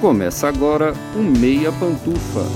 Começa 0.00 0.46
agora 0.46 0.94
o 1.16 1.18
Meia 1.18 1.72
Pantufa. 1.72 2.46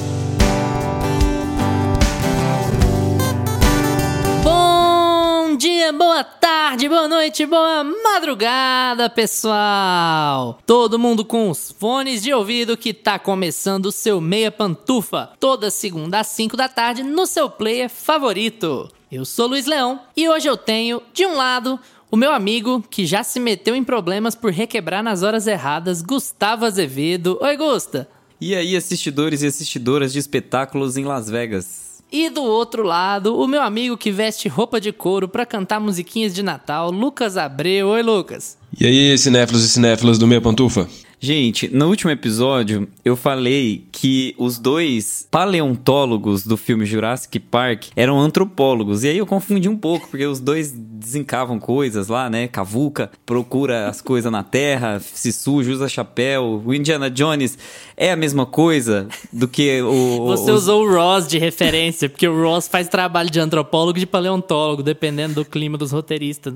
Bom 4.44 5.56
dia, 5.56 5.92
boa 5.92 6.22
tarde, 6.22 6.88
boa 6.88 7.08
noite, 7.08 7.44
boa 7.44 7.82
madrugada, 7.82 9.10
pessoal! 9.10 10.60
Todo 10.64 11.00
mundo 11.00 11.24
com 11.24 11.50
os 11.50 11.72
fones 11.72 12.22
de 12.22 12.32
ouvido 12.32 12.76
que 12.76 12.94
tá 12.94 13.18
começando 13.18 13.86
o 13.86 13.92
seu 13.92 14.20
Meia 14.20 14.52
Pantufa, 14.52 15.30
toda 15.40 15.68
segunda 15.68 16.20
às 16.20 16.28
5 16.28 16.56
da 16.56 16.68
tarde 16.68 17.02
no 17.02 17.26
seu 17.26 17.50
player 17.50 17.90
favorito. 17.90 18.88
Eu 19.10 19.24
sou 19.24 19.48
Luiz 19.48 19.66
Leão 19.66 20.00
e 20.16 20.28
hoje 20.28 20.48
eu 20.48 20.56
tenho, 20.56 21.02
de 21.12 21.26
um 21.26 21.36
lado, 21.36 21.78
o 22.12 22.16
meu 22.16 22.30
amigo 22.30 22.84
que 22.90 23.06
já 23.06 23.24
se 23.24 23.40
meteu 23.40 23.74
em 23.74 23.82
problemas 23.82 24.34
por 24.34 24.52
requebrar 24.52 25.02
nas 25.02 25.22
horas 25.22 25.46
erradas, 25.46 26.02
Gustavo 26.02 26.66
Azevedo. 26.66 27.38
Oi, 27.40 27.56
Gusta! 27.56 28.06
E 28.38 28.54
aí, 28.54 28.76
assistidores 28.76 29.40
e 29.40 29.46
assistidoras 29.46 30.12
de 30.12 30.18
espetáculos 30.18 30.98
em 30.98 31.04
Las 31.04 31.30
Vegas? 31.30 32.02
E 32.12 32.28
do 32.28 32.42
outro 32.42 32.82
lado, 32.82 33.34
o 33.34 33.48
meu 33.48 33.62
amigo 33.62 33.96
que 33.96 34.10
veste 34.10 34.46
roupa 34.46 34.78
de 34.78 34.92
couro 34.92 35.26
pra 35.26 35.46
cantar 35.46 35.80
musiquinhas 35.80 36.34
de 36.34 36.42
Natal, 36.42 36.90
Lucas 36.90 37.38
Abreu. 37.38 37.88
Oi, 37.88 38.02
Lucas. 38.02 38.58
E 38.78 38.84
aí, 38.84 39.16
cinéfilos 39.16 39.64
e 39.64 39.68
cinéfilas 39.70 40.18
do 40.18 40.26
Meia 40.26 40.42
Pantufa? 40.42 40.86
Gente, 41.24 41.72
no 41.72 41.86
último 41.86 42.10
episódio 42.10 42.88
eu 43.04 43.14
falei 43.14 43.86
que 43.92 44.34
os 44.36 44.58
dois 44.58 45.24
paleontólogos 45.30 46.44
do 46.44 46.56
filme 46.56 46.84
Jurassic 46.84 47.38
Park 47.38 47.90
eram 47.94 48.18
antropólogos. 48.18 49.04
E 49.04 49.08
aí 49.08 49.18
eu 49.18 49.24
confundi 49.24 49.68
um 49.68 49.76
pouco, 49.76 50.08
porque 50.08 50.26
os 50.26 50.40
dois 50.40 50.72
desencavam 50.72 51.60
coisas 51.60 52.08
lá, 52.08 52.28
né? 52.28 52.48
Cavuca 52.48 53.08
procura 53.24 53.86
as 53.88 54.00
coisas 54.00 54.32
na 54.32 54.42
terra, 54.42 54.98
se 54.98 55.32
suja, 55.32 55.70
usa 55.70 55.88
chapéu. 55.88 56.60
O 56.66 56.74
Indiana 56.74 57.08
Jones 57.08 57.56
é 57.96 58.10
a 58.10 58.16
mesma 58.16 58.44
coisa 58.44 59.06
do 59.32 59.46
que 59.46 59.80
o. 59.80 60.26
Você 60.26 60.50
os... 60.50 60.64
usou 60.64 60.84
o 60.84 60.92
Ross 60.92 61.28
de 61.28 61.38
referência, 61.38 62.08
porque 62.08 62.26
o 62.26 62.42
Ross 62.42 62.66
faz 62.66 62.88
trabalho 62.88 63.30
de 63.30 63.38
antropólogo 63.38 63.96
e 63.96 64.00
de 64.00 64.06
paleontólogo, 64.06 64.82
dependendo 64.82 65.34
do 65.34 65.44
clima 65.44 65.78
dos 65.78 65.92
roteiristas. 65.92 66.54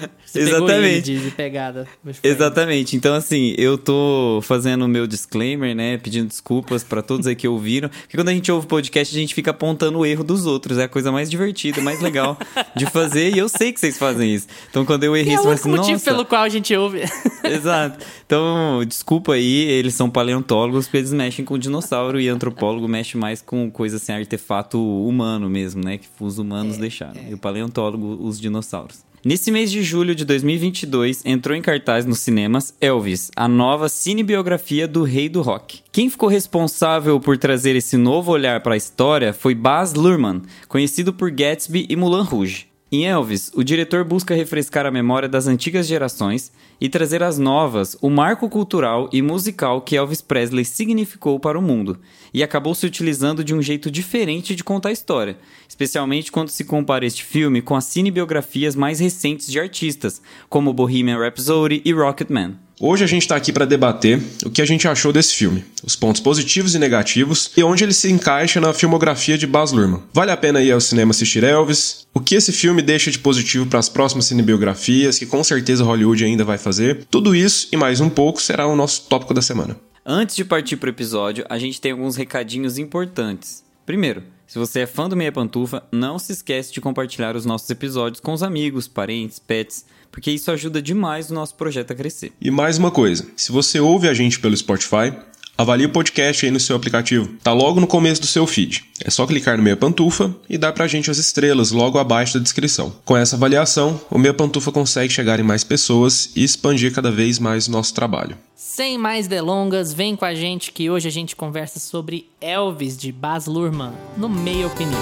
Você 0.24 0.40
Exatamente. 0.40 1.02
De, 1.02 1.24
de 1.24 1.30
pegada. 1.30 1.86
Exatamente. 2.22 2.96
Então, 2.96 3.14
assim, 3.14 3.54
eu 3.56 3.78
tô 3.78 4.40
fazendo 4.42 4.84
o 4.84 4.88
meu 4.88 5.06
disclaimer, 5.06 5.74
né? 5.74 5.98
Pedindo 5.98 6.28
desculpas 6.28 6.82
para 6.82 7.02
todos 7.02 7.26
aí 7.26 7.36
que 7.36 7.46
ouviram. 7.46 7.88
Porque 7.88 8.16
quando 8.16 8.28
a 8.28 8.32
gente 8.32 8.50
ouve 8.50 8.66
podcast, 8.66 9.14
a 9.14 9.18
gente 9.18 9.34
fica 9.34 9.50
apontando 9.50 9.98
o 9.98 10.06
erro 10.06 10.24
dos 10.24 10.46
outros. 10.46 10.78
É 10.78 10.84
a 10.84 10.88
coisa 10.88 11.10
mais 11.12 11.30
divertida, 11.30 11.80
mais 11.80 12.00
legal 12.00 12.38
de 12.74 12.86
fazer. 12.86 13.34
E 13.34 13.38
eu 13.38 13.48
sei 13.48 13.72
que 13.72 13.80
vocês 13.80 13.98
fazem 13.98 14.34
isso. 14.34 14.46
Então, 14.70 14.84
quando 14.84 15.04
eu 15.04 15.16
errei, 15.16 15.34
é 15.34 15.38
você 15.38 15.48
o 15.48 15.50
assim, 15.50 15.68
motivo 15.70 15.92
nossa... 15.92 16.04
pelo 16.04 16.24
qual 16.24 16.42
a 16.42 16.48
gente 16.48 16.74
ouve. 16.74 17.02
Exato. 17.44 18.04
Então, 18.24 18.84
desculpa 18.86 19.34
aí, 19.34 19.62
eles 19.62 19.94
são 19.94 20.10
paleontólogos, 20.10 20.86
porque 20.86 20.98
eles 20.98 21.12
mexem 21.12 21.44
com 21.44 21.58
dinossauro 21.58 22.20
e 22.20 22.28
antropólogo 22.28 22.88
mexe 22.88 23.16
mais 23.16 23.40
com 23.40 23.70
coisa 23.70 23.96
assim, 23.96 24.12
artefato 24.12 24.78
humano 24.78 25.48
mesmo, 25.48 25.84
né? 25.84 25.98
Que 25.98 26.06
os 26.20 26.38
humanos 26.38 26.76
É, 26.76 26.80
deixaram. 26.80 27.20
E 27.28 27.34
o 27.34 27.38
paleontólogo, 27.38 28.18
os 28.20 28.40
dinossauros. 28.40 29.04
Nesse 29.26 29.50
mês 29.50 29.72
de 29.72 29.82
julho 29.82 30.14
de 30.14 30.24
2022, 30.24 31.26
entrou 31.26 31.56
em 31.56 31.60
cartaz 31.60 32.06
nos 32.06 32.20
cinemas 32.20 32.72
Elvis, 32.80 33.28
a 33.34 33.48
nova 33.48 33.88
cinebiografia 33.88 34.86
do 34.86 35.02
rei 35.02 35.28
do 35.28 35.42
rock. 35.42 35.80
Quem 35.90 36.08
ficou 36.08 36.28
responsável 36.28 37.18
por 37.18 37.36
trazer 37.36 37.74
esse 37.74 37.96
novo 37.96 38.30
olhar 38.30 38.62
para 38.62 38.74
a 38.74 38.76
história 38.76 39.32
foi 39.32 39.52
Baz 39.52 39.94
Luhrmann, 39.94 40.42
conhecido 40.68 41.12
por 41.12 41.32
Gatsby 41.32 41.86
e 41.90 41.96
Moulin 41.96 42.22
Rouge. 42.22 42.68
Em 42.92 43.04
Elvis, 43.04 43.50
o 43.52 43.64
diretor 43.64 44.04
busca 44.04 44.32
refrescar 44.32 44.86
a 44.86 44.92
memória 44.92 45.28
das 45.28 45.48
antigas 45.48 45.88
gerações 45.88 46.52
e 46.80 46.88
trazer 46.88 47.22
às 47.22 47.38
novas 47.38 47.96
o 48.00 48.10
marco 48.10 48.48
cultural 48.48 49.08
e 49.12 49.22
musical 49.22 49.80
que 49.80 49.96
Elvis 49.96 50.20
Presley 50.20 50.64
significou 50.64 51.40
para 51.40 51.58
o 51.58 51.62
mundo, 51.62 51.98
e 52.32 52.42
acabou 52.42 52.74
se 52.74 52.86
utilizando 52.86 53.42
de 53.42 53.54
um 53.54 53.62
jeito 53.62 53.90
diferente 53.90 54.54
de 54.54 54.64
contar 54.64 54.90
a 54.90 54.92
história, 54.92 55.38
especialmente 55.68 56.30
quando 56.30 56.48
se 56.48 56.64
compara 56.64 57.06
este 57.06 57.24
filme 57.24 57.62
com 57.62 57.74
as 57.74 57.84
cinebiografias 57.84 58.76
mais 58.76 59.00
recentes 59.00 59.46
de 59.46 59.58
artistas, 59.58 60.20
como 60.48 60.72
Bohemian 60.72 61.18
Rhapsody 61.18 61.82
e 61.84 61.92
Rocketman. 61.92 62.66
Hoje 62.78 63.04
a 63.04 63.06
gente 63.06 63.22
está 63.22 63.34
aqui 63.34 63.54
para 63.54 63.64
debater 63.64 64.20
o 64.44 64.50
que 64.50 64.60
a 64.60 64.64
gente 64.66 64.86
achou 64.86 65.10
desse 65.10 65.34
filme, 65.34 65.64
os 65.82 65.96
pontos 65.96 66.20
positivos 66.20 66.74
e 66.74 66.78
negativos 66.78 67.50
e 67.56 67.62
onde 67.62 67.82
ele 67.82 67.94
se 67.94 68.12
encaixa 68.12 68.60
na 68.60 68.74
filmografia 68.74 69.38
de 69.38 69.46
Baz 69.46 69.72
Luhrmann. 69.72 70.02
Vale 70.12 70.30
a 70.30 70.36
pena 70.36 70.60
ir 70.60 70.72
ao 70.72 70.80
cinema 70.80 71.12
assistir 71.12 71.42
Elvis? 71.42 72.06
O 72.12 72.20
que 72.20 72.34
esse 72.34 72.52
filme 72.52 72.82
deixa 72.82 73.10
de 73.10 73.18
positivo 73.18 73.64
para 73.64 73.78
as 73.78 73.88
próximas 73.88 74.26
cinebiografias, 74.26 75.18
que 75.18 75.24
com 75.24 75.42
certeza 75.42 75.84
Hollywood 75.84 76.22
ainda 76.22 76.44
vai 76.44 76.58
fazer? 76.66 77.06
Tudo 77.08 77.32
isso 77.32 77.68
e 77.70 77.76
mais 77.76 78.00
um 78.00 78.10
pouco 78.10 78.42
será 78.42 78.66
o 78.66 78.74
nosso 78.74 79.02
tópico 79.08 79.32
da 79.32 79.40
semana. 79.40 79.76
Antes 80.04 80.34
de 80.34 80.44
partir 80.44 80.76
para 80.76 80.88
o 80.88 80.90
episódio, 80.90 81.44
a 81.48 81.58
gente 81.58 81.80
tem 81.80 81.92
alguns 81.92 82.16
recadinhos 82.16 82.76
importantes. 82.76 83.62
Primeiro, 83.84 84.24
se 84.48 84.58
você 84.58 84.80
é 84.80 84.86
fã 84.86 85.08
do 85.08 85.16
Meia 85.16 85.30
Pantufa, 85.30 85.84
não 85.92 86.18
se 86.18 86.32
esquece 86.32 86.72
de 86.72 86.80
compartilhar 86.80 87.36
os 87.36 87.46
nossos 87.46 87.70
episódios 87.70 88.20
com 88.20 88.32
os 88.32 88.42
amigos, 88.42 88.88
parentes, 88.88 89.38
pets, 89.38 89.84
porque 90.10 90.32
isso 90.32 90.50
ajuda 90.50 90.82
demais 90.82 91.30
o 91.30 91.34
nosso 91.34 91.54
projeto 91.54 91.92
a 91.92 91.94
crescer. 91.94 92.32
E 92.40 92.50
mais 92.50 92.78
uma 92.78 92.90
coisa, 92.90 93.28
se 93.36 93.52
você 93.52 93.78
ouve 93.78 94.08
a 94.08 94.14
gente 94.14 94.40
pelo 94.40 94.56
Spotify, 94.56 95.12
avalie 95.56 95.86
o 95.86 95.90
podcast 95.90 96.44
aí 96.44 96.52
no 96.52 96.60
seu 96.60 96.76
aplicativo. 96.76 97.28
Tá 97.42 97.52
logo 97.52 97.80
no 97.80 97.86
começo 97.86 98.20
do 98.20 98.26
seu 98.26 98.46
feed. 98.46 98.84
É 99.04 99.10
só 99.10 99.26
clicar 99.26 99.56
no 99.56 99.62
Meia 99.62 99.76
Pantufa 99.76 100.34
e 100.48 100.58
dar 100.58 100.72
pra 100.72 100.86
gente 100.86 101.10
as 101.10 101.18
estrelas 101.18 101.70
logo 101.70 101.98
abaixo 101.98 102.34
da 102.34 102.42
descrição. 102.42 102.92
Com 103.04 103.16
essa 103.16 103.36
avaliação, 103.36 104.00
o 104.10 104.18
Meia 104.18 104.34
Pantufa 104.34 104.72
consegue 104.72 105.12
chegar 105.12 105.40
em 105.40 105.44
mais 105.44 105.64
pessoas 105.64 106.30
e 106.34 106.44
expandir 106.44 106.92
cada 106.92 107.10
vez 107.10 107.38
mais 107.38 107.68
o 107.68 107.70
nosso 107.70 107.94
trabalho. 107.94 108.36
Sem 108.54 108.98
mais 108.98 109.26
delongas, 109.26 109.92
vem 109.92 110.16
com 110.16 110.24
a 110.24 110.34
gente 110.34 110.72
que 110.72 110.90
hoje 110.90 111.08
a 111.08 111.12
gente 111.12 111.36
conversa 111.36 111.78
sobre 111.78 112.28
Elvis 112.40 112.96
de 112.96 113.10
Baz 113.12 113.46
Luhrmann, 113.46 113.92
no 114.16 114.28
Meia 114.28 114.66
Opinião. 114.66 115.00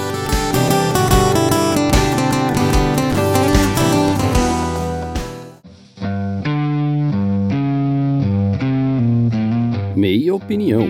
Meia 9.97 10.34
Opinião. 10.34 10.88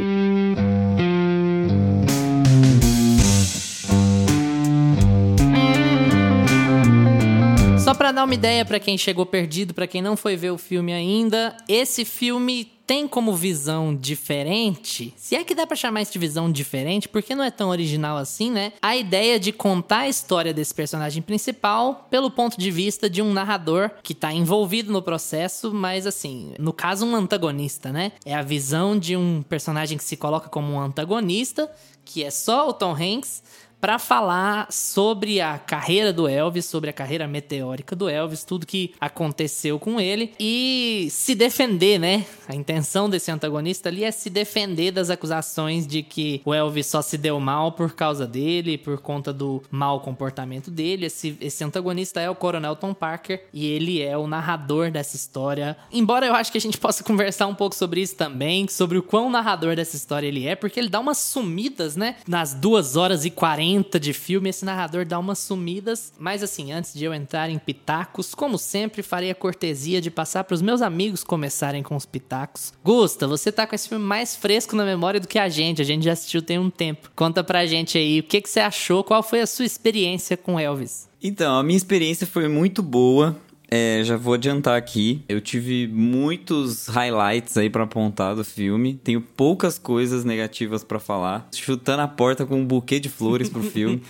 Só 7.78 7.92
pra 7.92 8.12
dar 8.12 8.24
uma 8.24 8.32
ideia 8.32 8.64
pra 8.64 8.80
quem 8.80 8.96
chegou 8.96 9.26
perdido, 9.26 9.74
pra 9.74 9.86
quem 9.86 10.00
não 10.00 10.16
foi 10.16 10.36
ver 10.36 10.50
o 10.50 10.58
filme 10.58 10.92
ainda, 10.92 11.54
esse 11.68 12.04
filme 12.04 12.73
tem 12.86 13.08
como 13.08 13.34
visão 13.34 13.94
diferente, 13.94 15.14
se 15.16 15.34
é 15.34 15.42
que 15.42 15.54
dá 15.54 15.66
pra 15.66 15.76
chamar 15.76 16.02
isso 16.02 16.12
de 16.12 16.18
visão 16.18 16.50
diferente, 16.50 17.08
porque 17.08 17.34
não 17.34 17.44
é 17.44 17.50
tão 17.50 17.70
original 17.70 18.16
assim, 18.16 18.50
né? 18.50 18.72
A 18.82 18.96
ideia 18.96 19.40
de 19.40 19.52
contar 19.52 20.00
a 20.00 20.08
história 20.08 20.52
desse 20.52 20.74
personagem 20.74 21.22
principal 21.22 22.06
pelo 22.10 22.30
ponto 22.30 22.58
de 22.58 22.70
vista 22.70 23.08
de 23.08 23.22
um 23.22 23.32
narrador 23.32 23.90
que 24.02 24.14
tá 24.14 24.32
envolvido 24.32 24.92
no 24.92 25.02
processo, 25.02 25.72
mas 25.72 26.06
assim, 26.06 26.52
no 26.58 26.72
caso 26.72 27.06
um 27.06 27.16
antagonista, 27.16 27.90
né? 27.90 28.12
É 28.24 28.34
a 28.34 28.42
visão 28.42 28.98
de 28.98 29.16
um 29.16 29.42
personagem 29.42 29.96
que 29.96 30.04
se 30.04 30.16
coloca 30.16 30.48
como 30.48 30.72
um 30.72 30.80
antagonista, 30.80 31.70
que 32.04 32.22
é 32.22 32.30
só 32.30 32.68
o 32.68 32.72
Tom 32.72 32.92
Hanks, 32.92 33.42
para 33.84 33.98
falar 33.98 34.66
sobre 34.70 35.42
a 35.42 35.58
carreira 35.58 36.10
do 36.10 36.26
Elvis, 36.26 36.64
sobre 36.64 36.88
a 36.88 36.92
carreira 36.92 37.28
meteórica 37.28 37.94
do 37.94 38.08
Elvis, 38.08 38.42
tudo 38.42 38.64
que 38.64 38.94
aconteceu 38.98 39.78
com 39.78 40.00
ele 40.00 40.32
e 40.40 41.08
se 41.10 41.34
defender, 41.34 41.98
né? 41.98 42.24
A 42.48 42.54
intenção 42.54 43.10
desse 43.10 43.30
antagonista 43.30 43.90
ali 43.90 44.02
é 44.02 44.10
se 44.10 44.30
defender 44.30 44.90
das 44.90 45.10
acusações 45.10 45.86
de 45.86 46.02
que 46.02 46.40
o 46.46 46.54
Elvis 46.54 46.86
só 46.86 47.02
se 47.02 47.18
deu 47.18 47.38
mal 47.38 47.72
por 47.72 47.92
causa 47.92 48.26
dele, 48.26 48.78
por 48.78 48.96
conta 49.02 49.34
do 49.34 49.62
mau 49.70 50.00
comportamento 50.00 50.70
dele. 50.70 51.04
Esse, 51.04 51.36
esse 51.38 51.62
antagonista 51.62 52.22
é 52.22 52.30
o 52.30 52.34
Coronel 52.34 52.76
Tom 52.76 52.94
Parker 52.94 53.44
e 53.52 53.66
ele 53.66 54.00
é 54.00 54.16
o 54.16 54.26
narrador 54.26 54.90
dessa 54.90 55.14
história. 55.14 55.76
Embora 55.92 56.24
eu 56.24 56.34
acho 56.34 56.50
que 56.50 56.56
a 56.56 56.60
gente 56.60 56.78
possa 56.78 57.04
conversar 57.04 57.48
um 57.48 57.54
pouco 57.54 57.74
sobre 57.74 58.00
isso 58.00 58.16
também, 58.16 58.66
sobre 58.66 58.96
o 58.96 59.02
quão 59.02 59.28
narrador 59.28 59.76
dessa 59.76 59.94
história 59.94 60.26
ele 60.26 60.46
é, 60.48 60.56
porque 60.56 60.80
ele 60.80 60.88
dá 60.88 61.00
umas 61.00 61.18
sumidas, 61.18 61.96
né? 61.96 62.16
Nas 62.26 62.54
duas 62.54 62.96
horas 62.96 63.26
e 63.26 63.30
40 63.30 63.73
de 64.00 64.12
filme, 64.12 64.50
esse 64.50 64.64
narrador 64.64 65.04
dá 65.04 65.18
umas 65.18 65.38
sumidas. 65.38 66.12
Mas 66.18 66.42
assim, 66.42 66.72
antes 66.72 66.92
de 66.94 67.04
eu 67.04 67.14
entrar 67.14 67.48
em 67.48 67.58
pitacos, 67.58 68.34
como 68.34 68.58
sempre, 68.58 69.02
farei 69.02 69.30
a 69.30 69.34
cortesia 69.34 70.00
de 70.00 70.10
passar 70.10 70.44
para 70.44 70.54
os 70.54 70.62
meus 70.62 70.82
amigos 70.82 71.24
começarem 71.24 71.82
com 71.82 71.96
os 71.96 72.06
pitacos. 72.06 72.72
Gusta, 72.82 73.26
você 73.26 73.50
tá 73.50 73.66
com 73.66 73.74
esse 73.74 73.88
filme 73.88 74.04
mais 74.04 74.36
fresco 74.36 74.76
na 74.76 74.84
memória 74.84 75.20
do 75.20 75.28
que 75.28 75.38
a 75.38 75.48
gente. 75.48 75.80
A 75.80 75.84
gente 75.84 76.04
já 76.04 76.12
assistiu 76.12 76.42
tem 76.42 76.58
um 76.58 76.70
tempo. 76.70 77.10
Conta 77.14 77.42
pra 77.42 77.66
gente 77.66 77.96
aí 77.98 78.20
o 78.20 78.22
que, 78.22 78.40
que 78.40 78.48
você 78.48 78.60
achou, 78.60 79.02
qual 79.02 79.22
foi 79.22 79.40
a 79.40 79.46
sua 79.46 79.64
experiência 79.64 80.36
com 80.36 80.58
Elvis. 80.58 81.08
Então, 81.22 81.58
a 81.58 81.62
minha 81.62 81.76
experiência 81.76 82.26
foi 82.26 82.48
muito 82.48 82.82
boa. 82.82 83.36
É, 83.70 84.02
já 84.04 84.16
vou 84.16 84.34
adiantar 84.34 84.76
aqui. 84.76 85.22
Eu 85.28 85.40
tive 85.40 85.88
muitos 85.88 86.86
highlights 86.86 87.56
aí 87.56 87.68
pra 87.68 87.84
apontar 87.84 88.34
do 88.36 88.44
filme. 88.44 88.94
Tenho 89.02 89.20
poucas 89.20 89.78
coisas 89.78 90.24
negativas 90.24 90.84
pra 90.84 91.00
falar. 91.00 91.48
Chutando 91.52 92.02
a 92.02 92.08
porta 92.08 92.46
com 92.46 92.60
um 92.60 92.64
buquê 92.64 93.00
de 93.00 93.08
flores 93.08 93.48
pro 93.48 93.62
filme. 93.62 94.02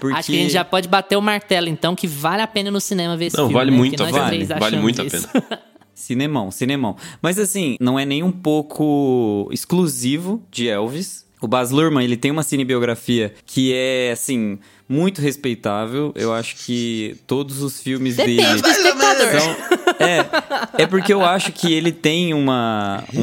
Porque... 0.00 0.14
Acho 0.18 0.30
que 0.30 0.38
a 0.38 0.42
gente 0.42 0.52
já 0.52 0.64
pode 0.64 0.88
bater 0.88 1.16
o 1.16 1.22
martelo, 1.22 1.68
então, 1.68 1.94
que 1.96 2.06
vale 2.06 2.42
a 2.42 2.46
pena 2.46 2.70
no 2.70 2.80
cinema 2.80 3.16
ver 3.16 3.26
esse 3.26 3.36
Não, 3.36 3.44
filme. 3.44 3.54
vale 3.54 3.70
né? 3.70 3.76
muito 3.76 4.02
a 4.02 4.10
Vale 4.10 4.44
achamos 4.52 4.82
muito 4.82 5.02
a 5.02 5.04
isso. 5.04 5.28
pena. 5.28 5.62
Cinemão, 5.94 6.50
cinemão. 6.50 6.96
Mas 7.20 7.38
assim, 7.38 7.76
não 7.78 7.98
é 7.98 8.04
nem 8.04 8.22
um 8.22 8.32
pouco 8.32 9.48
exclusivo 9.52 10.42
de 10.50 10.66
Elvis. 10.68 11.24
O 11.42 11.48
Baz 11.48 11.70
Luhrmann, 11.70 12.04
ele 12.04 12.16
tem 12.16 12.30
uma 12.30 12.42
cinebiografia 12.44 13.34
que 13.44 13.72
é, 13.74 14.12
assim, 14.12 14.58
muito 14.88 15.20
respeitável. 15.20 16.12
Eu 16.14 16.32
acho 16.32 16.56
que 16.64 17.16
todos 17.26 17.60
os 17.62 17.82
filmes 17.82 18.16
Depende 18.16 18.42
dele 18.46 18.62
do 18.62 18.68
espectador. 18.68 19.40
são... 19.40 19.56
É, 19.98 20.82
é 20.84 20.86
porque 20.86 21.12
eu 21.12 21.24
acho 21.24 21.52
que 21.52 21.72
ele 21.72 21.92
tem 21.92 22.32
uma, 22.32 23.04
um- 23.12 23.20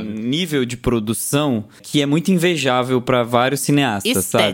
um, 0.00 0.02
nível 0.04 0.64
de 0.64 0.76
produção 0.76 1.64
que 1.82 2.02
é 2.02 2.06
muito 2.06 2.30
invejável 2.30 3.00
pra 3.00 3.22
vários 3.22 3.60
cineastas, 3.60 4.24
sabe? 4.24 4.44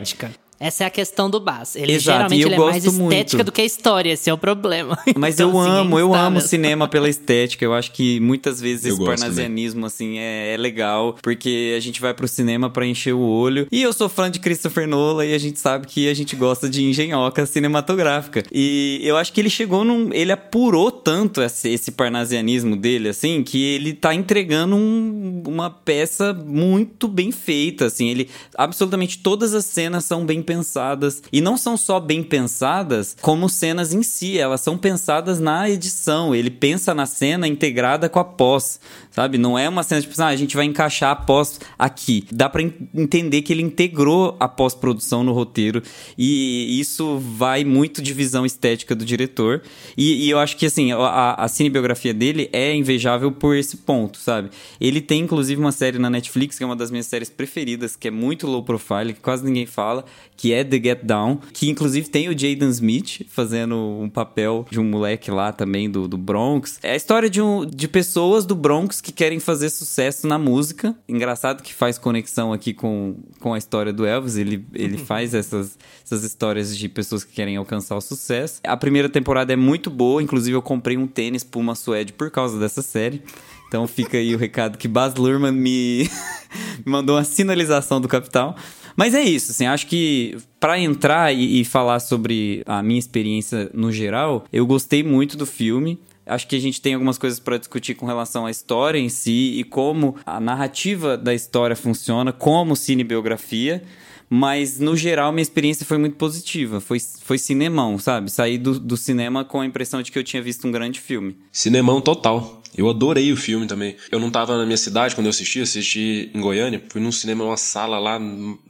Essa 0.59 0.85
é 0.85 0.87
a 0.87 0.91
questão 0.91 1.29
do 1.29 1.39
Baz. 1.39 1.77
Ele 1.77 1.93
Exato, 1.93 2.17
geralmente 2.31 2.43
ele 2.47 2.55
é 2.55 2.59
mais 2.59 2.85
estética 2.85 3.37
muito. 3.37 3.45
do 3.47 3.53
que 3.53 3.63
história, 3.63 4.11
esse 4.13 4.31
é 4.31 4.33
o 4.33 4.39
problema. 4.39 4.99
Mas 5.17 5.35
Então, 5.35 5.51
eu 5.51 5.61
assim, 5.61 5.71
amo, 5.71 5.99
eu 5.99 6.07
está 6.07 6.21
amo 6.23 6.35
mesmo. 6.37 6.49
cinema 6.49 6.89
pela 6.89 7.09
estética. 7.11 7.65
Eu 7.65 7.75
acho 7.75 7.93
que 7.93 8.19
muitas 8.21 8.59
vezes 8.61 8.87
Eu 8.87 8.95
esse 8.95 9.05
parnasianismo, 9.05 9.85
assim, 9.85 10.19
é, 10.19 10.55
é 10.55 10.57
legal. 10.57 11.17
Porque 11.23 11.75
a 11.77 11.81
gente 11.81 12.01
vai 12.01 12.15
pro 12.15 12.27
cinema 12.27 12.71
pra 12.71 12.87
encher 12.87 13.13
o 13.15 13.21
olho. 13.21 13.67
E 13.71 13.83
eu 13.83 13.93
sou 13.93 14.09
fã 14.09 14.31
de 14.31 14.41
Christopher 14.41 14.89
Nolan 14.89 15.27
e 15.27 15.35
a 15.35 15.39
gente 15.39 15.59
sabe 15.61 15.87
que 15.87 16.09
a 16.09 16.15
gente 16.15 16.35
gosta 16.35 16.69
de 16.71 16.83
engenhoca 16.83 17.45
cinematográfica. 17.45 18.43
E 18.51 19.01
eu 19.03 19.17
acho 19.19 19.33
que 19.35 19.41
ele 19.41 19.51
chegou 19.51 19.85
num... 19.85 20.11
Ele 20.13 20.33
apurou 20.33 20.91
tanto 20.91 21.43
esse, 21.43 21.69
esse 21.69 21.91
parnasianismo 21.93 22.77
dele, 22.77 23.11
assim, 23.11 23.43
que 23.43 23.63
ele 23.63 23.93
tá 23.93 24.15
entregando 24.15 24.75
um- 24.75 25.43
uma 25.47 25.69
peça 25.69 26.33
muito 26.33 27.09
bem 27.09 27.31
feita, 27.31 27.85
assim. 27.87 28.09
Ele... 28.09 28.29
Absolutamente 28.57 29.19
todas 29.19 29.53
as 29.53 29.67
cenas 29.67 30.05
são 30.05 30.25
bem 30.25 30.43
pensadas. 30.47 31.23
E 31.33 31.41
não 31.41 31.57
são 31.57 31.77
só 31.77 32.01
bem 32.01 32.23
pensadas, 32.23 33.17
como 33.21 33.49
cenas 33.49 33.93
em 33.93 34.03
si. 34.03 34.39
Elas 34.39 34.63
são 34.63 34.79
pensadas 34.79 35.39
na 35.41 35.69
edição. 35.69 36.35
Ele 36.35 36.51
pensa 36.51 36.95
na 36.95 37.05
cena 37.05 37.47
integrada 37.47 38.09
com 38.09 38.19
a 38.19 38.25
pós, 38.25 38.81
sabe? 39.17 39.39
Não 39.39 39.59
é 39.59 39.67
uma 39.67 39.83
cena 39.83 40.03
tipo, 40.03 40.15
ah, 40.21 40.27
a 40.27 40.37
gente 40.37 40.55
vai 40.55 40.67
encaixar 40.67 41.11
a 41.11 41.17
pós 41.17 41.59
aqui. 41.79 42.25
Dá 42.31 42.53
en- 42.59 42.73
entender 42.95 43.41
que 43.41 43.51
ele 43.51 43.63
integrou 43.63 44.37
a 44.39 44.47
pós-produção 44.47 45.25
no 45.25 45.33
roteiro. 45.33 45.83
E 46.19 46.79
isso 46.79 47.19
vai 47.19 47.65
muito 47.65 48.03
de 48.03 48.13
visão 48.13 48.45
estética 48.45 48.95
do 48.95 49.07
diretor. 49.07 49.63
E, 49.97 50.27
e 50.27 50.31
eu 50.31 50.39
acho 50.39 50.55
que, 50.59 50.67
assim, 50.67 50.93
a, 50.93 51.33
a 51.33 51.49
cinebiografia 51.49 52.13
dele 52.13 52.51
é 52.53 52.75
invejável 52.75 53.33
por 53.33 53.57
esse 53.57 53.79
ponto, 53.79 54.19
sabe? 54.19 54.51
Ele 54.79 55.01
tem, 55.01 55.23
inclusive, 55.23 55.59
uma 55.59 55.73
série 55.73 55.99
na 55.99 56.11
Netflix, 56.11 56.59
que 56.59 56.63
é 56.63 56.67
uma 56.67 56.77
das 56.77 56.91
minhas 56.91 57.07
séries 57.07 57.31
preferidas, 57.31 57.97
que 57.97 58.09
é 58.09 58.11
muito 58.11 58.47
low 58.47 58.63
profile, 58.63 59.15
que 59.15 59.21
quase 59.21 59.43
ninguém 59.43 59.65
fala, 59.65 60.05
que 60.37 60.53
é 60.53 60.63
The 60.63 60.77
Get 60.77 61.05
Down, 61.05 61.39
que 61.55 61.71
inclusive 61.71 62.11
tem 62.11 62.29
o 62.29 62.39
Jaden 62.39 62.69
Smith 62.69 63.23
fazendo 63.31 63.77
um 63.77 64.11
papel 64.11 64.67
de 64.71 64.79
um 64.79 64.85
moleque 64.85 65.31
lá 65.31 65.53
também 65.53 65.91
do, 65.91 66.07
do 66.07 66.19
Bronx. 66.19 66.79
É 66.83 66.93
a 66.93 66.97
história 66.97 67.31
de, 67.31 67.41
um, 67.41 67.65
de 67.65 67.89
pessoas 67.89 68.45
do 68.45 68.55
Bronx 68.55 69.01
que 69.07 69.13
querem 69.13 69.39
fazer 69.39 69.71
sucesso 69.71 70.27
na 70.27 70.37
música. 70.37 70.93
Engraçado 71.09 71.63
que 71.63 71.73
faz 71.73 71.97
conexão 71.97 72.53
aqui 72.53 72.75
com, 72.75 73.15
com 73.39 73.55
a 73.55 73.59
história 73.59 73.93
do 73.93 74.05
Elvis. 74.05 74.37
Ele, 74.37 74.67
ele 74.75 74.99
faz 74.99 75.33
essas, 75.33 75.79
essas 76.05 76.25
histórias 76.25 76.77
de 76.77 76.89
pessoas 76.89 77.23
que 77.23 77.33
querem 77.33 77.57
alcançar 77.57 77.95
o 77.95 78.01
sucesso. 78.01 78.61
A 78.65 78.77
primeira 78.77 79.09
temporada 79.09 79.53
é 79.53 79.57
muito 79.57 79.91
boa, 79.91 80.21
inclusive 80.21 80.57
eu 80.57 80.63
comprei 80.63 80.97
um 80.97 81.07
tênis 81.07 81.45
Puma 81.45 81.77
Suede 81.77 82.13
por 82.13 82.33
causa 82.33 82.59
dessa 82.59 82.83
série. 82.83 83.23
Então 83.69 83.87
fica 83.87 84.19
aí 84.19 84.35
o 84.35 84.39
recado 84.39 84.77
que 84.77 84.89
Baz 84.89 85.15
Luhrmann 85.15 85.53
me 85.53 86.11
me 86.85 86.91
mandou 86.91 87.15
uma 87.15 87.23
sinalização 87.23 88.01
do 88.01 88.09
capital. 88.09 88.57
Mas 88.97 89.15
é 89.15 89.23
isso, 89.23 89.53
assim, 89.53 89.67
acho 89.67 89.87
que 89.87 90.37
pra 90.59 90.81
entrar 90.81 91.33
e, 91.33 91.61
e 91.61 91.65
falar 91.65 92.01
sobre 92.01 92.65
a 92.67 92.83
minha 92.83 92.99
experiência 92.99 93.71
no 93.73 93.93
geral, 93.93 94.45
eu 94.53 94.67
gostei 94.67 95.05
muito 95.05 95.37
do 95.37 95.47
filme. 95.47 96.01
Acho 96.27 96.49
que 96.49 96.57
a 96.57 96.61
gente 96.61 96.81
tem 96.81 96.95
algumas 96.95 97.17
coisas 97.17 97.39
pra 97.39 97.57
discutir 97.57 97.95
com 97.95 98.05
relação 98.05 98.47
à 98.47 98.51
história 98.51 98.99
em 98.99 99.09
si 99.09 99.55
e 99.59 99.65
como 99.65 100.17
a 100.27 100.41
narrativa 100.41 101.17
da 101.17 101.33
história 101.33 101.77
funciona 101.77 102.33
como 102.33 102.75
cinebiografia. 102.75 103.83
Mas, 104.29 104.81
no 104.81 104.97
geral, 104.97 105.31
minha 105.31 105.43
experiência 105.43 105.87
foi 105.87 105.99
muito 105.99 106.17
positiva. 106.17 106.81
Foi, 106.81 106.99
foi 106.99 107.39
cinemão, 107.39 107.97
sabe? 107.97 108.29
Saí 108.29 108.59
do, 108.59 108.79
do 108.81 108.97
cinema 108.97 109.45
com 109.45 109.61
a 109.61 109.67
impressão 109.67 110.03
de 110.03 110.11
que 110.11 110.19
eu 110.19 110.25
tinha 110.25 110.43
visto 110.43 110.67
um 110.67 110.73
grande 110.73 111.01
filme. 111.01 111.37
Cinemão 111.53 112.01
total. 112.01 112.61
Eu 112.77 112.89
adorei 112.89 113.33
o 113.33 113.37
filme 113.37 113.67
também. 113.67 113.97
Eu 114.11 114.19
não 114.19 114.31
tava 114.31 114.57
na 114.57 114.65
minha 114.65 114.77
cidade 114.77 115.15
quando 115.15 115.27
eu 115.27 115.31
assisti, 115.31 115.61
assisti 115.61 116.31
em 116.35 116.41
Goiânia. 116.41 116.83
Fui 116.89 117.01
num 117.01 117.13
cinema, 117.13 117.45
numa 117.45 117.57
sala 117.57 117.99
lá. 117.99 118.19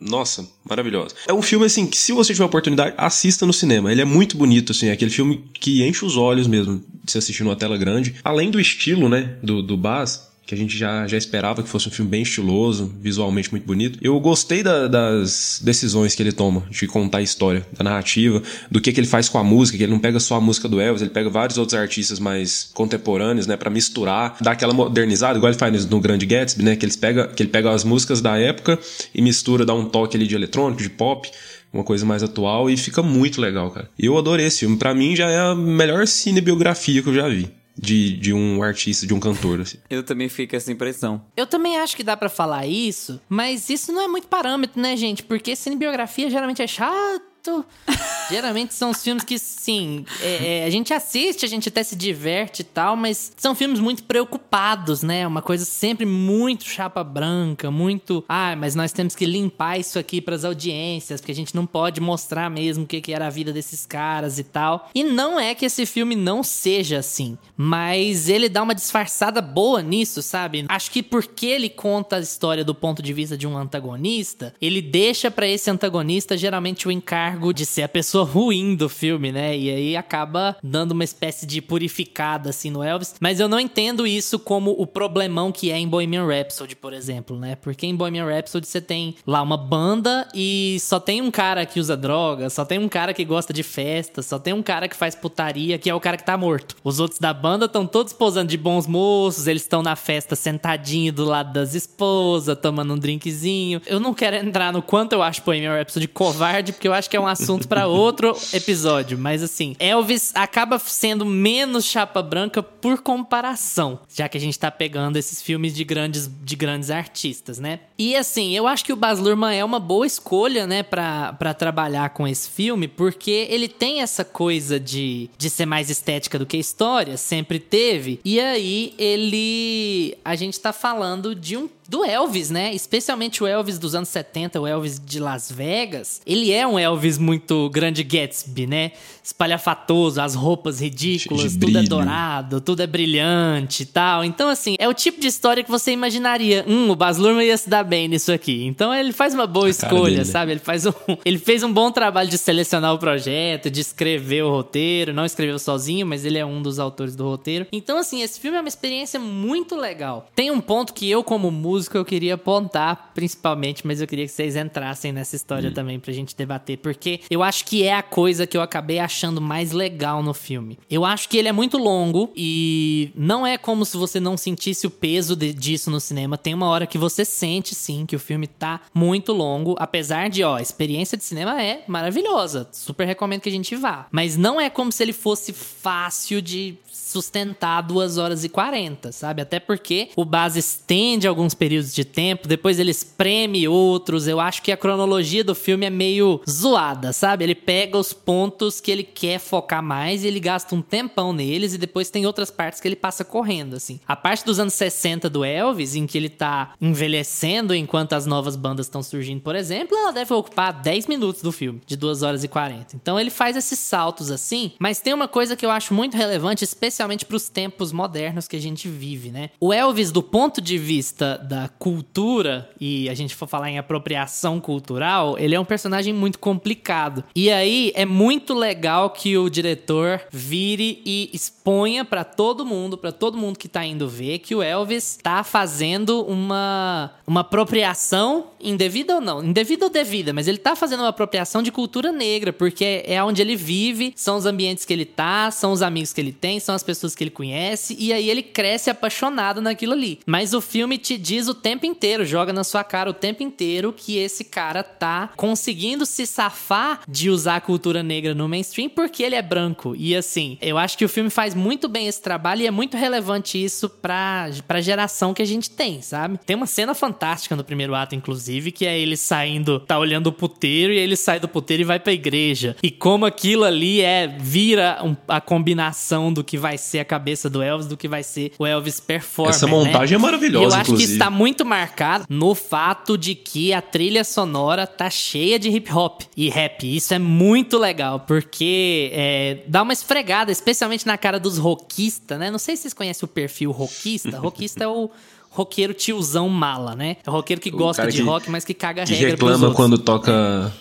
Nossa, 0.00 0.48
maravilhosa. 0.68 1.14
É 1.26 1.32
um 1.32 1.42
filme, 1.42 1.66
assim, 1.66 1.86
que 1.86 1.96
se 1.96 2.12
você 2.12 2.32
tiver 2.32 2.44
oportunidade, 2.44 2.94
assista 2.96 3.44
no 3.44 3.52
cinema. 3.52 3.90
Ele 3.90 4.02
é 4.02 4.04
muito 4.04 4.36
bonito, 4.36 4.72
assim. 4.72 4.88
É 4.88 4.92
aquele 4.92 5.10
filme 5.10 5.44
que 5.54 5.86
enche 5.86 6.04
os 6.04 6.16
olhos 6.16 6.46
mesmo 6.46 6.82
de 7.04 7.12
se 7.12 7.18
assistir 7.18 7.42
numa 7.44 7.56
tela 7.56 7.76
grande. 7.76 8.14
Além 8.22 8.50
do 8.50 8.60
estilo, 8.60 9.08
né, 9.08 9.36
do, 9.42 9.62
do 9.62 9.76
Baz, 9.76 10.28
que 10.46 10.54
a 10.54 10.56
gente 10.58 10.78
já, 10.78 11.06
já 11.08 11.16
esperava 11.16 11.60
que 11.62 11.68
fosse 11.68 11.88
um 11.88 11.90
filme 11.90 12.08
bem 12.10 12.22
estiloso, 12.22 12.92
visualmente 13.00 13.50
muito 13.50 13.64
bonito. 13.66 13.98
Eu 14.00 14.18
gostei 14.20 14.62
da- 14.62 14.86
das 14.86 15.60
decisões 15.62 16.14
que 16.14 16.22
ele 16.22 16.30
toma 16.30 16.62
de 16.70 16.86
contar 16.86 17.18
a 17.18 17.22
história, 17.22 17.66
da 17.76 17.82
narrativa, 17.82 18.40
do 18.70 18.80
que, 18.80 18.92
que 18.92 19.00
ele 19.00 19.08
faz 19.08 19.28
com 19.28 19.38
a 19.38 19.44
música, 19.44 19.76
que 19.76 19.82
ele 19.82 19.90
não 19.92 19.98
pega 19.98 20.20
só 20.20 20.36
a 20.36 20.40
música 20.40 20.68
do 20.68 20.80
Elvis, 20.80 21.02
ele 21.02 21.10
pega 21.10 21.28
vários 21.28 21.58
outros 21.58 21.78
artistas 21.78 22.20
mais 22.20 22.70
contemporâneos, 22.72 23.46
né, 23.48 23.56
para 23.56 23.68
misturar, 23.70 24.36
dar 24.40 24.52
aquela 24.52 24.72
modernizada, 24.72 25.36
igual 25.36 25.50
ele 25.50 25.58
faz 25.58 25.84
no 25.86 26.00
Grande 26.00 26.24
Gatsby, 26.24 26.62
né, 26.62 26.76
que, 26.76 26.84
eles 26.84 26.94
pega, 26.96 27.26
que 27.26 27.42
ele 27.42 27.50
pega 27.50 27.70
as 27.72 27.82
músicas 27.82 28.20
da 28.20 28.38
época 28.38 28.78
e 29.12 29.20
mistura, 29.20 29.66
dá 29.66 29.74
um 29.74 29.86
toque 29.86 30.16
ali 30.16 30.28
de 30.28 30.36
eletrônico, 30.36 30.80
de 30.80 30.90
pop, 30.90 31.28
uma 31.72 31.82
coisa 31.82 32.06
mais 32.06 32.22
atual 32.22 32.70
e 32.70 32.76
fica 32.76 33.02
muito 33.02 33.40
legal, 33.40 33.70
cara. 33.72 33.90
Eu 33.98 34.16
adorei 34.16 34.46
esse 34.46 34.60
filme. 34.60 34.76
Pra 34.78 34.94
mim 34.94 35.14
já 35.16 35.28
é 35.28 35.38
a 35.38 35.54
melhor 35.54 36.06
cinebiografia 36.06 37.02
que 37.02 37.08
eu 37.08 37.14
já 37.14 37.28
vi. 37.28 37.48
De, 37.78 38.16
de 38.16 38.32
um 38.32 38.62
artista, 38.62 39.06
de 39.06 39.12
um 39.12 39.20
cantor, 39.20 39.60
assim. 39.60 39.78
Eu 39.90 40.02
também 40.02 40.28
fiquei 40.28 40.46
com 40.46 40.56
essa 40.56 40.72
impressão. 40.72 41.22
Eu 41.36 41.46
também 41.46 41.76
acho 41.78 41.94
que 41.96 42.02
dá 42.02 42.16
pra 42.16 42.28
falar 42.28 42.66
isso, 42.66 43.20
mas 43.28 43.68
isso 43.68 43.92
não 43.92 44.00
é 44.02 44.08
muito 44.08 44.26
parâmetro, 44.28 44.80
né, 44.80 44.96
gente? 44.96 45.22
Porque 45.22 45.54
cinebiografia 45.54 46.30
geralmente 46.30 46.62
é 46.62 46.66
chato. 46.66 47.64
geralmente 48.28 48.74
são 48.74 48.90
os 48.90 49.00
filmes 49.04 49.22
que, 49.22 49.38
sim, 49.38 50.04
é- 50.20 50.62
é, 50.62 50.64
a 50.64 50.70
gente 50.70 50.92
assiste, 50.92 51.44
a 51.44 51.48
gente 51.48 51.68
até 51.68 51.80
se 51.84 51.94
diverte 51.94 52.62
e 52.62 52.64
tal, 52.64 52.96
mas 52.96 53.32
são 53.36 53.54
filmes 53.54 53.78
muito 53.78 54.02
preocupados, 54.02 55.04
né? 55.04 55.24
Uma 55.24 55.40
coisa 55.40 55.64
sempre 55.64 56.04
muito 56.04 56.64
chapa 56.64 57.04
branca, 57.04 57.70
muito. 57.70 58.24
Ah, 58.28 58.56
mas 58.56 58.74
nós 58.74 58.90
temos 58.92 59.14
que 59.14 59.24
limpar 59.24 59.78
isso 59.78 59.96
aqui 59.96 60.20
pras 60.20 60.44
audiências, 60.44 61.20
porque 61.20 61.30
a 61.30 61.34
gente 61.36 61.54
não 61.54 61.64
pode 61.66 62.00
mostrar 62.00 62.50
mesmo 62.50 62.82
o 62.82 62.86
que, 62.86 63.00
que 63.00 63.12
era 63.12 63.28
a 63.28 63.30
vida 63.30 63.52
desses 63.52 63.86
caras 63.86 64.40
e 64.40 64.42
tal. 64.44 64.90
E 64.92 65.04
não 65.04 65.38
é 65.38 65.54
que 65.54 65.64
esse 65.66 65.86
filme 65.86 66.16
não 66.16 66.42
seja 66.42 66.98
assim, 66.98 67.38
mas 67.56 68.28
ele 68.28 68.48
dá 68.48 68.62
uma 68.62 68.74
disfarçada 68.74 69.40
boa 69.40 69.82
nisso, 69.82 70.20
sabe? 70.22 70.66
Acho 70.68 70.90
que 70.90 71.02
porque 71.02 71.46
ele 71.46 71.70
conta 71.70 72.16
a 72.16 72.20
história 72.20 72.64
do 72.64 72.74
ponto 72.74 73.02
de 73.02 73.12
vista 73.12 73.36
de 73.36 73.46
um 73.46 73.56
antagonista, 73.56 74.54
ele 74.60 74.82
deixa 74.82 75.30
pra 75.30 75.48
esse 75.48 75.70
antagonista 75.70 76.36
geralmente 76.36 76.86
o 76.86 76.90
encargo 76.90 77.52
de 77.52 77.64
ser 77.64 77.82
a 77.82 77.88
pessoa 77.88 78.24
ruim 78.26 78.74
do 78.74 78.88
filme, 78.88 79.32
né? 79.32 79.56
E 79.56 79.70
aí 79.70 79.96
acaba 79.96 80.56
dando 80.62 80.92
uma 80.92 81.04
espécie 81.04 81.46
de 81.46 81.62
purificada 81.62 82.50
assim 82.50 82.70
no 82.70 82.82
Elvis. 82.82 83.14
Mas 83.20 83.40
eu 83.40 83.48
não 83.48 83.58
entendo 83.58 84.06
isso 84.06 84.38
como 84.38 84.72
o 84.72 84.86
problemão 84.86 85.50
que 85.50 85.70
é 85.70 85.78
em 85.78 85.88
Bohemian 85.88 86.26
Rhapsody, 86.26 86.76
por 86.76 86.92
exemplo, 86.92 87.38
né? 87.38 87.56
Porque 87.56 87.86
em 87.86 87.96
Bohemian 87.96 88.26
Rhapsody 88.26 88.66
você 88.66 88.80
tem 88.80 89.16
lá 89.26 89.40
uma 89.40 89.56
banda 89.56 90.28
e 90.34 90.76
só 90.80 91.00
tem 91.00 91.22
um 91.22 91.30
cara 91.30 91.64
que 91.64 91.80
usa 91.80 91.96
droga, 91.96 92.50
só 92.50 92.64
tem 92.64 92.78
um 92.78 92.88
cara 92.88 93.14
que 93.14 93.24
gosta 93.24 93.52
de 93.52 93.62
festa, 93.62 94.22
só 94.22 94.38
tem 94.38 94.52
um 94.52 94.62
cara 94.62 94.88
que 94.88 94.96
faz 94.96 95.14
putaria, 95.14 95.78
que 95.78 95.88
é 95.88 95.94
o 95.94 96.00
cara 96.00 96.16
que 96.16 96.24
tá 96.24 96.36
morto. 96.36 96.76
Os 96.84 97.00
outros 97.00 97.18
da 97.18 97.32
banda 97.32 97.45
estão 97.54 97.86
todos 97.86 98.12
posando 98.12 98.48
de 98.48 98.56
bons 98.56 98.86
moços, 98.86 99.46
eles 99.46 99.62
estão 99.62 99.82
na 99.82 99.96
festa 99.96 100.34
sentadinho 100.36 101.12
do 101.12 101.24
lado 101.24 101.52
das 101.52 101.74
esposas, 101.74 102.58
tomando 102.58 102.94
um 102.94 102.98
drinkzinho. 102.98 103.80
Eu 103.86 104.00
não 104.00 104.12
quero 104.12 104.36
entrar 104.36 104.72
no 104.72 104.82
quanto 104.82 105.12
eu 105.12 105.22
acho 105.22 105.42
Bohemian 105.42 105.74
Rhapsody 105.74 106.08
covarde, 106.08 106.72
porque 106.72 106.88
eu 106.88 106.92
acho 106.92 107.08
que 107.08 107.16
é 107.16 107.20
um 107.20 107.26
assunto 107.26 107.66
pra 107.68 107.86
outro 107.86 108.36
episódio, 108.52 109.18
mas 109.18 109.42
assim, 109.42 109.76
Elvis 109.78 110.32
acaba 110.34 110.78
sendo 110.78 111.24
menos 111.24 111.84
chapa 111.84 112.22
branca 112.22 112.62
por 112.62 113.02
comparação, 113.02 114.00
já 114.12 114.28
que 114.28 114.36
a 114.36 114.40
gente 114.40 114.58
tá 114.58 114.70
pegando 114.70 115.16
esses 115.16 115.40
filmes 115.40 115.74
de 115.74 115.84
grandes, 115.84 116.30
de 116.42 116.56
grandes 116.56 116.90
artistas, 116.90 117.58
né? 117.58 117.80
E 117.98 118.14
assim, 118.14 118.54
eu 118.54 118.66
acho 118.66 118.84
que 118.84 118.92
o 118.92 118.96
Baz 118.96 119.18
Luhrmann 119.18 119.56
é 119.56 119.64
uma 119.64 119.80
boa 119.80 120.06
escolha, 120.06 120.66
né, 120.66 120.82
pra, 120.82 121.54
trabalhar 121.58 122.10
com 122.10 122.26
esse 122.28 122.48
filme, 122.50 122.86
porque 122.86 123.46
ele 123.50 123.68
tem 123.68 124.02
essa 124.02 124.24
coisa 124.24 124.78
de, 124.78 125.30
de 125.36 125.48
ser 125.48 125.66
mais 125.66 125.88
estética 125.88 126.38
do 126.38 126.46
que 126.46 126.56
história, 126.56 127.16
sempre 127.16 127.58
teve. 127.58 128.20
E 128.24 128.38
aí, 128.40 128.94
ele. 128.98 130.16
A 130.24 130.34
gente 130.34 130.60
tá 130.60 130.72
falando 130.72 131.34
de 131.34 131.56
um 131.56 131.68
do 131.88 132.04
Elvis, 132.04 132.50
né? 132.50 132.74
Especialmente 132.74 133.42
o 133.42 133.46
Elvis 133.46 133.78
dos 133.78 133.94
anos 133.94 134.08
70, 134.08 134.60
o 134.60 134.66
Elvis 134.66 135.00
de 135.04 135.20
Las 135.20 135.50
Vegas. 135.50 136.20
Ele 136.26 136.52
é 136.52 136.66
um 136.66 136.78
Elvis 136.78 137.18
muito 137.18 137.68
grande 137.70 138.02
Gatsby, 138.02 138.66
né? 138.66 138.92
Espalhafatoso, 139.22 140.20
as 140.20 140.34
roupas 140.34 140.80
ridículas, 140.80 141.52
De 141.52 141.58
tudo 141.58 141.78
é 141.78 141.82
dourado, 141.82 142.60
tudo 142.60 142.82
é 142.82 142.86
brilhante 142.86 143.82
e 143.82 143.86
tal. 143.86 144.24
Então, 144.24 144.48
assim, 144.48 144.76
é 144.78 144.88
o 144.88 144.94
tipo 144.94 145.20
de 145.20 145.26
história 145.26 145.62
que 145.62 145.70
você 145.70 145.92
imaginaria. 145.92 146.64
Hum, 146.66 146.90
o 146.90 146.96
Baz 146.96 147.18
Luhrmann 147.18 147.46
ia 147.46 147.56
se 147.56 147.68
dar 147.68 147.82
bem 147.82 148.08
nisso 148.08 148.32
aqui. 148.32 148.64
Então 148.64 148.94
ele 148.94 149.12
faz 149.12 149.34
uma 149.34 149.46
boa 149.46 149.72
cara 149.72 149.94
escolha, 149.94 150.24
sabe? 150.24 150.52
Ele 150.52 150.60
faz 150.60 150.86
um, 150.86 150.92
ele 151.24 151.38
fez 151.38 151.62
um 151.62 151.72
bom 151.72 151.90
trabalho 151.90 152.28
de 152.28 152.38
selecionar 152.38 152.94
o 152.94 152.98
projeto, 152.98 153.70
de 153.70 153.80
escrever 153.80 154.42
o 154.42 154.50
roteiro, 154.50 155.12
não 155.12 155.24
escreveu 155.24 155.58
sozinho, 155.58 156.06
mas 156.06 156.24
ele 156.24 156.38
é 156.38 156.44
um 156.44 156.62
dos 156.62 156.78
autores 156.78 157.14
do 157.16 157.24
roteiro. 157.24 157.66
Então 157.72 157.98
assim, 157.98 158.22
esse 158.22 158.38
filme 158.38 158.56
é 158.56 158.60
uma 158.60 158.68
experiência 158.68 159.18
muito 159.18 159.76
legal. 159.76 160.28
Tem 160.34 160.50
um 160.50 160.60
ponto 160.60 160.92
que 160.92 161.08
eu 161.10 161.22
como 161.22 161.50
músico 161.50 161.75
eu 161.96 162.04
queria 162.04 162.34
apontar, 162.34 163.10
principalmente, 163.14 163.86
mas 163.86 164.00
eu 164.00 164.06
queria 164.06 164.24
que 164.26 164.32
vocês 164.32 164.56
entrassem 164.56 165.12
nessa 165.12 165.36
história 165.36 165.70
também 165.70 165.98
pra 166.00 166.12
gente 166.12 166.34
debater, 166.36 166.78
porque 166.78 167.20
eu 167.30 167.42
acho 167.42 167.64
que 167.64 167.82
é 167.82 167.94
a 167.94 168.02
coisa 168.02 168.46
que 168.46 168.56
eu 168.56 168.62
acabei 168.62 168.98
achando 168.98 169.40
mais 169.40 169.72
legal 169.72 170.22
no 170.22 170.32
filme. 170.34 170.78
Eu 170.90 171.04
acho 171.04 171.28
que 171.28 171.36
ele 171.36 171.48
é 171.48 171.52
muito 171.52 171.76
longo 171.78 172.30
e 172.36 173.10
não 173.14 173.46
é 173.46 173.58
como 173.58 173.84
se 173.84 173.96
você 173.96 174.18
não 174.20 174.36
sentisse 174.36 174.86
o 174.86 174.90
peso 174.90 175.34
de- 175.36 175.52
disso 175.52 175.90
no 175.90 176.00
cinema. 176.00 176.38
Tem 176.38 176.54
uma 176.54 176.68
hora 176.68 176.86
que 176.86 176.98
você 176.98 177.24
sente 177.24 177.74
sim 177.74 178.06
que 178.06 178.16
o 178.16 178.20
filme 178.20 178.46
tá 178.46 178.80
muito 178.94 179.32
longo, 179.32 179.74
apesar 179.78 180.28
de, 180.30 180.42
ó, 180.42 180.56
a 180.56 180.62
experiência 180.62 181.16
de 181.18 181.24
cinema 181.24 181.62
é 181.62 181.84
maravilhosa. 181.86 182.68
Super 182.72 183.06
recomendo 183.06 183.40
que 183.40 183.48
a 183.48 183.52
gente 183.52 183.74
vá. 183.76 184.06
Mas 184.10 184.36
não 184.36 184.60
é 184.60 184.70
como 184.70 184.90
se 184.92 185.02
ele 185.02 185.12
fosse 185.12 185.52
fácil 185.52 186.40
de 186.40 186.74
sustentar 187.16 187.80
2 187.80 188.18
horas 188.18 188.44
e 188.44 188.48
40, 188.48 189.10
sabe? 189.10 189.40
Até 189.40 189.58
porque 189.58 190.10
o 190.14 190.24
base 190.24 190.58
estende 190.58 191.26
alguns 191.26 191.54
períodos 191.54 191.94
de 191.94 192.04
tempo, 192.04 192.46
depois 192.46 192.78
ele 192.78 192.90
espreme 192.90 193.66
outros. 193.66 194.28
Eu 194.28 194.38
acho 194.38 194.60
que 194.60 194.70
a 194.70 194.76
cronologia 194.76 195.42
do 195.42 195.54
filme 195.54 195.86
é 195.86 195.90
meio 195.90 196.42
zoada, 196.48 197.12
sabe? 197.14 197.44
Ele 197.44 197.54
pega 197.54 197.96
os 197.96 198.12
pontos 198.12 198.80
que 198.80 198.90
ele 198.90 199.02
quer 199.02 199.38
focar 199.38 199.82
mais 199.82 200.24
e 200.24 200.26
ele 200.26 200.38
gasta 200.38 200.74
um 200.74 200.82
tempão 200.82 201.32
neles 201.32 201.72
e 201.72 201.78
depois 201.78 202.10
tem 202.10 202.26
outras 202.26 202.50
partes 202.50 202.80
que 202.80 202.88
ele 202.88 202.96
passa 202.96 203.24
correndo, 203.24 203.74
assim. 203.74 203.98
A 204.06 204.14
parte 204.14 204.44
dos 204.44 204.58
anos 204.60 204.74
60 204.74 205.30
do 205.30 205.42
Elvis, 205.42 205.94
em 205.94 206.06
que 206.06 206.18
ele 206.18 206.28
tá 206.28 206.74
envelhecendo 206.80 207.74
enquanto 207.74 208.12
as 208.12 208.26
novas 208.26 208.56
bandas 208.56 208.86
estão 208.86 209.02
surgindo, 209.02 209.40
por 209.40 209.56
exemplo, 209.56 209.96
ela 209.96 210.12
deve 210.12 210.34
ocupar 210.34 210.72
10 210.72 211.06
minutos 211.06 211.40
do 211.40 211.50
filme, 211.50 211.80
de 211.86 211.96
2 211.96 212.22
horas 212.22 212.44
e 212.44 212.48
40. 212.48 212.94
Então 212.94 213.18
ele 213.18 213.30
faz 213.30 213.56
esses 213.56 213.78
saltos 213.78 214.30
assim, 214.30 214.72
mas 214.78 215.00
tem 215.00 215.14
uma 215.14 215.28
coisa 215.28 215.56
que 215.56 215.64
eu 215.64 215.70
acho 215.70 215.94
muito 215.94 216.16
relevante, 216.16 216.62
especialmente 216.62 217.05
pros 217.24 217.48
tempos 217.48 217.92
modernos 217.92 218.48
que 218.48 218.56
a 218.56 218.60
gente 218.60 218.88
vive, 218.88 219.30
né? 219.30 219.50
O 219.60 219.72
Elvis, 219.72 220.10
do 220.10 220.22
ponto 220.22 220.60
de 220.60 220.78
vista 220.78 221.38
da 221.38 221.68
cultura, 221.68 222.68
e 222.80 223.08
a 223.08 223.14
gente 223.14 223.34
for 223.34 223.46
falar 223.46 223.70
em 223.70 223.78
apropriação 223.78 224.60
cultural, 224.60 225.38
ele 225.38 225.54
é 225.54 225.60
um 225.60 225.64
personagem 225.64 226.12
muito 226.12 226.38
complicado. 226.38 227.22
E 227.34 227.50
aí 227.50 227.92
é 227.94 228.04
muito 228.04 228.54
legal 228.54 229.10
que 229.10 229.36
o 229.38 229.48
diretor 229.48 230.20
vire 230.30 231.00
e 231.04 231.30
exponha 231.32 232.04
pra 232.04 232.24
todo 232.24 232.66
mundo, 232.66 232.98
pra 232.98 233.12
todo 233.12 233.38
mundo 233.38 233.58
que 233.58 233.68
tá 233.68 233.84
indo 233.84 234.08
ver, 234.08 234.40
que 234.40 234.54
o 234.54 234.62
Elvis 234.62 235.18
tá 235.22 235.44
fazendo 235.44 236.22
uma, 236.24 237.12
uma 237.26 237.40
apropriação 237.40 238.48
indevida 238.60 239.16
ou 239.16 239.20
não? 239.20 239.44
Indevida 239.44 239.84
ou 239.84 239.90
devida, 239.90 240.32
mas 240.32 240.48
ele 240.48 240.58
tá 240.58 240.74
fazendo 240.74 241.00
uma 241.00 241.08
apropriação 241.08 241.62
de 241.62 241.70
cultura 241.70 242.10
negra, 242.10 242.52
porque 242.52 243.04
é 243.06 243.22
onde 243.22 243.42
ele 243.42 243.54
vive, 243.54 244.12
são 244.16 244.36
os 244.36 244.46
ambientes 244.46 244.84
que 244.84 244.92
ele 244.92 245.04
tá, 245.04 245.50
são 245.50 245.72
os 245.72 245.82
amigos 245.82 246.12
que 246.12 246.20
ele 246.20 246.32
tem, 246.32 246.58
são 246.58 246.74
as 246.74 246.82
pessoas 246.82 246.95
que 247.14 247.24
ele 247.24 247.30
conhece, 247.30 247.96
e 247.98 248.12
aí 248.12 248.28
ele 248.30 248.42
cresce 248.42 248.90
apaixonado 248.90 249.60
naquilo 249.60 249.92
ali. 249.92 250.18
Mas 250.26 250.52
o 250.54 250.60
filme 250.60 250.98
te 250.98 251.16
diz 251.18 251.48
o 251.48 251.54
tempo 251.54 251.86
inteiro, 251.86 252.24
joga 252.24 252.52
na 252.52 252.64
sua 252.64 252.82
cara 252.84 253.10
o 253.10 253.14
tempo 253.14 253.42
inteiro 253.42 253.92
que 253.92 254.16
esse 254.16 254.44
cara 254.44 254.82
tá 254.82 255.30
conseguindo 255.36 256.04
se 256.06 256.26
safar 256.26 257.00
de 257.08 257.30
usar 257.30 257.56
a 257.56 257.60
cultura 257.60 258.02
negra 258.02 258.34
no 258.34 258.48
mainstream 258.48 258.88
porque 258.88 259.22
ele 259.22 259.34
é 259.34 259.42
branco. 259.42 259.94
E 259.96 260.14
assim, 260.14 260.58
eu 260.60 260.78
acho 260.78 260.96
que 260.98 261.04
o 261.04 261.08
filme 261.08 261.30
faz 261.30 261.54
muito 261.54 261.88
bem 261.88 262.06
esse 262.06 262.20
trabalho 262.20 262.62
e 262.62 262.66
é 262.66 262.70
muito 262.70 262.96
relevante 262.96 263.62
isso 263.62 263.88
pra, 263.88 264.50
pra 264.66 264.80
geração 264.80 265.32
que 265.34 265.42
a 265.42 265.46
gente 265.46 265.70
tem, 265.70 266.00
sabe? 266.02 266.38
Tem 266.44 266.56
uma 266.56 266.66
cena 266.66 266.94
fantástica 266.94 267.56
no 267.56 267.64
primeiro 267.64 267.94
ato, 267.94 268.14
inclusive, 268.14 268.72
que 268.72 268.86
é 268.86 268.98
ele 268.98 269.16
saindo, 269.16 269.80
tá 269.80 269.98
olhando 269.98 270.28
o 270.28 270.32
puteiro 270.32 270.92
e 270.92 270.98
ele 270.98 271.16
sai 271.16 271.40
do 271.40 271.48
puteiro 271.48 271.82
e 271.82 271.84
vai 271.84 271.98
pra 271.98 272.12
igreja. 272.12 272.76
E 272.82 272.90
como 272.90 273.24
aquilo 273.26 273.64
ali 273.64 274.00
é, 274.00 274.26
vira 274.26 275.00
um- 275.04 275.16
a 275.28 275.40
combinação 275.40 276.32
do 276.32 276.44
que 276.44 276.56
vai 276.58 276.75
ser 276.78 276.98
a 277.00 277.04
cabeça 277.04 277.48
do 277.50 277.62
Elvis, 277.62 277.86
do 277.86 277.96
que 277.96 278.08
vai 278.08 278.22
ser 278.22 278.52
o 278.58 278.66
Elvis 278.66 279.00
performer. 279.00 279.54
Essa 279.54 279.66
montagem 279.66 280.16
né? 280.16 280.22
é 280.22 280.26
maravilhosa, 280.26 280.64
E 280.64 280.66
eu 280.66 280.68
acho 280.74 280.84
que 280.84 280.90
inclusive. 280.92 281.10
isso 281.12 281.18
tá 281.18 281.30
muito 281.30 281.64
marcado 281.64 282.24
no 282.28 282.54
fato 282.54 283.16
de 283.18 283.34
que 283.34 283.72
a 283.72 283.80
trilha 283.82 284.24
sonora 284.24 284.86
tá 284.86 285.08
cheia 285.10 285.58
de 285.58 285.68
hip 285.68 285.92
hop 285.92 286.22
e 286.36 286.48
rap. 286.48 286.84
Isso 286.96 287.12
é 287.14 287.18
muito 287.18 287.78
legal, 287.78 288.20
porque 288.20 289.10
é, 289.12 289.58
dá 289.66 289.82
uma 289.82 289.92
esfregada, 289.92 290.50
especialmente 290.52 291.06
na 291.06 291.16
cara 291.18 291.38
dos 291.40 291.58
rockistas, 291.58 292.38
né? 292.38 292.50
Não 292.50 292.58
sei 292.58 292.76
se 292.76 292.82
vocês 292.82 292.94
conhecem 292.94 293.24
o 293.24 293.28
perfil 293.28 293.70
rockista. 293.70 294.38
Rockista 294.46 294.84
é 294.84 294.88
o 294.88 295.10
roqueiro 295.50 295.94
tiozão 295.94 296.48
mala, 296.48 296.94
né? 296.94 297.16
É 297.26 297.30
o 297.30 297.32
roqueiro 297.32 297.60
que 297.60 297.70
gosta 297.70 298.02
cara 298.02 298.12
de 298.12 298.18
que- 298.18 298.24
rock, 298.24 298.50
mas 298.50 298.64
que 298.64 298.74
caga 298.74 299.04
Que 299.04 299.14
regra 299.14 299.36
pros 299.36 299.50
reclama 299.52 299.74
quando 299.74 299.98
toca. 299.98 300.72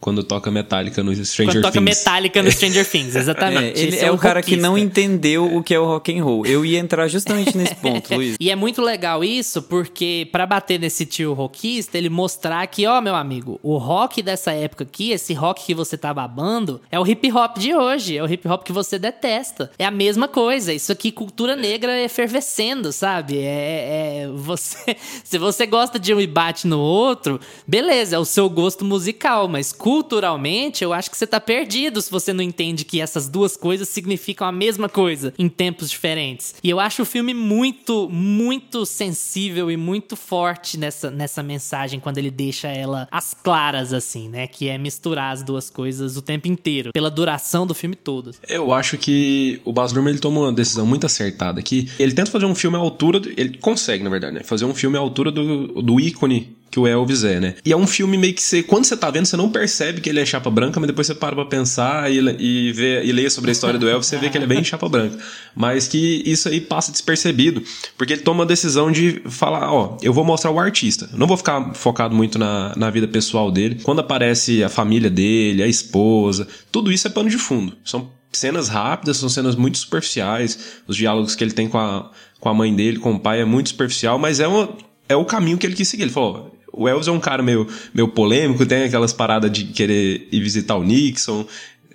Quando 0.00 0.22
toca 0.22 0.50
Metallica 0.50 1.02
no 1.02 1.12
Stranger 1.14 1.54
Quando 1.54 1.62
toca 1.62 1.78
Things. 1.78 1.98
Metallica 1.98 2.42
no 2.42 2.52
Stranger 2.52 2.88
Things, 2.88 3.16
É, 3.16 3.18
exatamente. 3.20 3.80
ele 3.80 3.96
Esse 3.96 4.04
é, 4.04 4.10
o 4.10 4.18
cara 4.18 4.42
que 4.42 4.56
não 4.56 4.76
entendeu 4.76 5.56
o 5.56 5.62
que 5.62 5.74
é 5.74 5.80
o 5.80 5.84
rock 5.84 6.16
and 6.16 6.22
roll. 6.22 6.46
Eu 6.46 6.64
ia 6.64 6.78
entrar 6.78 7.08
justamente 7.08 7.56
nesse 7.56 7.74
ponto, 7.80 8.14
Luiz. 8.14 8.36
E 8.38 8.50
é 8.50 8.54
muito 8.56 8.82
legal 8.82 9.24
isso, 9.24 9.62
porque 9.62 10.28
pra 10.30 10.46
bater 10.46 10.78
nesse 10.78 11.06
tio 11.06 11.32
rockista, 11.32 11.96
ele 11.98 12.08
mostrar 12.08 12.66
que, 12.66 12.86
ó, 12.86 13.00
meu 13.00 13.14
amigo, 13.14 13.58
o 13.62 13.76
rock 13.78 14.22
dessa 14.22 14.52
época 14.52 14.84
aqui, 14.84 15.10
esse 15.10 15.32
rock 15.32 15.64
que 15.64 15.74
você 15.74 15.96
tá 15.96 16.12
babando, 16.12 16.80
é 16.90 17.00
o 17.00 17.06
hip 17.06 17.32
hop 17.32 17.56
de 17.58 17.74
hoje, 17.74 18.16
é 18.16 18.22
o 18.22 18.30
hip 18.30 18.46
hop 18.46 18.62
que 18.62 18.72
você 18.72 18.98
detesta. 18.98 19.70
É 19.78 19.84
a 19.84 19.90
mesma 19.90 20.28
coisa, 20.28 20.72
isso 20.72 20.92
aqui, 20.92 21.10
cultura 21.10 21.56
negra 21.56 22.00
efervescendo, 22.02 22.92
sabe? 22.92 23.38
É, 23.38 24.24
é 24.24 24.28
você. 24.34 24.96
Se 25.24 25.38
você 25.38 25.66
gosta 25.66 25.98
de 25.98 26.12
um 26.14 26.20
e 26.20 26.26
bate 26.26 26.66
no 26.66 26.78
outro, 26.78 27.40
beleza, 27.66 28.16
é 28.16 28.18
o 28.18 28.24
seu 28.24 28.48
gosto 28.48 28.84
musical, 28.84 29.48
mas 29.48 29.72
culturalmente 29.86 30.82
eu 30.82 30.92
acho 30.92 31.08
que 31.08 31.16
você 31.16 31.28
tá 31.28 31.38
perdido 31.38 32.02
se 32.02 32.10
você 32.10 32.32
não 32.32 32.42
entende 32.42 32.84
que 32.84 33.00
essas 33.00 33.28
duas 33.28 33.56
coisas 33.56 33.88
significam 33.88 34.44
a 34.44 34.50
mesma 34.50 34.88
coisa 34.88 35.32
em 35.38 35.48
tempos 35.48 35.88
diferentes. 35.88 36.56
E 36.60 36.68
eu 36.68 36.80
acho 36.80 37.02
o 37.02 37.04
filme 37.04 37.32
muito, 37.32 38.08
muito 38.10 38.84
sensível 38.84 39.70
e 39.70 39.76
muito 39.76 40.16
forte 40.16 40.76
nessa, 40.76 41.08
nessa 41.08 41.40
mensagem 41.40 42.00
quando 42.00 42.18
ele 42.18 42.32
deixa 42.32 42.66
ela 42.66 43.06
às 43.12 43.32
claras, 43.32 43.92
assim, 43.92 44.28
né? 44.28 44.48
Que 44.48 44.68
é 44.68 44.76
misturar 44.76 45.32
as 45.32 45.44
duas 45.44 45.70
coisas 45.70 46.16
o 46.16 46.22
tempo 46.22 46.48
inteiro, 46.48 46.90
pela 46.92 47.08
duração 47.08 47.64
do 47.64 47.72
filme 47.72 47.94
todo. 47.94 48.32
Eu 48.48 48.72
acho 48.72 48.98
que 48.98 49.60
o 49.64 49.72
Baz 49.72 49.92
Luhrmann 49.92 50.14
ele 50.14 50.20
toma 50.20 50.40
uma 50.40 50.52
decisão 50.52 50.84
muito 50.84 51.06
acertada 51.06 51.60
aqui. 51.60 51.88
Ele 51.96 52.12
tenta 52.12 52.32
fazer 52.32 52.46
um 52.46 52.56
filme 52.56 52.76
à 52.76 52.80
altura, 52.80 53.22
ele 53.36 53.56
consegue, 53.58 54.02
na 54.02 54.10
verdade, 54.10 54.34
né? 54.34 54.42
Fazer 54.42 54.64
um 54.64 54.74
filme 54.74 54.96
à 54.96 55.00
altura 55.00 55.30
do, 55.30 55.80
do 55.80 56.00
ícone 56.00 56.56
que 56.76 56.80
o 56.80 56.86
Elvis 56.86 57.24
é, 57.24 57.40
né? 57.40 57.54
E 57.64 57.72
é 57.72 57.76
um 57.76 57.86
filme 57.86 58.18
meio 58.18 58.34
que 58.34 58.42
você, 58.42 58.62
quando 58.62 58.84
você 58.84 58.94
tá 58.94 59.10
vendo, 59.10 59.24
você 59.24 59.36
não 59.36 59.48
percebe 59.48 60.02
que 60.02 60.10
ele 60.10 60.20
é 60.20 60.26
chapa 60.26 60.50
branca, 60.50 60.78
mas 60.78 60.86
depois 60.86 61.06
você 61.06 61.14
para 61.14 61.34
pra 61.34 61.46
pensar 61.46 62.12
e, 62.12 62.18
e, 62.38 62.72
vê, 62.72 63.02
e 63.02 63.12
lê 63.12 63.30
sobre 63.30 63.50
a 63.50 63.52
história 63.52 63.78
do 63.78 63.88
Elvis, 63.88 64.06
você 64.06 64.18
vê 64.18 64.28
que 64.28 64.36
ele 64.36 64.44
é 64.44 64.48
bem 64.48 64.62
chapa 64.64 64.86
branca. 64.86 65.16
Mas 65.54 65.88
que 65.88 66.22
isso 66.26 66.50
aí 66.50 66.60
passa 66.60 66.92
despercebido, 66.92 67.62
porque 67.96 68.12
ele 68.12 68.20
toma 68.20 68.44
a 68.44 68.46
decisão 68.46 68.92
de 68.92 69.22
falar, 69.24 69.72
ó, 69.72 69.96
eu 70.02 70.12
vou 70.12 70.22
mostrar 70.22 70.50
o 70.50 70.60
artista. 70.60 71.08
Eu 71.10 71.18
não 71.18 71.26
vou 71.26 71.38
ficar 71.38 71.72
focado 71.72 72.14
muito 72.14 72.38
na, 72.38 72.74
na 72.76 72.90
vida 72.90 73.08
pessoal 73.08 73.50
dele. 73.50 73.80
Quando 73.82 74.00
aparece 74.00 74.62
a 74.62 74.68
família 74.68 75.08
dele, 75.08 75.62
a 75.62 75.66
esposa, 75.66 76.46
tudo 76.70 76.92
isso 76.92 77.06
é 77.06 77.10
pano 77.10 77.30
de 77.30 77.38
fundo. 77.38 77.74
São 77.84 78.10
cenas 78.32 78.68
rápidas, 78.68 79.16
são 79.16 79.30
cenas 79.30 79.56
muito 79.56 79.78
superficiais. 79.78 80.82
Os 80.86 80.94
diálogos 80.94 81.34
que 81.34 81.42
ele 81.42 81.52
tem 81.52 81.68
com 81.68 81.78
a, 81.78 82.10
com 82.38 82.50
a 82.50 82.54
mãe 82.54 82.74
dele, 82.74 82.98
com 82.98 83.14
o 83.14 83.18
pai, 83.18 83.40
é 83.40 83.46
muito 83.46 83.70
superficial, 83.70 84.18
mas 84.18 84.40
é, 84.40 84.46
uma, 84.46 84.68
é 85.08 85.16
o 85.16 85.24
caminho 85.24 85.56
que 85.56 85.66
ele 85.66 85.74
quis 85.74 85.88
seguir. 85.88 86.02
Ele 86.02 86.12
falou: 86.12 86.52
ó, 86.52 86.55
o 86.76 86.86
Elvis 86.88 87.08
é 87.08 87.10
um 87.10 87.18
cara 87.20 87.42
meio, 87.42 87.66
meio 87.94 88.08
polêmico, 88.08 88.64
tem 88.66 88.84
aquelas 88.84 89.12
paradas 89.12 89.50
de 89.50 89.64
querer 89.64 90.28
ir 90.30 90.40
visitar 90.40 90.76
o 90.76 90.84
Nixon, 90.84 91.44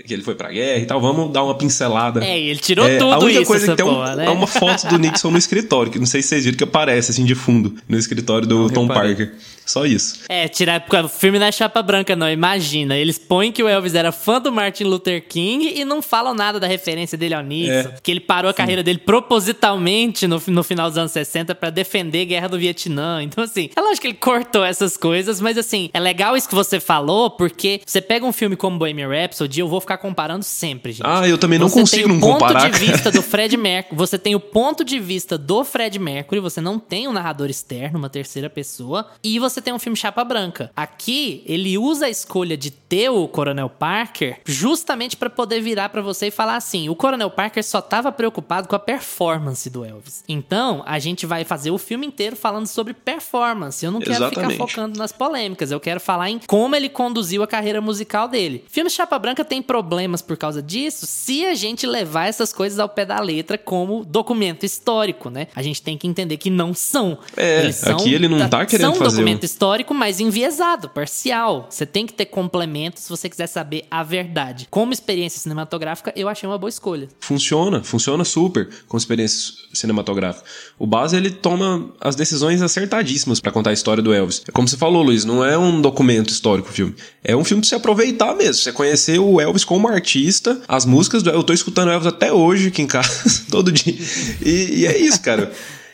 que 0.05 0.13
ele 0.13 0.23
foi 0.23 0.33
pra 0.33 0.49
guerra 0.49 0.79
e 0.81 0.85
tal. 0.85 0.99
Vamos 0.99 1.31
dar 1.31 1.43
uma 1.43 1.53
pincelada. 1.55 2.23
É, 2.25 2.39
ele 2.39 2.59
tirou 2.59 2.85
É, 2.87 2.97
tudo 2.97 3.11
A 3.11 3.19
única 3.19 3.39
isso, 3.41 3.45
coisa 3.47 3.65
essa 3.65 3.75
que 3.75 3.83
tem 3.83 3.85
um- 3.91 3.93
porra, 3.95 4.15
né? 4.15 4.25
é 4.25 4.29
uma 4.29 4.47
foto 4.47 4.87
do 4.87 4.97
Nixon 4.97 5.29
no 5.31 5.37
escritório, 5.37 5.91
que 5.91 5.99
não 5.99 6.05
sei 6.07 6.21
se 6.23 6.29
vocês 6.29 6.45
viram 6.45 6.57
que 6.57 6.63
aparece 6.63 7.11
assim 7.11 7.23
de 7.23 7.35
fundo 7.35 7.75
no 7.87 7.97
escritório 7.97 8.47
do 8.47 8.69
Tom 8.71 8.87
reparei. 8.87 9.15
Parker. 9.15 9.33
Só 9.65 9.85
isso. 9.85 10.21
É, 10.27 10.47
tirar. 10.47 10.83
O 11.03 11.07
filme 11.07 11.39
não 11.39 11.45
é 11.45 11.51
chapa 11.51 11.81
branca, 11.81 12.15
não. 12.15 12.29
Imagina. 12.29 12.97
Eles 12.97 13.17
põem 13.17 13.51
que 13.51 13.63
o 13.63 13.67
Elvis 13.67 13.95
era 13.95 14.11
fã 14.11 14.39
do 14.41 14.51
Martin 14.51 14.83
Luther 14.83 15.25
King 15.27 15.73
e 15.79 15.85
não 15.85 16.01
falam 16.01 16.33
nada 16.33 16.59
da 16.59 16.67
referência 16.67 17.17
dele 17.17 17.33
ao 17.33 17.43
Nixon. 17.43 17.89
É. 17.89 17.95
Que 18.03 18.11
ele 18.11 18.19
parou 18.19 18.49
a 18.49 18.53
carreira 18.53 18.83
dele 18.83 18.99
propositalmente 18.99 20.27
no, 20.27 20.41
no 20.47 20.63
final 20.63 20.89
dos 20.89 20.97
anos 20.97 21.11
60 21.11 21.55
pra 21.55 21.69
defender 21.69 22.21
a 22.21 22.25
guerra 22.25 22.47
do 22.47 22.57
Vietnã. 22.57 23.23
Então, 23.23 23.43
assim, 23.43 23.69
é 23.75 23.81
lógico 23.81 24.01
que 24.01 24.07
ele 24.07 24.17
cortou 24.17 24.63
essas 24.63 24.95
coisas, 24.97 25.41
mas 25.41 25.57
assim, 25.57 25.89
é 25.93 25.99
legal 25.99 26.37
isso 26.37 26.47
que 26.47 26.55
você 26.55 26.79
falou, 26.79 27.29
porque 27.29 27.81
você 27.85 28.01
pega 28.01 28.25
um 28.25 28.31
filme 28.31 28.55
como 28.55 28.77
Bohemian 28.77 29.09
Rhapsody, 29.09 29.59
eu 29.59 29.67
vou 29.67 29.81
ficar 29.81 29.97
comparando 29.97 30.43
sempre, 30.43 30.91
gente. 30.91 31.05
Ah, 31.05 31.27
eu 31.27 31.37
também 31.37 31.59
não 31.59 31.67
Você 31.67 31.79
consigo 31.79 32.07
tem 32.07 32.11
o 32.11 32.13
não 32.13 32.19
ponto 32.19 32.39
comparar, 32.39 32.69
de 32.69 32.79
vista 32.79 33.11
do 33.11 33.21
Fred 33.23 33.55
Mercury. 33.57 33.97
Você 33.97 34.17
tem 34.17 34.35
o 34.35 34.39
ponto 34.39 34.83
de 34.83 34.99
vista 34.99 35.37
do 35.37 35.63
Fred 35.63 35.97
Mercury. 35.99 36.39
Você 36.39 36.61
não 36.61 36.79
tem 36.79 37.07
um 37.07 37.13
narrador 37.13 37.49
externo, 37.49 37.97
uma 37.99 38.09
terceira 38.09 38.49
pessoa. 38.49 39.07
E 39.23 39.39
você 39.39 39.50
você 39.53 39.61
tem 39.61 39.73
um 39.73 39.79
filme 39.79 39.97
chapa 39.97 40.23
branca. 40.23 40.71
Aqui, 40.75 41.43
ele 41.45 41.77
usa 41.77 42.05
a 42.05 42.09
escolha 42.09 42.57
de 42.57 42.71
ter 42.71 43.09
o 43.09 43.27
Coronel 43.27 43.69
Parker 43.69 44.39
justamente 44.45 45.15
para 45.15 45.29
poder 45.29 45.61
virar 45.61 45.89
para 45.89 46.01
você 46.01 46.27
e 46.27 46.31
falar 46.31 46.55
assim: 46.55 46.89
o 46.89 46.95
Coronel 46.95 47.29
Parker 47.29 47.63
só 47.63 47.81
tava 47.81 48.11
preocupado 48.11 48.67
com 48.67 48.75
a 48.75 48.79
performance 48.79 49.69
do 49.69 49.85
Elvis. 49.85 50.23
Então, 50.27 50.83
a 50.85 50.99
gente 50.99 51.25
vai 51.25 51.43
fazer 51.43 51.71
o 51.71 51.77
filme 51.77 52.05
inteiro 52.05 52.35
falando 52.35 52.67
sobre 52.67 52.93
performance. 52.93 53.85
Eu 53.85 53.91
não 53.91 53.99
quero 53.99 54.25
Exatamente. 54.25 54.53
ficar 54.53 54.67
focando 54.67 54.97
nas 54.97 55.11
polêmicas, 55.11 55.71
eu 55.71 55.79
quero 55.79 55.99
falar 55.99 56.29
em 56.29 56.39
como 56.47 56.75
ele 56.75 56.89
conduziu 56.89 57.43
a 57.43 57.47
carreira 57.47 57.81
musical 57.81 58.27
dele. 58.27 58.65
Filme 58.69 58.89
Chapa 58.89 59.17
Branca 59.17 59.45
tem 59.45 59.61
problemas 59.61 60.21
por 60.21 60.37
causa 60.37 60.61
disso 60.61 61.05
se 61.05 61.45
a 61.45 61.53
gente 61.53 61.85
levar 61.85 62.27
essas 62.27 62.51
coisas 62.53 62.79
ao 62.79 62.89
pé 62.89 63.05
da 63.05 63.19
letra 63.19 63.57
como 63.57 64.03
documento 64.03 64.65
histórico, 64.65 65.29
né? 65.29 65.47
A 65.55 65.61
gente 65.61 65.81
tem 65.81 65.97
que 65.97 66.07
entender 66.07 66.37
que 66.37 66.49
não 66.49 66.73
são. 66.73 67.17
É, 67.37 67.69
aqui 67.85 68.13
ele 68.13 68.27
não 68.27 68.49
tá 68.49 68.65
querendo 68.65 68.93
são 68.93 68.95
fazer 68.95 69.23
histórico, 69.45 69.93
mas 69.93 70.19
enviesado, 70.19 70.89
parcial. 70.89 71.67
Você 71.69 71.85
tem 71.85 72.05
que 72.05 72.13
ter 72.13 72.25
complemento 72.25 72.99
se 72.99 73.09
você 73.09 73.29
quiser 73.29 73.47
saber 73.47 73.85
a 73.89 74.03
verdade. 74.03 74.67
Como 74.69 74.93
experiência 74.93 75.39
cinematográfica, 75.39 76.13
eu 76.15 76.27
achei 76.27 76.47
uma 76.47 76.57
boa 76.57 76.69
escolha. 76.69 77.09
Funciona, 77.19 77.83
funciona 77.83 78.23
super 78.23 78.69
com 78.87 78.97
experiência 78.97 79.53
cinematográfica. 79.73 80.45
O 80.77 80.85
Baz, 80.85 81.13
ele 81.13 81.29
toma 81.29 81.91
as 81.99 82.15
decisões 82.15 82.61
acertadíssimas 82.61 83.39
pra 83.39 83.51
contar 83.51 83.71
a 83.71 83.73
história 83.73 84.01
do 84.01 84.13
Elvis. 84.13 84.43
É 84.47 84.51
como 84.51 84.67
você 84.67 84.77
falou, 84.77 85.03
Luiz, 85.03 85.25
não 85.25 85.43
é 85.43 85.57
um 85.57 85.81
documento 85.81 86.29
histórico 86.29 86.69
o 86.69 86.73
filme. 86.73 86.95
É 87.23 87.35
um 87.35 87.43
filme 87.43 87.61
pra 87.61 87.69
você 87.69 87.75
aproveitar 87.75 88.35
mesmo. 88.35 88.55
Você 88.55 88.71
conhecer 88.71 89.19
o 89.19 89.39
Elvis 89.39 89.63
como 89.63 89.87
artista, 89.87 90.61
as 90.67 90.85
músicas 90.85 91.23
do 91.23 91.29
Eu 91.29 91.43
tô 91.43 91.53
escutando 91.53 91.91
Elvis 91.91 92.07
até 92.07 92.31
hoje 92.31 92.67
aqui 92.67 92.81
em 92.81 92.87
casa, 92.87 93.45
todo 93.49 93.71
dia. 93.71 93.95
E, 94.41 94.81
e 94.81 94.85
é 94.85 94.97
isso, 94.97 95.21
cara. 95.21 95.51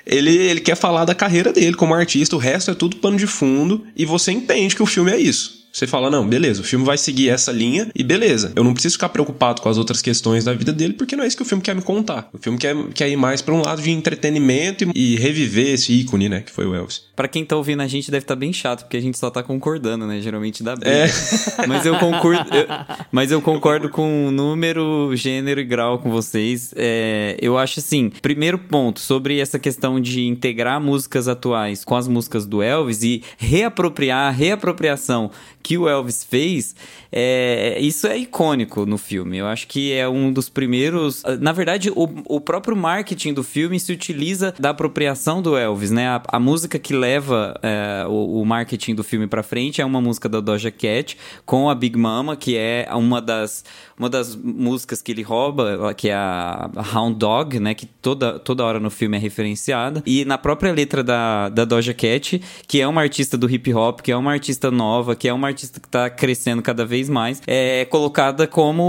Ele, 0.10 0.32
ele 0.32 0.62
quer 0.62 0.76
falar 0.76 1.04
da 1.04 1.14
carreira 1.14 1.52
dele 1.52 1.76
como 1.76 1.94
artista, 1.94 2.36
o 2.36 2.40
resto 2.40 2.72
é 2.72 2.74
tudo 2.74 2.96
pano 2.96 3.18
de 3.18 3.28
fundo, 3.28 3.86
e 3.96 4.06
você 4.06 4.32
entende 4.32 4.76
que 4.76 4.82
o 4.82 4.86
filme 4.86 5.12
é 5.12 5.20
isso. 5.20 5.57
Você 5.72 5.86
fala, 5.86 6.10
não, 6.10 6.28
beleza, 6.28 6.62
o 6.62 6.64
filme 6.64 6.84
vai 6.86 6.98
seguir 6.98 7.30
essa 7.30 7.52
linha 7.52 7.90
e 7.94 8.04
beleza. 8.04 8.52
Eu 8.56 8.64
não 8.64 8.74
preciso 8.74 8.94
ficar 8.96 9.10
preocupado 9.10 9.62
com 9.62 9.70
as 9.70 9.78
outras 9.78 10.02
questões 10.02 10.44
da 10.44 10.54
vida 10.54 10.74
dele, 10.74 10.94
porque 10.94 11.16
não 11.16 11.24
é 11.24 11.28
isso 11.28 11.38
que 11.38 11.44
o 11.44 11.46
filme 11.46 11.62
quer 11.64 11.76
me 11.76 11.82
contar. 11.84 12.28
O 12.34 12.38
filme 12.40 12.58
quer, 12.58 12.76
quer 12.96 13.10
ir 13.10 13.16
mais 13.16 13.42
pra 13.44 13.54
um 13.54 13.62
lado 13.62 13.82
de 13.82 13.92
entretenimento 13.92 14.86
e, 14.96 15.14
e 15.14 15.16
reviver 15.18 15.68
esse 15.74 15.94
ícone, 15.94 16.30
né, 16.30 16.42
que 16.42 16.52
foi 16.52 16.66
o 16.66 16.74
Elvis. 16.74 17.04
Pra 17.16 17.28
quem 17.28 17.46
tá 17.46 17.56
ouvindo 17.56 17.82
a 17.82 17.88
gente 17.88 18.10
deve 18.10 18.24
estar 18.24 18.36
bem 18.36 18.52
chato, 18.54 18.82
porque 18.84 18.98
a 18.98 19.02
gente 19.02 19.18
só 19.18 19.30
tá 19.30 19.42
concordando, 19.44 20.06
né? 20.08 20.20
Geralmente 20.22 20.64
dá 20.64 20.76
briga. 20.76 20.90
É. 20.96 21.08
Mas 21.68 21.86
eu 21.86 21.98
concordo, 21.98 22.56
eu- 22.56 22.68
mas 23.12 23.32
eu 23.32 23.42
concordo 23.42 23.90
com 23.90 24.30
número, 24.32 25.12
gênero 25.16 25.60
e 25.60 25.64
grau 25.64 25.98
com 26.00 26.10
vocês. 26.12 26.74
É, 26.76 27.36
eu 27.42 27.58
acho 27.58 27.80
assim, 27.80 28.12
primeiro 28.22 28.58
ponto 28.60 29.00
sobre 29.00 29.40
essa 29.40 29.58
questão 29.60 30.00
de 30.00 30.22
integrar 30.26 30.80
músicas 30.80 31.28
atuais 31.28 31.84
com 31.84 31.96
as 31.96 32.08
músicas 32.08 32.46
do 32.46 32.62
Elvis 32.62 33.02
e 33.04 33.24
reapropriar, 33.38 34.28
a 34.28 34.32
reapropriação 34.32 35.32
que 35.68 35.78
o 35.78 35.90
Elvis 35.90 36.24
fez, 36.24 36.74
é, 37.12 37.78
isso 37.82 38.08
é 38.08 38.18
icônico 38.18 38.86
no 38.86 38.98
filme. 38.98 39.38
Eu 39.38 39.48
acho 39.48 39.68
que 39.68 39.92
é 39.92 40.08
um 40.08 40.32
dos 40.32 40.48
primeiros. 40.48 41.24
Na 41.42 41.52
verdade, 41.52 41.92
o, 41.94 42.08
o 42.26 42.40
próprio 42.40 42.74
marketing 42.74 43.34
do 43.34 43.44
filme 43.44 43.78
se 43.78 43.92
utiliza 43.92 44.54
da 44.58 44.70
apropriação 44.70 45.42
do 45.42 45.58
Elvis, 45.58 45.92
né? 45.92 46.08
A, 46.08 46.22
a 46.30 46.40
música 46.40 46.80
que 46.80 46.94
leva 46.94 47.60
é, 47.62 48.06
o, 48.08 48.42
o 48.42 48.46
marketing 48.46 48.96
do 48.96 49.04
filme 49.04 49.28
pra 49.28 49.44
frente 49.44 49.82
é 49.82 49.86
uma 49.86 50.00
música 50.00 50.30
da 50.30 50.40
Doja 50.40 50.72
Cat 50.72 51.18
com 51.46 51.70
a 51.70 51.76
Big 51.76 51.98
Mama, 51.98 52.38
que 52.38 52.56
é 52.56 52.88
uma 52.94 53.22
das, 53.22 53.66
uma 54.00 54.10
das 54.10 54.38
músicas 54.38 55.02
que 55.02 55.12
ele 55.12 55.22
rouba, 55.22 55.94
que 55.96 56.08
é 56.08 56.14
a 56.14 56.70
Hound 56.96 57.18
Dog, 57.18 57.60
né? 57.60 57.74
Que 57.74 57.86
toda, 57.86 58.40
toda 58.40 58.64
hora 58.64 58.80
no 58.80 58.90
filme 58.90 59.18
é 59.18 59.20
referenciada. 59.20 60.02
E 60.06 60.24
na 60.24 60.38
própria 60.38 60.72
letra 60.72 61.04
da, 61.04 61.50
da 61.50 61.66
Doja 61.66 61.94
Cat, 61.94 62.42
que 62.66 62.80
é 62.80 62.88
uma 62.88 63.02
artista 63.02 63.38
do 63.38 63.50
hip 63.50 63.74
hop, 63.74 64.00
que 64.00 64.14
é 64.14 64.16
uma 64.16 64.32
artista 64.32 64.72
nova, 64.72 65.14
que 65.14 65.28
é 65.28 65.34
uma 65.34 65.57
artista 65.58 65.80
que 65.80 65.90
tá 65.90 66.08
crescendo 66.08 66.62
cada 66.62 66.86
vez 66.86 67.10
mais, 67.10 67.42
é 67.48 67.84
colocada 67.86 68.46
como 68.46 68.84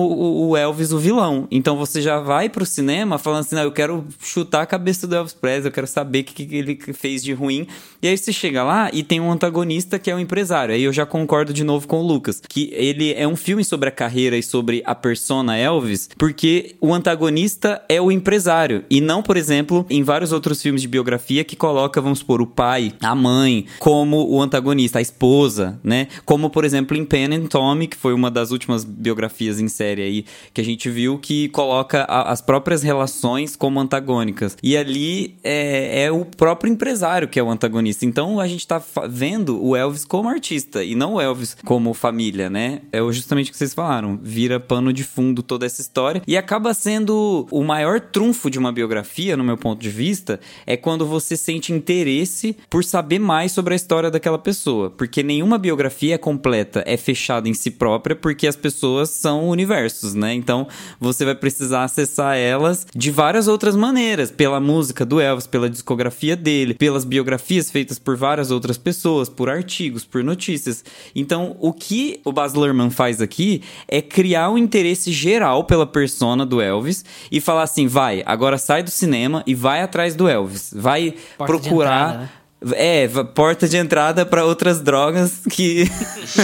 o- 0.51 0.57
Elvis 0.57 0.93
o 0.93 0.99
vilão. 0.99 1.47
Então 1.51 1.77
você 1.79 2.03
já 2.03 2.19
vai 2.21 2.49
pro 2.49 2.67
cinema 2.67 3.17
falando 3.17 3.41
assim, 3.41 3.55
não, 3.55 3.63
eu 3.63 3.73
quero 3.73 4.05
chutar 4.21 4.63
a 4.63 4.67
cabeça 4.67 5.07
do 5.07 5.15
Elvis 5.15 5.33
Presley, 5.33 5.69
eu 5.69 5.73
quero 5.73 5.87
saber 5.87 6.21
o 6.21 6.25
que, 6.25 6.45
que 6.47 6.57
ele 6.57 6.79
fez 6.93 7.23
de 7.25 7.33
ruim. 7.33 7.67
E 8.03 8.09
aí 8.09 8.17
você 8.19 8.33
chega 8.33 8.63
lá 8.63 8.91
e 8.93 9.03
tem 9.03 9.19
um 9.21 9.31
antagonista 9.33 9.99
que 9.99 10.11
é 10.11 10.15
o 10.15 10.19
empresário. 10.19 10.75
Aí 10.75 10.83
eu 10.83 10.93
já 10.93 11.07
concordo 11.07 11.53
de 11.53 11.65
novo 11.65 11.87
com 11.89 12.01
o 12.01 12.07
Lucas, 12.07 12.43
que 12.47 12.71
ele 12.75 13.13
é 13.15 13.27
um 13.27 13.37
filme 13.37 13.65
sobre 13.65 13.89
a 13.89 13.93
carreira 13.93 14.37
e 14.37 14.43
sobre 14.43 14.83
a 14.85 14.95
persona 14.95 15.57
Elvis, 15.57 16.11
porque 16.19 16.77
o 16.81 16.93
antagonista 16.93 17.83
é 17.89 18.01
o 18.01 18.13
empresário. 18.13 18.85
E 18.91 19.01
não, 19.01 19.23
por 19.23 19.37
exemplo, 19.37 19.87
em 19.89 20.03
vários 20.03 20.33
outros 20.33 20.61
filmes 20.61 20.83
de 20.83 20.89
biografia 20.89 21.45
que 21.45 21.57
coloca, 21.57 22.01
vamos 22.01 22.19
supor, 22.19 22.43
o 22.43 22.47
pai, 22.47 22.93
a 23.01 23.15
mãe, 23.15 23.65
como 23.79 24.29
o 24.29 24.43
antagonista, 24.43 24.99
a 24.99 25.03
esposa, 25.03 25.79
né? 25.83 26.09
Como, 26.25 26.51
por 26.59 26.65
exemplo, 26.65 26.97
em 26.97 27.05
Pen 27.05 27.27
and 27.37 27.47
Tommy, 27.47 27.87
que 27.87 27.97
foi 27.97 28.13
uma 28.13 28.33
das 28.33 28.51
últimas 28.51 28.83
biografias 28.83 29.61
em 29.61 29.69
série 29.69 30.03
aí 30.03 30.25
que 30.53 30.61
a 30.61 30.65
gente 30.65 30.91
viu, 30.91 31.17
que 31.17 31.49
coloca 31.51 32.03
a- 32.03 32.33
as 32.33 32.41
próprias 32.41 32.83
relações 32.83 33.55
como 33.55 33.79
antagônicas. 33.79 34.57
E 34.61 34.77
ali 34.77 35.37
é, 35.45 36.03
é 36.07 36.11
o 36.11 36.25
próprio 36.25 36.73
empresário 36.73 37.29
que 37.29 37.39
é 37.39 37.43
o 37.45 37.49
antagonista. 37.49 38.05
Então 38.05 38.41
a 38.41 38.49
gente 38.49 38.67
tá 38.67 38.83
vendo 39.09 39.65
o 39.65 39.77
Elvis 39.77 40.05
como 40.05 40.29
artista 40.29 40.83
e 40.83 40.97
não 40.97 41.15
o 41.15 41.21
Elvis 41.21 41.57
como 41.65 41.95
família, 41.95 42.51
né? 42.51 42.81
É 42.91 42.99
justamente 43.13 43.51
o 43.51 43.53
que 43.53 43.59
vocês 43.59 43.73
falaram. 43.73 44.19
Vira 44.21 44.59
pano 44.59 44.93
de 44.93 45.05
fundo 45.05 45.45
toda 45.45 45.65
essa 45.65 45.81
história 45.81 46.21
e 46.27 46.37
acaba 46.37 46.75
sendo 46.75 47.47
o 47.53 47.63
maior 47.63 48.01
trunfo 48.01 48.51
de 48.51 48.59
uma 48.59 48.73
biografia, 48.73 49.37
no 49.37 49.45
meu 49.45 49.57
ponto 49.57 49.81
de 49.81 49.91
vista, 49.91 50.41
é 50.67 50.77
quando 50.77 51.07
você 51.07 51.37
sente 51.37 51.73
interesse 51.73 52.57
por 52.69 52.83
saber 52.83 53.21
mais 53.21 53.53
sobre 53.53 53.75
a 53.75 53.77
história 53.77 54.11
daquela 54.11 54.41
pessoa. 54.41 54.91
Porque 54.91 55.23
nenhuma 55.23 55.57
biografia 55.57 56.17
é 56.17 56.19
completa, 56.39 56.85
é 56.87 56.97
fechada 56.97 57.49
em 57.49 57.55
si 57.55 57.69
própria, 57.69 58.15
porque 58.15 58.47
as 58.47 58.55
pessoas 58.55 59.11
são 59.11 59.49
universos, 59.49 60.15
né? 60.15 60.33
Então 60.33 60.69
você 61.01 61.25
vai 61.25 61.35
precisar 61.35 61.83
acessar 61.83 62.37
elas 62.37 62.87
de 62.95 63.11
várias 63.11 63.49
outras 63.49 63.75
maneiras, 63.75 64.31
pela 64.31 64.61
música 64.61 65.05
do 65.05 65.21
Elvis, 65.21 65.49
pela 65.49 65.69
discografia 65.69 66.37
dele, 66.37 66.75
pelas 66.75 67.05
biografias 67.05 67.71
feitas 67.71 67.99
por 67.99 68.17
várias 68.17 68.53
outras 68.53 68.79
pessoas, 68.79 69.29
por 69.29 69.51
artigos, 69.51 70.05
por 70.05 70.23
notícias. 70.23 70.85
Então, 71.15 71.57
o 71.59 71.73
que 71.73 72.21
o 72.25 72.33
Baz 72.33 72.55
Luhrmann 72.55 72.91
faz 72.91 73.21
aqui 73.21 73.63
é 73.89 74.01
criar 74.01 74.51
um 74.51 74.57
interesse 74.57 75.11
geral 75.11 75.65
pela 75.65 75.87
persona 75.87 76.47
do 76.47 76.61
Elvis 76.61 77.05
e 77.33 77.41
falar 77.41 77.65
assim, 77.65 77.89
vai, 77.89 78.23
agora 78.25 78.59
sai 78.59 78.85
do 78.85 78.91
cinema 78.91 79.43
e 79.45 79.55
vai 79.57 79.83
atrás 79.83 80.15
do 80.15 80.29
Elvis, 80.29 80.73
vai 80.73 81.15
Porta 81.37 81.53
procurar 81.53 82.19
né? 82.19 82.29
É, 82.73 83.07
porta 83.35 83.69
de 83.69 83.77
entrada 83.77 84.27
pra 84.27 84.45
outras 84.45 84.81
drogas 84.81 85.43
que 85.51 85.89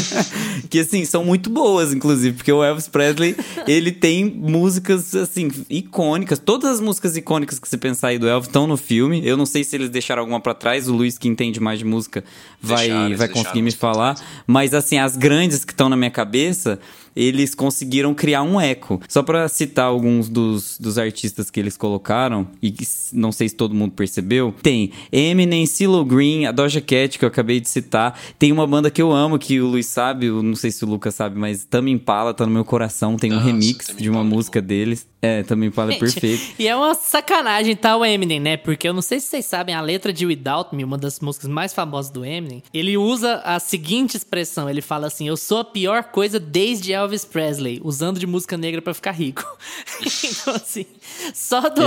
que 0.70 0.79
assim 0.79 1.05
são 1.05 1.24
muito 1.24 1.50
boas, 1.50 1.92
inclusive, 1.92 2.37
porque 2.37 2.53
o 2.53 2.62
Elvis 2.62 2.87
Presley, 2.87 3.37
ele 3.66 3.90
tem 3.90 4.24
músicas 4.24 5.14
assim 5.14 5.50
icônicas, 5.68 6.38
todas 6.38 6.70
as 6.70 6.81
músicas 6.81 7.16
icônicas 7.16 7.59
que 7.59 7.68
você 7.68 7.77
pensar 7.77 8.09
aí 8.09 8.18
do 8.18 8.29
Elvis 8.29 8.48
estão 8.48 8.66
no 8.66 8.77
filme. 8.77 9.27
Eu 9.27 9.37
não 9.37 9.46
sei 9.46 9.64
se 9.64 9.74
eles 9.74 9.90
deixaram 9.90 10.20
alguma 10.20 10.40
pra 10.40 10.55
trás, 10.55 10.88
o 10.88 10.92
Luiz 10.94 11.18
que 11.18 11.27
entende 11.27 11.59
mais 11.59 11.81
de 11.81 11.85
música 11.85 12.22
vai 12.61 12.87
Deixaram, 12.87 13.16
vai 13.16 13.29
conseguir 13.29 13.62
me 13.62 13.72
falar, 13.72 14.16
mas 14.46 14.72
assim, 14.72 14.98
as 14.98 15.16
grandes 15.16 15.64
que 15.64 15.72
estão 15.72 15.88
na 15.88 15.96
minha 15.96 16.11
cabeça, 16.11 16.79
eles 17.14 17.55
conseguiram 17.55 18.14
criar 18.14 18.42
um 18.42 18.61
eco. 18.61 19.00
Só 19.09 19.22
pra 19.22 19.48
citar 19.48 19.87
alguns 19.87 20.29
dos, 20.29 20.79
dos 20.79 20.98
artistas 20.98 21.50
que 21.50 21.61
eles 21.61 21.77
colocaram, 21.77 22.46
e 22.61 22.70
que 22.70 22.85
não 23.12 23.33
sei 23.33 23.48
se 23.48 23.55
todo 23.55 23.74
mundo 23.74 23.92
percebeu, 23.92 24.55
tem 24.62 24.90
Eminem, 25.12 25.66
CeeLo 25.66 26.05
Green, 26.05 26.46
a 26.46 26.53
Doja 26.53 26.81
Cat, 26.81 27.18
que 27.18 27.24
eu 27.24 27.29
acabei 27.29 27.61
de 27.61 27.68
citar. 27.68 28.18
Tem 28.38 28.53
uma 28.53 28.66
banda 28.66 28.90
que 28.90 29.00
eu 29.00 29.12
amo, 29.12 29.38
que 29.38 29.61
o 29.61 29.66
Luiz 29.66 29.87
sabe, 29.87 30.27
eu 30.27 30.42
não 30.42 30.57
sei 30.57 30.70
se 30.70 30.85
o 30.85 30.88
Lucas 30.88 31.14
sabe, 31.14 31.38
mas 31.38 31.64
Tame 31.64 31.90
Impala 31.90 32.35
tá 32.35 32.44
no 32.46 32.53
meu 32.53 32.64
coração. 32.64 33.16
Tem 33.16 33.33
um 33.33 33.37
Nossa, 33.37 33.46
remix 33.46 33.94
de 33.96 34.11
uma 34.11 34.20
é 34.20 34.24
música 34.24 34.61
deles. 34.61 35.07
É, 35.25 35.43
Tame 35.43 35.67
Impala 35.67 35.91
é 35.91 35.93
Gente, 35.93 36.01
perfeito. 36.01 36.55
E 36.59 36.69
é 36.69 36.77
uma 36.77 36.95
sacanagem, 36.95 37.75
tá, 37.75 37.97
o 37.97 38.05
Eminem, 38.05 38.41
né? 38.41 38.57
Porque 38.57 38.89
eu 38.89 38.93
não 38.93 39.03
sei 39.03 39.21
se 39.21 39.29
vocês 39.29 39.47
sabem, 39.47 39.75
a 39.75 39.81
letra 39.81 40.13
de 40.13 40.27
Without 40.27 40.75
Me, 40.75 40.85
uma 40.85 40.99
das 40.99 41.21
músicas 41.21 41.49
mais 41.49 41.73
famosas 41.73 42.11
do 42.11 42.25
Eminem, 42.25 42.63
ele 42.73 42.97
usa 42.97 43.37
a 43.45 43.59
seguinte 43.59 44.17
expressão: 44.17 44.69
ele 44.69 44.83
fala 44.83 45.07
assim, 45.07 45.27
eu 45.27 45.37
sou 45.37 45.59
a 45.59 45.65
pior 45.65 46.05
coisa 46.05 46.39
desde 46.39 46.93
Elvis 46.93 47.25
Presley, 47.25 47.81
usando 47.83 48.21
de 48.21 48.27
música 48.27 48.57
negra 48.57 48.83
pra 48.83 48.93
ficar 48.93 49.13
rico. 49.13 49.45
então, 50.01 50.55
assim, 50.55 50.87
só 51.33 51.61
do. 51.68 51.83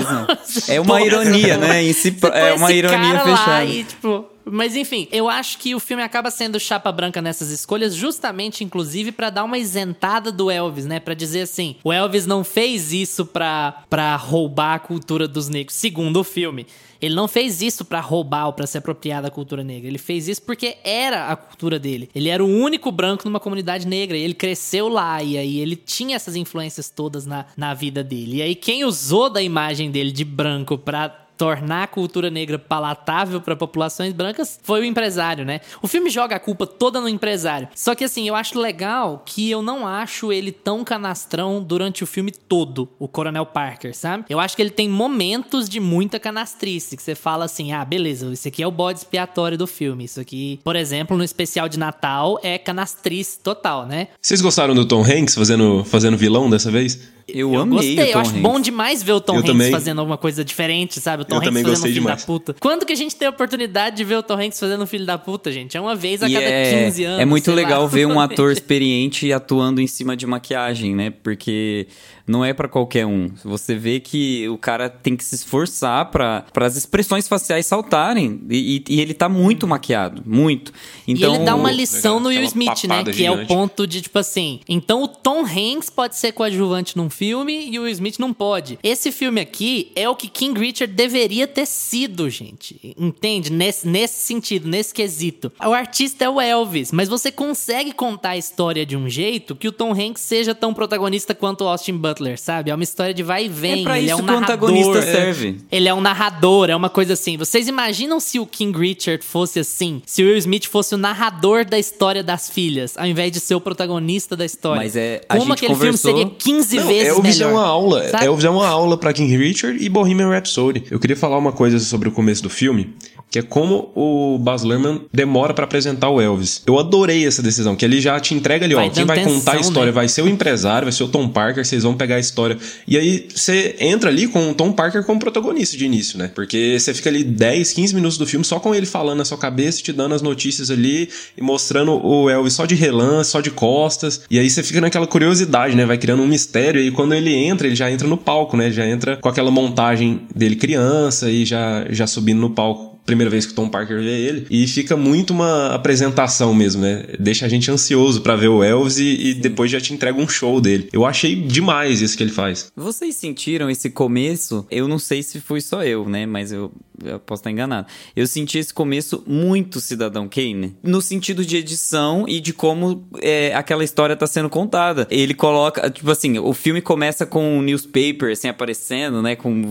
É 0.67 0.79
uma 0.79 1.01
ironia, 1.01 1.57
né? 1.57 1.83
Em 1.83 1.93
si, 1.93 2.15
é 2.33 2.53
uma 2.53 2.71
ironia 2.71 3.19
fechada. 3.19 3.65
e, 3.65 3.83
tipo, 3.83 4.25
mas 4.49 4.75
enfim, 4.75 5.07
eu 5.11 5.29
acho 5.29 5.57
que 5.57 5.75
o 5.75 5.79
filme 5.79 6.01
acaba 6.01 6.31
sendo 6.31 6.59
chapa 6.59 6.91
branca 6.91 7.21
nessas 7.21 7.49
escolhas, 7.49 7.93
justamente, 7.93 8.63
inclusive, 8.63 9.11
pra 9.11 9.29
dar 9.29 9.43
uma 9.43 9.57
isentada 9.57 10.31
do 10.31 10.49
Elvis, 10.49 10.85
né? 10.85 10.99
Pra 10.99 11.13
dizer 11.13 11.41
assim, 11.41 11.75
o 11.83 11.91
Elvis 11.91 12.25
não 12.25 12.43
fez 12.43 12.93
isso 12.93 13.25
pra, 13.25 13.83
pra 13.89 14.15
roubar 14.15 14.75
a 14.75 14.79
cultura 14.79 15.27
dos 15.27 15.49
negros, 15.49 15.75
segundo 15.75 16.21
o 16.21 16.23
filme. 16.23 16.65
Ele 17.01 17.15
não 17.15 17.27
fez 17.27 17.61
isso 17.61 17.85
pra 17.85 17.99
roubar 17.99 18.47
ou 18.47 18.53
pra 18.53 18.67
se 18.67 18.77
apropriar 18.77 19.21
da 19.21 19.29
cultura 19.29 19.63
negra. 19.63 19.87
Ele 19.87 19.97
fez 19.97 20.27
isso 20.27 20.41
porque 20.41 20.77
era 20.83 21.27
a 21.27 21.35
cultura 21.35 21.79
dele. 21.79 22.09
Ele 22.13 22.29
era 22.29 22.43
o 22.43 22.47
único 22.47 22.91
branco 22.91 23.25
numa 23.25 23.39
comunidade 23.39 23.87
negra. 23.87 24.17
E 24.17 24.21
ele 24.21 24.33
cresceu 24.33 24.87
lá. 24.87 25.21
E 25.21 25.37
aí 25.37 25.59
ele 25.59 25.75
tinha 25.75 26.15
essas 26.15 26.35
influências 26.35 26.89
todas 26.89 27.25
na, 27.25 27.45
na 27.55 27.73
vida 27.73 28.03
dele. 28.03 28.37
E 28.37 28.41
aí 28.41 28.55
quem 28.55 28.83
usou 28.83 29.29
da 29.29 29.41
imagem 29.41 29.91
dele 29.91 30.11
de 30.11 30.25
branco 30.25 30.77
pra 30.77 31.26
tornar 31.37 31.83
a 31.83 31.87
cultura 31.87 32.29
negra 32.29 32.57
palatável 32.57 33.39
para 33.39 33.55
populações 33.55 34.13
brancas 34.13 34.59
foi 34.63 34.81
o 34.81 34.83
empresário, 34.83 35.45
né? 35.45 35.61
O 35.81 35.87
filme 35.87 36.09
joga 36.09 36.35
a 36.35 36.39
culpa 36.39 36.65
toda 36.65 36.99
no 36.99 37.07
empresário. 37.07 37.67
Só 37.75 37.93
que 37.93 38.03
assim, 38.03 38.27
eu 38.27 38.35
acho 38.35 38.59
legal 38.59 39.21
que 39.25 39.49
eu 39.49 39.61
não 39.61 39.87
acho 39.87 40.31
ele 40.31 40.51
tão 40.51 40.83
canastrão 40.83 41.61
durante 41.61 42.03
o 42.03 42.07
filme 42.07 42.31
todo, 42.31 42.89
o 42.97 43.07
Coronel 43.07 43.45
Parker, 43.45 43.95
sabe? 43.95 44.25
Eu 44.29 44.39
acho 44.39 44.55
que 44.55 44.61
ele 44.61 44.71
tem 44.71 44.89
momentos 44.89 45.69
de 45.69 45.79
muita 45.79 46.19
canastrice, 46.19 46.97
que 46.97 47.03
você 47.03 47.13
fala 47.15 47.45
assim: 47.45 47.71
"Ah, 47.71 47.85
beleza, 47.85 48.31
esse 48.33 48.47
aqui 48.47 48.63
é 48.63 48.67
o 48.67 48.71
bode 48.71 48.99
expiatório 48.99 49.57
do 49.57 49.67
filme. 49.67 50.05
Isso 50.05 50.19
aqui, 50.19 50.59
por 50.63 50.75
exemplo, 50.75 51.15
no 51.15 51.23
especial 51.23 51.69
de 51.69 51.77
Natal 51.77 52.39
é 52.41 52.57
canastrice 52.57 53.39
total, 53.39 53.85
né? 53.85 54.07
Vocês 54.21 54.41
gostaram 54.41 54.73
do 54.73 54.85
Tom 54.85 55.03
Hanks 55.03 55.35
fazendo, 55.35 55.83
fazendo 55.83 56.17
vilão 56.17 56.49
dessa 56.49 56.71
vez? 56.71 57.16
Eu, 57.27 57.53
Eu 57.53 57.61
amei 57.61 57.75
gostei, 57.77 57.93
o 57.93 57.97
Tom 58.05 58.11
eu 58.13 58.19
acho 58.19 58.29
Hanks. 58.31 58.41
bom 58.41 58.59
demais 58.59 59.03
ver 59.03 59.11
o 59.11 59.19
Tom 59.19 59.33
Eu 59.33 59.39
Hanks 59.39 59.51
também. 59.51 59.71
fazendo 59.71 59.99
alguma 59.99 60.17
coisa 60.17 60.45
diferente, 60.45 60.99
sabe? 61.01 61.23
O 61.23 61.25
Tom 61.25 61.35
Eu 61.35 61.41
Hanks 61.41 61.61
fazendo 61.61 61.77
um 61.77 61.81
filho 61.81 61.93
demais. 61.93 62.21
da 62.21 62.25
puta. 62.25 62.55
Quando 62.59 62.85
que 62.85 62.93
a 62.93 62.95
gente 62.95 63.15
tem 63.15 63.27
a 63.27 63.31
oportunidade 63.31 63.97
de 63.97 64.03
ver 64.05 64.15
o 64.15 64.23
Tom 64.23 64.35
Hanks 64.39 64.59
fazendo 64.59 64.83
um 64.83 64.87
filho 64.87 65.05
da 65.05 65.17
puta, 65.17 65.51
gente? 65.51 65.75
É 65.75 65.81
uma 65.81 65.93
vez 65.95 66.23
a 66.23 66.29
E 66.29 66.33
cada 66.33 66.45
é, 66.45 66.85
15 66.85 67.03
anos. 67.03 67.19
é 67.21 67.25
muito 67.25 67.43
sei 67.45 67.53
lá. 67.53 67.59
legal 67.61 67.87
ver 67.87 68.07
um 68.07 68.17
ator 68.21 68.51
experiente 68.51 69.31
atuando 69.33 69.81
em 69.81 69.87
cima 69.87 70.15
de 70.15 70.25
maquiagem, 70.25 70.95
né? 70.95 71.09
Porque 71.21 71.87
não 72.25 72.45
é 72.45 72.53
pra 72.53 72.67
qualquer 72.69 73.05
um. 73.05 73.29
Você 73.43 73.75
vê 73.75 73.99
que 73.99 74.47
o 74.49 74.57
cara 74.57 74.89
tem 74.89 75.15
que 75.15 75.23
se 75.23 75.35
esforçar 75.35 76.09
pra 76.11 76.45
para 76.53 76.65
as 76.65 76.75
expressões 76.77 77.27
faciais 77.27 77.65
saltarem. 77.65 78.41
E, 78.49 78.83
e- 78.87 78.95
e 78.95 79.01
ele 79.01 79.13
tá 79.13 79.27
muito 79.27 79.67
maquiado, 79.67 80.23
muito. 80.25 80.71
Então, 81.07 81.33
e 81.33 81.35
ele 81.37 81.45
dá 81.45 81.55
uma 81.55 81.71
lição 81.71 82.15
legal, 82.17 82.19
no 82.21 82.27
Will 82.29 82.37
aquela 82.47 82.47
Smith, 82.47 82.83
né? 82.83 82.89
papada 82.99 83.11
Que 83.11 83.25
é 83.25 83.29
o 83.31 83.33
gigante. 83.33 83.47
ponto 83.47 83.85
de, 83.87 84.01
tipo 84.01 84.17
assim. 84.19 84.59
Então 84.67 85.03
o 85.03 85.07
Tom 85.07 85.41
Hanks 85.45 85.89
pode 85.89 86.15
ser 86.15 86.31
coadjuvante 86.31 86.95
num 86.97 87.09
filme 87.17 87.69
e 87.71 87.79
o 87.79 87.83
Will 87.83 87.91
Smith 87.93 88.19
não 88.19 88.31
pode. 88.31 88.77
Esse 88.83 89.11
filme 89.11 89.41
aqui 89.41 89.91
é 89.95 90.07
o 90.07 90.15
que 90.15 90.27
King 90.27 90.59
Richard 90.59 90.93
deveria 90.93 91.47
ter 91.47 91.65
sido, 91.65 92.29
gente. 92.29 92.93
Entende? 92.97 93.51
Nesse, 93.51 93.87
nesse 93.87 94.25
sentido, 94.25 94.67
nesse 94.67 94.93
quesito. 94.93 95.51
O 95.65 95.73
artista 95.73 96.25
é 96.25 96.29
o 96.29 96.39
Elvis, 96.39 96.91
mas 96.91 97.09
você 97.09 97.31
consegue 97.31 97.91
contar 97.91 98.29
a 98.31 98.37
história 98.37 98.85
de 98.85 98.95
um 98.95 99.09
jeito 99.09 99.55
que 99.55 99.67
o 99.67 99.71
Tom 99.71 99.91
Hanks 99.93 100.21
seja 100.21 100.53
tão 100.53 100.73
protagonista 100.73 101.33
quanto 101.33 101.63
o 101.63 101.67
Austin 101.67 101.93
Butler, 101.97 102.39
sabe? 102.39 102.69
É 102.69 102.75
uma 102.75 102.83
história 102.83 103.13
de 103.13 103.23
vai 103.23 103.45
e 103.45 103.49
vem. 103.49 103.81
É 103.81 103.83
pra 103.83 103.97
ele 103.99 104.09
é 104.09 104.13
isso 104.13 104.21
um 104.21 104.25
que 104.25 104.31
o 104.31 104.39
narrador. 104.39 104.69
antagonista 104.69 105.01
serve. 105.01 105.57
Ele 105.71 105.87
é 105.89 105.93
um 105.93 106.01
narrador, 106.01 106.69
é 106.69 106.75
uma 106.75 106.89
coisa 106.89 107.13
assim. 107.13 107.35
Vocês 107.37 107.67
imaginam 107.67 108.19
se 108.19 108.39
o 108.39 108.45
King 108.45 108.77
Richard 108.77 109.23
fosse 109.25 109.59
assim? 109.59 110.01
Se 110.05 110.23
o 110.23 110.27
Will 110.27 110.37
Smith 110.37 110.65
fosse 110.65 110.93
o 110.93 110.97
narrador 110.97 111.65
da 111.65 111.79
história 111.79 112.23
das 112.23 112.49
filhas, 112.49 112.97
ao 112.97 113.05
invés 113.07 113.31
de 113.31 113.39
ser 113.39 113.55
o 113.55 113.61
protagonista 113.61 114.35
da 114.35 114.45
história? 114.45 114.81
Mas 114.81 114.95
é, 114.95 115.21
a 115.27 115.35
Como 115.37 115.45
gente 115.49 115.53
aquele 115.65 115.73
conversou- 115.73 116.11
filme 116.15 116.25
seria 116.29 116.35
15 116.37 116.75
Não, 116.77 116.87
vezes 116.87 117.06
Elvis 117.07 117.37
melhor? 117.37 117.49
é 117.49 117.53
uma 117.53 117.65
aula. 117.65 118.07
sabe? 118.09 118.25
Elvis 118.25 118.45
é 118.45 118.49
uma 118.49 118.67
aula 118.67 118.97
pra 118.97 119.13
King 119.13 119.35
Richard 119.37 119.83
e 119.83 119.89
Bohemian 119.89 120.29
Rhapsody. 120.29 120.83
Eu 120.89 120.99
queria 120.99 121.15
falar 121.15 121.37
uma 121.37 121.51
coisa 121.51 121.79
sobre 121.79 122.09
o 122.09 122.11
começo 122.11 122.43
do 122.43 122.49
filme, 122.49 122.93
que 123.29 123.39
é 123.39 123.41
como 123.41 123.91
o 123.93 124.37
Baz 124.37 124.63
Luhrmann 124.63 125.01
demora 125.13 125.53
pra 125.53 125.65
apresentar 125.65 126.09
o 126.09 126.21
Elvis. 126.21 126.61
Eu 126.65 126.79
adorei 126.79 127.25
essa 127.25 127.41
decisão, 127.41 127.75
que 127.75 127.83
ele 127.83 127.99
já 127.99 128.19
te 128.19 128.33
entrega 128.33 128.65
ali, 128.65 128.73
ó, 128.73 128.77
Vai 128.77 128.89
quem 128.89 129.05
dando 129.05 129.07
vai 129.07 129.23
contar 129.23 129.53
a 129.53 129.59
história 129.59 129.91
né? 129.91 129.91
vai 129.91 130.07
ser 130.07 130.21
o 130.21 130.29
empresário, 130.29 130.85
vai 130.85 130.91
ser 130.91 131.03
o 131.03 131.07
Tom 131.07 131.27
Parker, 131.27 131.65
vocês 131.65 131.83
vão 131.83 131.95
pegar 131.95 132.15
a 132.15 132.19
história. 132.19 132.57
E 132.87 132.97
aí 132.97 133.27
você 133.33 133.75
entra 133.79 134.09
ali 134.09 134.27
com 134.27 134.51
o 134.51 134.53
Tom 134.53 134.71
Parker 134.71 135.03
como 135.03 135.19
protagonista 135.19 135.75
de 135.75 135.85
início, 135.85 136.17
né? 136.17 136.31
Porque 136.33 136.77
você 136.79 136.93
fica 136.93 137.09
ali 137.09 137.23
10, 137.23 137.73
15 137.73 137.95
minutos 137.95 138.17
do 138.17 138.25
filme 138.25 138.45
só 138.45 138.59
com 138.59 138.73
ele 138.73 138.85
falando 138.85 139.17
na 139.17 139.25
sua 139.25 139.37
cabeça, 139.37 139.81
te 139.81 139.91
dando 139.91 140.15
as 140.15 140.21
notícias 140.21 140.71
ali 140.71 141.09
e 141.37 141.41
mostrando 141.41 141.93
o 142.05 142.29
Elvis 142.29 142.53
só 142.53 142.65
de 142.65 142.75
relance, 142.75 143.31
só 143.31 143.41
de 143.41 143.51
costas. 143.51 144.21
E 144.29 144.39
aí 144.39 144.49
você 144.49 144.63
fica 144.63 144.79
naquela 144.79 145.07
curiosidade, 145.07 145.75
né? 145.75 145.85
Vai 145.85 145.97
criando 145.97 146.23
um 146.23 146.27
mistério 146.27 146.81
e 146.81 146.91
quando 146.91 147.13
ele 147.13 147.33
entra, 147.33 147.67
ele 147.67 147.75
já 147.75 147.91
entra 147.91 148.07
no 148.07 148.17
palco, 148.17 148.55
né? 148.55 148.71
Já 148.71 148.87
entra 148.87 149.17
com 149.17 149.27
aquela 149.27 149.51
montagem 149.51 150.21
dele 150.33 150.55
criança 150.55 151.29
e 151.29 151.45
já, 151.45 151.85
já 151.89 152.07
subindo 152.07 152.39
no 152.39 152.51
palco 152.51 152.96
primeira 153.07 153.31
vez 153.31 153.45
que 153.45 153.53
o 153.53 153.55
Tom 153.55 153.69
Parker 153.69 153.99
vê 153.99 154.19
ele. 154.19 154.45
E 154.51 154.67
fica 154.67 154.95
muito 154.95 155.31
uma 155.31 155.73
apresentação 155.73 156.53
mesmo, 156.53 156.81
né? 156.81 157.05
Deixa 157.17 157.45
a 157.45 157.49
gente 157.49 157.71
ansioso 157.71 158.21
pra 158.21 158.35
ver 158.35 158.49
o 158.49 158.61
Elvis 158.61 158.99
e, 158.99 159.29
e 159.29 159.33
depois 159.33 159.71
já 159.71 159.79
te 159.79 159.93
entrega 159.93 160.19
um 160.19 160.27
show 160.27 160.59
dele. 160.59 160.89
Eu 160.91 161.05
achei 161.05 161.35
demais 161.35 162.01
isso 162.01 162.15
que 162.17 162.21
ele 162.21 162.31
faz. 162.31 162.71
Vocês 162.75 163.15
sentiram 163.15 163.69
esse 163.69 163.89
começo? 163.89 164.67
Eu 164.69 164.87
não 164.87 164.99
sei 164.99 165.23
se 165.23 165.39
fui 165.39 165.61
só 165.61 165.83
eu, 165.83 166.07
né? 166.07 166.25
Mas 166.25 166.51
eu, 166.51 166.71
eu 167.03 167.17
posso 167.19 167.39
estar 167.39 167.49
enganado. 167.49 167.87
Eu 168.13 168.27
senti 168.27 168.57
esse 168.57 168.73
começo 168.73 169.23
muito 169.25 169.79
Cidadão 169.79 170.27
Kane. 170.27 170.75
No 170.83 171.01
sentido 171.01 171.45
de 171.45 171.55
edição 171.55 172.25
e 172.27 172.41
de 172.41 172.51
como 172.51 173.07
é, 173.21 173.55
aquela 173.55 173.85
história 173.85 174.17
tá 174.17 174.27
sendo 174.27 174.49
contada. 174.49 175.07
Ele 175.09 175.33
coloca, 175.33 175.89
tipo 175.89 176.11
assim, 176.11 176.37
o 176.37 176.53
filme 176.53 176.81
começa 176.81 177.25
com 177.25 177.57
um 177.57 177.61
newspaper, 177.61 178.33
assim, 178.33 178.49
aparecendo, 178.49 179.21
né? 179.21 179.37
Com, 179.37 179.61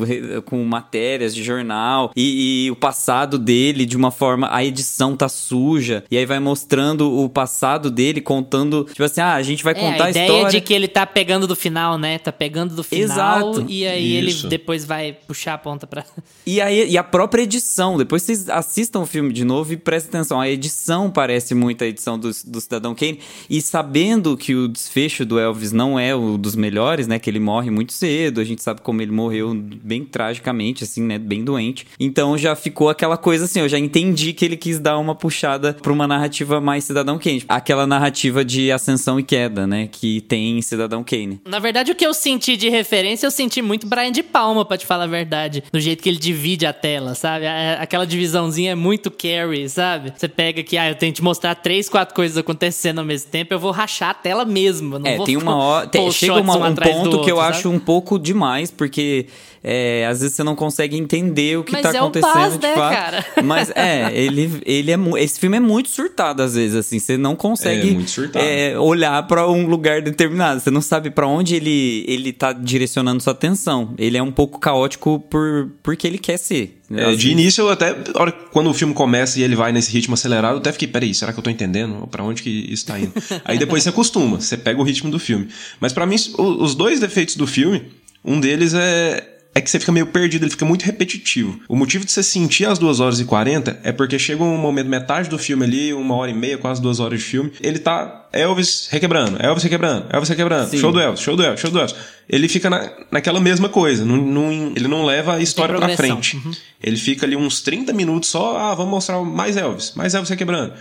com 0.47 0.65
matérias 0.65 1.35
de 1.35 1.45
jornal. 1.45 2.11
E, 2.17 2.65
e 2.67 2.71
o 2.71 2.77
passado 2.77 3.26
dele 3.37 3.85
de 3.85 3.97
uma 3.97 4.13
forma... 4.13 4.49
A 4.53 4.65
edição 4.65 5.17
tá 5.17 5.29
suja. 5.29 6.05
E 6.11 6.17
aí 6.17 6.25
vai 6.25 6.39
mostrando 6.39 7.13
o 7.13 7.29
passado 7.29 7.91
dele, 7.91 8.21
contando... 8.21 8.85
Tipo 8.85 9.03
assim, 9.03 9.21
ah, 9.21 9.35
a 9.35 9.43
gente 9.43 9.65
vai 9.65 9.73
É, 9.73 9.81
contar 9.81 10.05
a 10.05 10.07
a 10.07 10.11
ideia 10.11 10.27
história... 10.27 10.51
de 10.51 10.61
que 10.61 10.73
ele 10.73 10.87
tá 10.87 11.05
pegando 11.05 11.49
do 11.49 11.57
final, 11.57 11.99
né? 11.99 12.19
Tá 12.19 12.31
pegando 12.31 12.75
do 12.77 12.85
final 12.85 13.05
Exato. 13.51 13.67
e 13.69 13.85
aí 13.87 14.29
Isso. 14.29 14.47
ele 14.47 14.51
depois 14.51 14.85
vai 14.85 15.13
puxar 15.27 15.55
a 15.55 15.59
ponta 15.59 15.87
pra... 15.87 16.05
E, 16.47 16.61
aí, 16.61 16.89
e 16.89 16.97
a 16.97 17.03
própria 17.03 17.43
edição, 17.43 17.97
depois 17.99 18.23
vocês 18.23 18.49
assistam 18.49 19.01
o 19.01 19.07
filme 19.07 19.33
de 19.33 19.45
novo 19.45 19.73
e 19.73 19.77
prestem 19.77 20.09
atenção. 20.21 20.41
A 20.41 20.49
edição 20.49 21.11
parece 21.11 21.55
muito 21.55 21.83
a 21.83 21.87
edição 21.87 22.19
do, 22.19 22.31
do 22.47 22.61
Cidadão 22.61 22.95
Kane. 22.95 23.19
E 23.51 23.61
sabendo 23.61 24.37
que 24.37 24.55
o 24.55 24.69
desfecho 24.69 25.25
do 25.25 25.39
Elvis 25.39 25.73
não 25.73 25.99
é 25.99 26.15
o 26.15 26.37
dos 26.37 26.55
melhores, 26.55 27.07
né? 27.07 27.19
Que 27.19 27.31
ele 27.31 27.41
morre 27.41 27.71
muito 27.71 27.93
cedo. 27.93 28.41
A 28.41 28.45
gente 28.45 28.63
sabe 28.63 28.81
como 28.83 29.01
ele 29.01 29.13
morreu 29.13 29.55
bem 29.55 30.05
tragicamente, 30.05 30.85
assim, 30.85 31.03
né? 31.03 31.19
Bem 31.19 31.43
doente. 31.45 31.87
Então 31.99 32.37
já 32.37 32.55
ficou 32.55 32.89
aquela 32.89 33.16
coisa 33.17 33.45
assim, 33.45 33.61
eu 33.61 33.69
já 33.69 33.79
entendi 33.79 34.33
que 34.33 34.45
ele 34.45 34.57
quis 34.57 34.79
dar 34.79 34.99
uma 34.99 35.15
puxada 35.15 35.75
pra 35.81 35.93
uma 35.93 36.07
narrativa 36.07 36.61
mais 36.61 36.85
Cidadão 36.85 37.19
Kane. 37.19 37.43
Aquela 37.49 37.87
narrativa 37.87 38.45
de 38.45 38.71
ascensão 38.73 39.19
e 39.19 39.23
queda, 39.23 39.67
né? 39.67 39.89
Que 39.91 40.21
tem 40.23 40.59
em 40.59 40.63
Cidadão 40.63 41.03
Kane. 41.05 41.41
Na 41.47 41.59
verdade, 41.59 41.93
o 41.93 41.95
que 41.95 42.07
eu 42.07 42.15
senti 42.15 42.57
de 42.57 42.69
referência, 42.69 43.27
eu 43.27 43.31
senti 43.31 43.61
muito 43.63 43.87
Brian 43.87 44.13
de 44.13 44.23
Palma, 44.23 44.65
pra 44.65 44.77
te 44.77 44.87
falar 44.87 45.05
a 45.05 45.09
verdade. 45.09 45.63
Do 45.73 45.81
jeito 45.81 46.03
que 46.03 46.09
ele 46.09 46.19
divide 46.19 46.67
a 46.67 46.73
tela, 46.73 47.15
sabe? 47.15 47.47
Aquela 47.79 48.07
divisãozinha 48.07 48.73
é 48.73 48.75
muito 48.75 49.11
carry, 49.11 49.69
sabe? 49.69 50.13
Você 50.17 50.29
pega 50.29 50.63
que, 50.63 50.77
ah, 50.77 50.89
eu 50.89 50.95
tenho 50.95 51.13
que 51.13 51.17
te 51.17 51.23
mostrar 51.25 51.55
três, 51.55 51.89
quatro 51.89 52.15
coisas 52.15 52.37
acontecendo 52.37 52.99
ao 52.99 53.05
mesmo 53.05 53.31
tempo, 53.31 53.53
eu 53.55 53.59
vou 53.59 53.71
rachar 53.71 54.11
a 54.11 54.15
tela 54.15 54.45
mesmo. 54.45 54.99
Não 54.99 55.07
É, 55.07 55.17
vou 55.17 55.27
tem 55.27 55.37
uma 55.37 55.57
hora. 55.57 55.87
tem- 55.87 56.11
chega 56.11 56.41
uma- 56.41 56.57
um 56.57 56.75
do 56.75 56.81
ponto 56.83 57.21
que 57.23 57.31
eu 57.31 57.37
outro, 57.37 57.51
acho 57.51 57.63
sabe? 57.63 57.75
um 57.77 57.79
pouco 57.79 58.19
demais, 58.19 58.71
porque 58.71 59.27
é, 59.69 60.07
às 60.09 60.21
vezes 60.21 60.37
você 60.37 60.45
não 60.45 60.55
consegue 60.55 60.97
entender 60.97 61.59
o 61.59 61.65
que 61.65 61.73
Mas 61.73 61.83
tá 61.83 61.93
é 61.93 61.99
acontecendo 61.99 62.59
de 62.59 62.67
né, 62.67 62.75
fato. 62.75 62.95
cara? 62.95 63.06
Mas 63.45 63.71
é, 63.75 64.11
ele, 64.15 64.61
ele 64.65 64.91
é. 64.91 64.97
Esse 65.19 65.39
filme 65.41 65.57
é 65.57 65.61
muito 65.61 65.89
surtado, 65.89 66.43
às 66.43 66.55
vezes, 66.55 66.75
assim. 66.77 66.99
Você 66.99 67.17
não 67.17 67.35
consegue 67.37 67.91
É, 68.39 68.71
é, 68.73 68.79
olhar 68.79 69.23
pra 69.27 69.49
um 69.51 69.67
lugar 69.67 70.03
determinado. 70.03 70.61
Você 70.61 70.71
não 70.71 70.81
sabe 70.81 71.11
pra 71.11 71.27
onde 71.27 71.55
ele, 71.55 72.05
ele 72.09 72.33
tá 72.33 72.53
direcionando 72.53 73.23
sua 73.23 73.33
atenção. 73.33 73.95
Ele 73.99 74.17
é 74.17 74.23
um 74.23 74.33
pouco 74.33 74.59
caótico 74.59 75.21
por, 75.31 75.71
porque 75.83 76.07
ele 76.07 76.19
quer 76.19 76.37
ser. 76.39 76.79
né? 76.91 77.13
É, 77.13 77.17
de 77.17 77.31
início, 77.31 77.63
eu 77.63 77.71
até. 77.71 77.95
hora- 78.15 78.33
quando 78.33 78.71
o 78.71 78.75
filme 78.75 78.95
começa 78.95 79.39
e 79.39 79.43
ele 79.43 79.57
vai 79.57 79.73
nesse 79.73 79.91
ritmo 79.93 80.15
acelerado, 80.15 80.55
eu 80.55 80.59
até 80.59 80.73
fiquei, 80.73 80.89
peraí, 80.89 81.13
será 81.15 81.33
que 81.33 81.39
eu 81.39 81.43
tô 81.43 81.51
entendendo? 81.51 82.07
Pra 82.11 82.23
onde 82.25 82.43
que 82.43 82.51
isso 82.51 82.87
tá 82.87 82.99
indo? 82.99 83.13
Aí 83.45 83.59
depois 83.59 83.83
você 83.83 83.89
acostuma, 83.91 84.41
você 84.41 84.57
pega 84.57 84.81
o 84.81 84.85
ritmo 84.85 85.11
do 85.11 85.19
filme. 85.19 85.49
Mas 85.81 85.93
pra 85.93 86.07
mim, 86.07 86.17
os 86.39 86.75
dois 86.75 87.01
defeitos 87.01 87.37
do 87.37 87.47
filme, 87.47 87.83
um 88.25 88.41
deles 88.41 88.73
é. 88.75 89.33
É 89.57 89.61
que 89.63 89.71
você 89.71 89.81
fica 89.81 89.91
meio 89.91 90.07
perdido, 90.09 90.45
ele 90.45 90.51
fica 90.51 90.67
muito 90.67 90.83
repetitivo. 90.85 91.59
O 91.67 91.75
motivo 91.75 92.05
de 92.05 92.13
você 92.13 92.23
sentir 92.23 92.67
as 92.67 92.79
2 92.79 93.01
horas 93.01 93.19
e 93.21 93.25
40 93.25 93.81
é 93.83 93.91
porque 93.91 94.19
chega 94.19 94.45
um 94.45 94.59
momento, 94.59 94.87
metade 94.89 95.31
do 95.31 95.39
filme 95.39 95.65
ali, 95.65 95.95
uma 95.95 96.15
hora 96.15 96.31
e 96.31 96.35
meia, 96.35 96.59
quase 96.59 96.83
duas 96.83 97.01
horas 97.01 97.21
de 97.21 97.25
filme, 97.25 97.51
ele 97.63 97.79
tá 97.79 98.29
Elvis 98.35 98.89
requebrando, 98.91 99.39
Elvis 99.43 99.63
requebrando, 99.65 100.07
Elvis 100.11 100.29
requebrando, 100.29 100.71
Sim. 100.71 100.79
show 100.79 100.93
do 100.93 101.01
Elvis, 101.01 101.21
show 101.23 101.35
do 101.35 101.43
Elvis, 101.43 101.61
show 101.61 101.71
do 101.71 101.79
Elvis. 101.81 101.95
Ele 102.29 102.49
fica 102.49 102.69
na, 102.69 102.91
naquela 103.11 103.41
mesma 103.41 103.69
coisa, 103.71 104.05
não, 104.05 104.17
não- 104.19 104.73
ele 104.77 104.89
não 104.89 105.07
leva 105.07 105.37
a 105.37 105.41
história 105.41 105.75
pra 105.79 105.87
frente. 105.97 106.37
Ele 106.83 106.97
fica 106.99 107.25
ali 107.25 107.35
uns 107.35 107.63
30 107.63 107.95
minutos 107.95 108.29
só, 108.29 108.59
ah, 108.59 108.75
vamos 108.75 108.91
mostrar 108.91 109.23
mais 109.23 109.57
Elvis, 109.57 109.93
mais 109.97 110.15
Elvis 110.15 110.29
requebrando. 110.29 110.75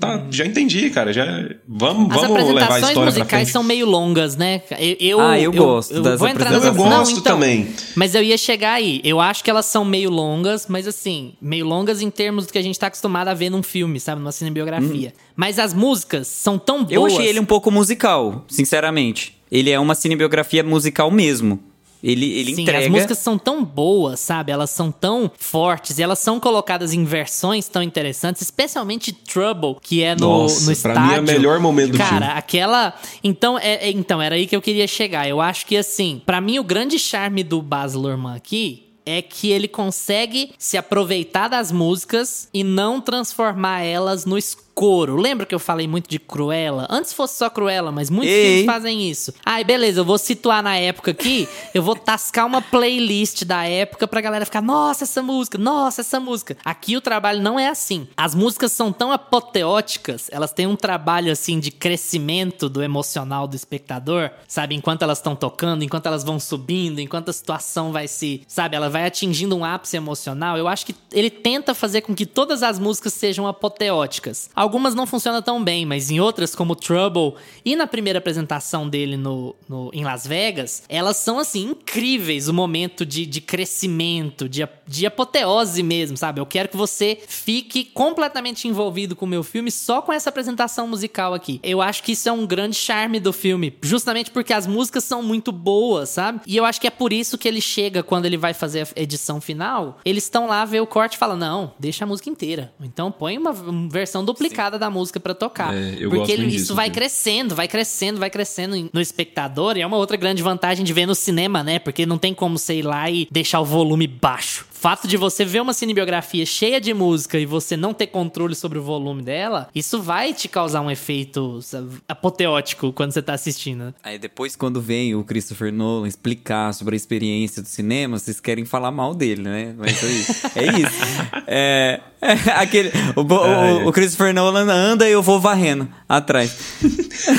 Tá, 0.00 0.24
já 0.30 0.44
entendi, 0.46 0.88
cara, 0.90 1.12
já 1.12 1.24
vamos, 1.68 2.10
As 2.10 2.20
vamos 2.22 2.36
levar 2.38 2.62
a 2.62 2.64
apresentações 2.64 2.74
história 2.88 2.94
pra 2.94 3.04
musicais 3.04 3.28
frente. 3.42 3.52
são 3.52 3.62
meio 3.62 3.86
longas, 3.86 4.34
né? 4.34 4.62
Eu, 4.78 4.96
eu, 4.98 5.20
Ah, 5.20 5.38
eu 5.38 5.52
gosto 5.52 6.00
das 6.02 6.18
vou 6.18 6.26
entrar 6.28 6.50
nessa- 6.50 6.66
Eu 6.68 6.74
gosto 6.74 7.20
também. 7.20 7.68
Mas 7.94 8.14
eu 8.14 8.22
ia 8.22 8.36
chegar 8.36 8.72
aí. 8.72 9.00
Eu 9.04 9.20
acho 9.20 9.44
que 9.44 9.50
elas 9.50 9.66
são 9.66 9.84
meio 9.84 10.10
longas, 10.10 10.66
mas 10.68 10.88
assim, 10.88 11.34
meio 11.40 11.64
longas 11.66 12.00
em 12.02 12.10
termos 12.10 12.46
do 12.46 12.52
que 12.52 12.58
a 12.58 12.62
gente 12.62 12.78
tá 12.78 12.88
acostumado 12.88 13.28
a 13.28 13.34
ver 13.34 13.50
num 13.50 13.62
filme, 13.62 14.00
sabe? 14.00 14.20
Numa 14.20 14.32
cinebiografia. 14.32 15.12
Mas 15.36 15.58
as 15.58 15.72
músicas 15.74 16.26
são 16.26 16.58
tão 16.58 16.78
boas. 16.84 16.90
Eu 16.92 17.06
achei 17.06 17.26
ele 17.26 17.38
um 17.38 17.44
pouco 17.44 17.70
musical, 17.70 18.44
sinceramente. 18.48 19.36
Ele 19.52 19.70
é 19.70 19.78
uma 19.78 19.94
cinebiografia 19.94 20.64
musical 20.64 21.10
mesmo. 21.10 21.60
Ele, 22.06 22.30
ele 22.38 22.54
Sim, 22.54 22.62
entrega. 22.62 22.84
as 22.84 22.90
músicas 22.90 23.18
são 23.18 23.38
tão 23.38 23.64
boas, 23.64 24.20
sabe? 24.20 24.52
Elas 24.52 24.68
são 24.68 24.92
tão 24.92 25.30
fortes, 25.38 25.98
e 25.98 26.02
elas 26.02 26.18
são 26.18 26.38
colocadas 26.38 26.92
em 26.92 27.02
versões 27.02 27.66
tão 27.66 27.82
interessantes, 27.82 28.42
especialmente 28.42 29.10
Trouble, 29.10 29.76
que 29.80 30.02
é 30.02 30.14
no, 30.14 30.42
Nossa, 30.42 30.60
no 30.60 30.64
pra 30.66 30.72
estádio. 30.92 31.02
mim 31.02 31.14
é 31.14 31.20
o 31.20 31.22
melhor 31.22 31.58
momento 31.60 31.92
do 31.92 31.98
Cara, 31.98 32.32
aquela. 32.32 32.92
Então, 33.22 33.58
é, 33.58 33.88
é- 33.88 33.90
então, 33.90 34.20
era 34.20 34.34
aí 34.34 34.46
que 34.46 34.54
eu 34.54 34.60
queria 34.60 34.86
chegar. 34.86 35.26
Eu 35.26 35.40
acho 35.40 35.64
que, 35.64 35.76
assim, 35.78 36.20
pra 36.26 36.42
mim, 36.42 36.58
o 36.58 36.64
grande 36.64 36.98
charme 36.98 37.42
do 37.42 37.62
Baz 37.62 37.94
Luhrmann 37.94 38.36
aqui 38.36 38.82
é 39.06 39.20
que 39.22 39.50
ele 39.50 39.68
consegue 39.68 40.52
se 40.58 40.76
aproveitar 40.76 41.48
das 41.48 41.70
músicas 41.72 42.48
e 42.52 42.62
não 42.64 43.00
transformar 43.00 43.80
elas 43.82 44.24
no 44.26 44.36
coro. 44.74 45.16
Lembra 45.16 45.46
que 45.46 45.54
eu 45.54 45.58
falei 45.58 45.86
muito 45.86 46.08
de 46.08 46.18
Cruella? 46.18 46.86
Antes 46.90 47.12
fosse 47.12 47.38
só 47.38 47.48
Cruella, 47.48 47.92
mas 47.92 48.10
muitos 48.10 48.34
Ei. 48.34 48.44
filmes 48.44 48.66
fazem 48.66 49.08
isso. 49.08 49.32
Ai, 49.44 49.64
beleza, 49.64 50.00
eu 50.00 50.04
vou 50.04 50.18
situar 50.18 50.62
na 50.62 50.76
época 50.76 51.12
aqui, 51.12 51.48
eu 51.72 51.82
vou 51.82 51.94
tascar 51.94 52.46
uma 52.46 52.60
playlist 52.60 53.44
da 53.44 53.64
época 53.64 54.06
pra 54.08 54.20
galera 54.20 54.44
ficar, 54.44 54.60
nossa, 54.60 55.04
essa 55.04 55.22
música, 55.22 55.56
nossa, 55.56 56.00
essa 56.00 56.18
música. 56.18 56.56
Aqui 56.64 56.96
o 56.96 57.00
trabalho 57.00 57.40
não 57.40 57.58
é 57.58 57.68
assim. 57.68 58.08
As 58.16 58.34
músicas 58.34 58.72
são 58.72 58.92
tão 58.92 59.12
apoteóticas, 59.12 60.28
elas 60.32 60.52
têm 60.52 60.66
um 60.66 60.76
trabalho 60.76 61.30
assim 61.30 61.60
de 61.60 61.70
crescimento 61.70 62.68
do 62.68 62.82
emocional 62.82 63.46
do 63.46 63.56
espectador, 63.56 64.30
sabe? 64.48 64.74
Enquanto 64.74 65.02
elas 65.02 65.18
estão 65.18 65.36
tocando, 65.36 65.84
enquanto 65.84 66.06
elas 66.06 66.24
vão 66.24 66.40
subindo, 66.40 67.00
enquanto 67.00 67.28
a 67.28 67.32
situação 67.32 67.92
vai 67.92 68.08
se, 68.08 68.42
sabe, 68.48 68.76
ela 68.76 68.90
vai 68.90 69.06
atingindo 69.06 69.56
um 69.56 69.64
ápice 69.64 69.96
emocional. 69.96 70.56
Eu 70.56 70.66
acho 70.66 70.86
que 70.86 70.94
ele 71.12 71.30
tenta 71.30 71.74
fazer 71.74 72.00
com 72.00 72.14
que 72.14 72.26
todas 72.26 72.62
as 72.62 72.78
músicas 72.78 73.12
sejam 73.14 73.46
apoteóticas. 73.46 74.50
Algumas 74.64 74.94
não 74.94 75.06
funcionam 75.06 75.42
tão 75.42 75.62
bem, 75.62 75.84
mas 75.84 76.10
em 76.10 76.20
outras, 76.20 76.54
como 76.54 76.74
Trouble 76.74 77.34
e 77.66 77.76
na 77.76 77.86
primeira 77.86 78.18
apresentação 78.18 78.88
dele 78.88 79.14
no, 79.14 79.54
no 79.68 79.90
em 79.92 80.02
Las 80.02 80.26
Vegas, 80.26 80.84
elas 80.88 81.18
são 81.18 81.38
assim 81.38 81.72
incríveis. 81.72 82.48
O 82.48 82.54
momento 82.54 83.04
de, 83.04 83.26
de 83.26 83.42
crescimento, 83.42 84.48
de, 84.48 84.66
de 84.86 85.04
apoteose 85.04 85.82
mesmo, 85.82 86.16
sabe? 86.16 86.40
Eu 86.40 86.46
quero 86.46 86.70
que 86.70 86.78
você 86.78 87.18
fique 87.28 87.84
completamente 87.84 88.66
envolvido 88.66 89.14
com 89.14 89.26
o 89.26 89.28
meu 89.28 89.42
filme 89.42 89.70
só 89.70 90.00
com 90.00 90.10
essa 90.10 90.30
apresentação 90.30 90.88
musical 90.88 91.34
aqui. 91.34 91.60
Eu 91.62 91.82
acho 91.82 92.02
que 92.02 92.12
isso 92.12 92.26
é 92.26 92.32
um 92.32 92.46
grande 92.46 92.76
charme 92.76 93.20
do 93.20 93.34
filme, 93.34 93.76
justamente 93.82 94.30
porque 94.30 94.54
as 94.54 94.66
músicas 94.66 95.04
são 95.04 95.22
muito 95.22 95.52
boas, 95.52 96.08
sabe? 96.08 96.40
E 96.46 96.56
eu 96.56 96.64
acho 96.64 96.80
que 96.80 96.86
é 96.86 96.90
por 96.90 97.12
isso 97.12 97.36
que 97.36 97.46
ele 97.46 97.60
chega 97.60 98.02
quando 98.02 98.24
ele 98.24 98.38
vai 98.38 98.54
fazer 98.54 98.88
a 98.96 99.00
edição 99.02 99.42
final. 99.42 99.98
Eles 100.06 100.24
estão 100.24 100.46
lá, 100.46 100.64
vê 100.64 100.80
o 100.80 100.86
corte 100.86 101.16
e 101.16 101.18
fala: 101.18 101.36
Não, 101.36 101.74
deixa 101.78 102.04
a 102.04 102.08
música 102.08 102.30
inteira. 102.30 102.72
Então 102.80 103.12
põe 103.12 103.36
uma 103.36 103.52
versão 103.90 104.24
duplicada 104.24 104.53
da 104.78 104.88
música 104.90 105.20
para 105.20 105.34
tocar. 105.34 105.74
É, 105.74 105.94
eu 105.98 106.08
porque 106.10 106.16
gosto 106.18 106.30
ele- 106.30 106.46
isso 106.46 106.56
disso, 106.58 106.74
vai 106.74 106.90
crescendo, 106.90 107.54
vai 107.54 107.68
crescendo, 107.68 108.18
vai 108.18 108.30
crescendo 108.30 108.90
no 108.92 109.00
espectador. 109.00 109.76
E 109.76 109.82
é 109.82 109.86
uma 109.86 109.96
outra 109.96 110.16
grande 110.16 110.42
vantagem 110.42 110.84
de 110.84 110.92
ver 110.92 111.06
no 111.06 111.14
cinema, 111.14 111.62
né? 111.62 111.78
Porque 111.78 112.06
não 112.06 112.18
tem 112.18 112.32
como 112.34 112.58
você 112.58 112.74
ir 112.76 112.82
lá 112.82 113.10
e 113.10 113.26
deixar 113.30 113.60
o 113.60 113.64
volume 113.64 114.06
baixo. 114.06 114.66
O 114.84 114.86
fato 114.86 115.08
de 115.08 115.16
você 115.16 115.46
ver 115.46 115.62
uma 115.62 115.72
cinebiografia 115.72 116.44
cheia 116.44 116.78
de 116.78 116.92
música 116.92 117.38
e 117.38 117.46
você 117.46 117.74
não 117.74 117.94
ter 117.94 118.06
controle 118.08 118.54
sobre 118.54 118.78
o 118.78 118.82
volume 118.82 119.22
dela, 119.22 119.66
isso 119.74 120.02
vai 120.02 120.34
te 120.34 120.46
causar 120.46 120.82
um 120.82 120.90
efeito 120.90 121.62
sabe, 121.62 121.88
apoteótico 122.06 122.92
quando 122.92 123.12
você 123.12 123.22
tá 123.22 123.32
assistindo. 123.32 123.94
Aí 124.02 124.18
depois, 124.18 124.54
quando 124.54 124.82
vem 124.82 125.14
o 125.14 125.24
Christopher 125.24 125.72
Nolan 125.72 126.06
explicar 126.06 126.74
sobre 126.74 126.94
a 126.94 126.98
experiência 126.98 127.62
do 127.62 127.68
cinema, 127.68 128.18
vocês 128.18 128.38
querem 128.40 128.66
falar 128.66 128.90
mal 128.90 129.14
dele, 129.14 129.40
né? 129.40 129.74
Mas 129.78 130.04
aí, 130.04 130.26
é 130.54 130.64
isso. 130.78 131.44
É, 131.46 132.00
é 132.20 132.32
aquele, 132.56 132.90
o, 133.16 133.22
o- 133.22 133.88
o 133.88 133.92
Christopher 133.92 134.34
Nolan 134.34 134.70
anda 134.70 135.08
e 135.08 135.12
eu 135.12 135.22
vou 135.22 135.40
varrendo 135.40 135.88
atrás. 136.06 136.54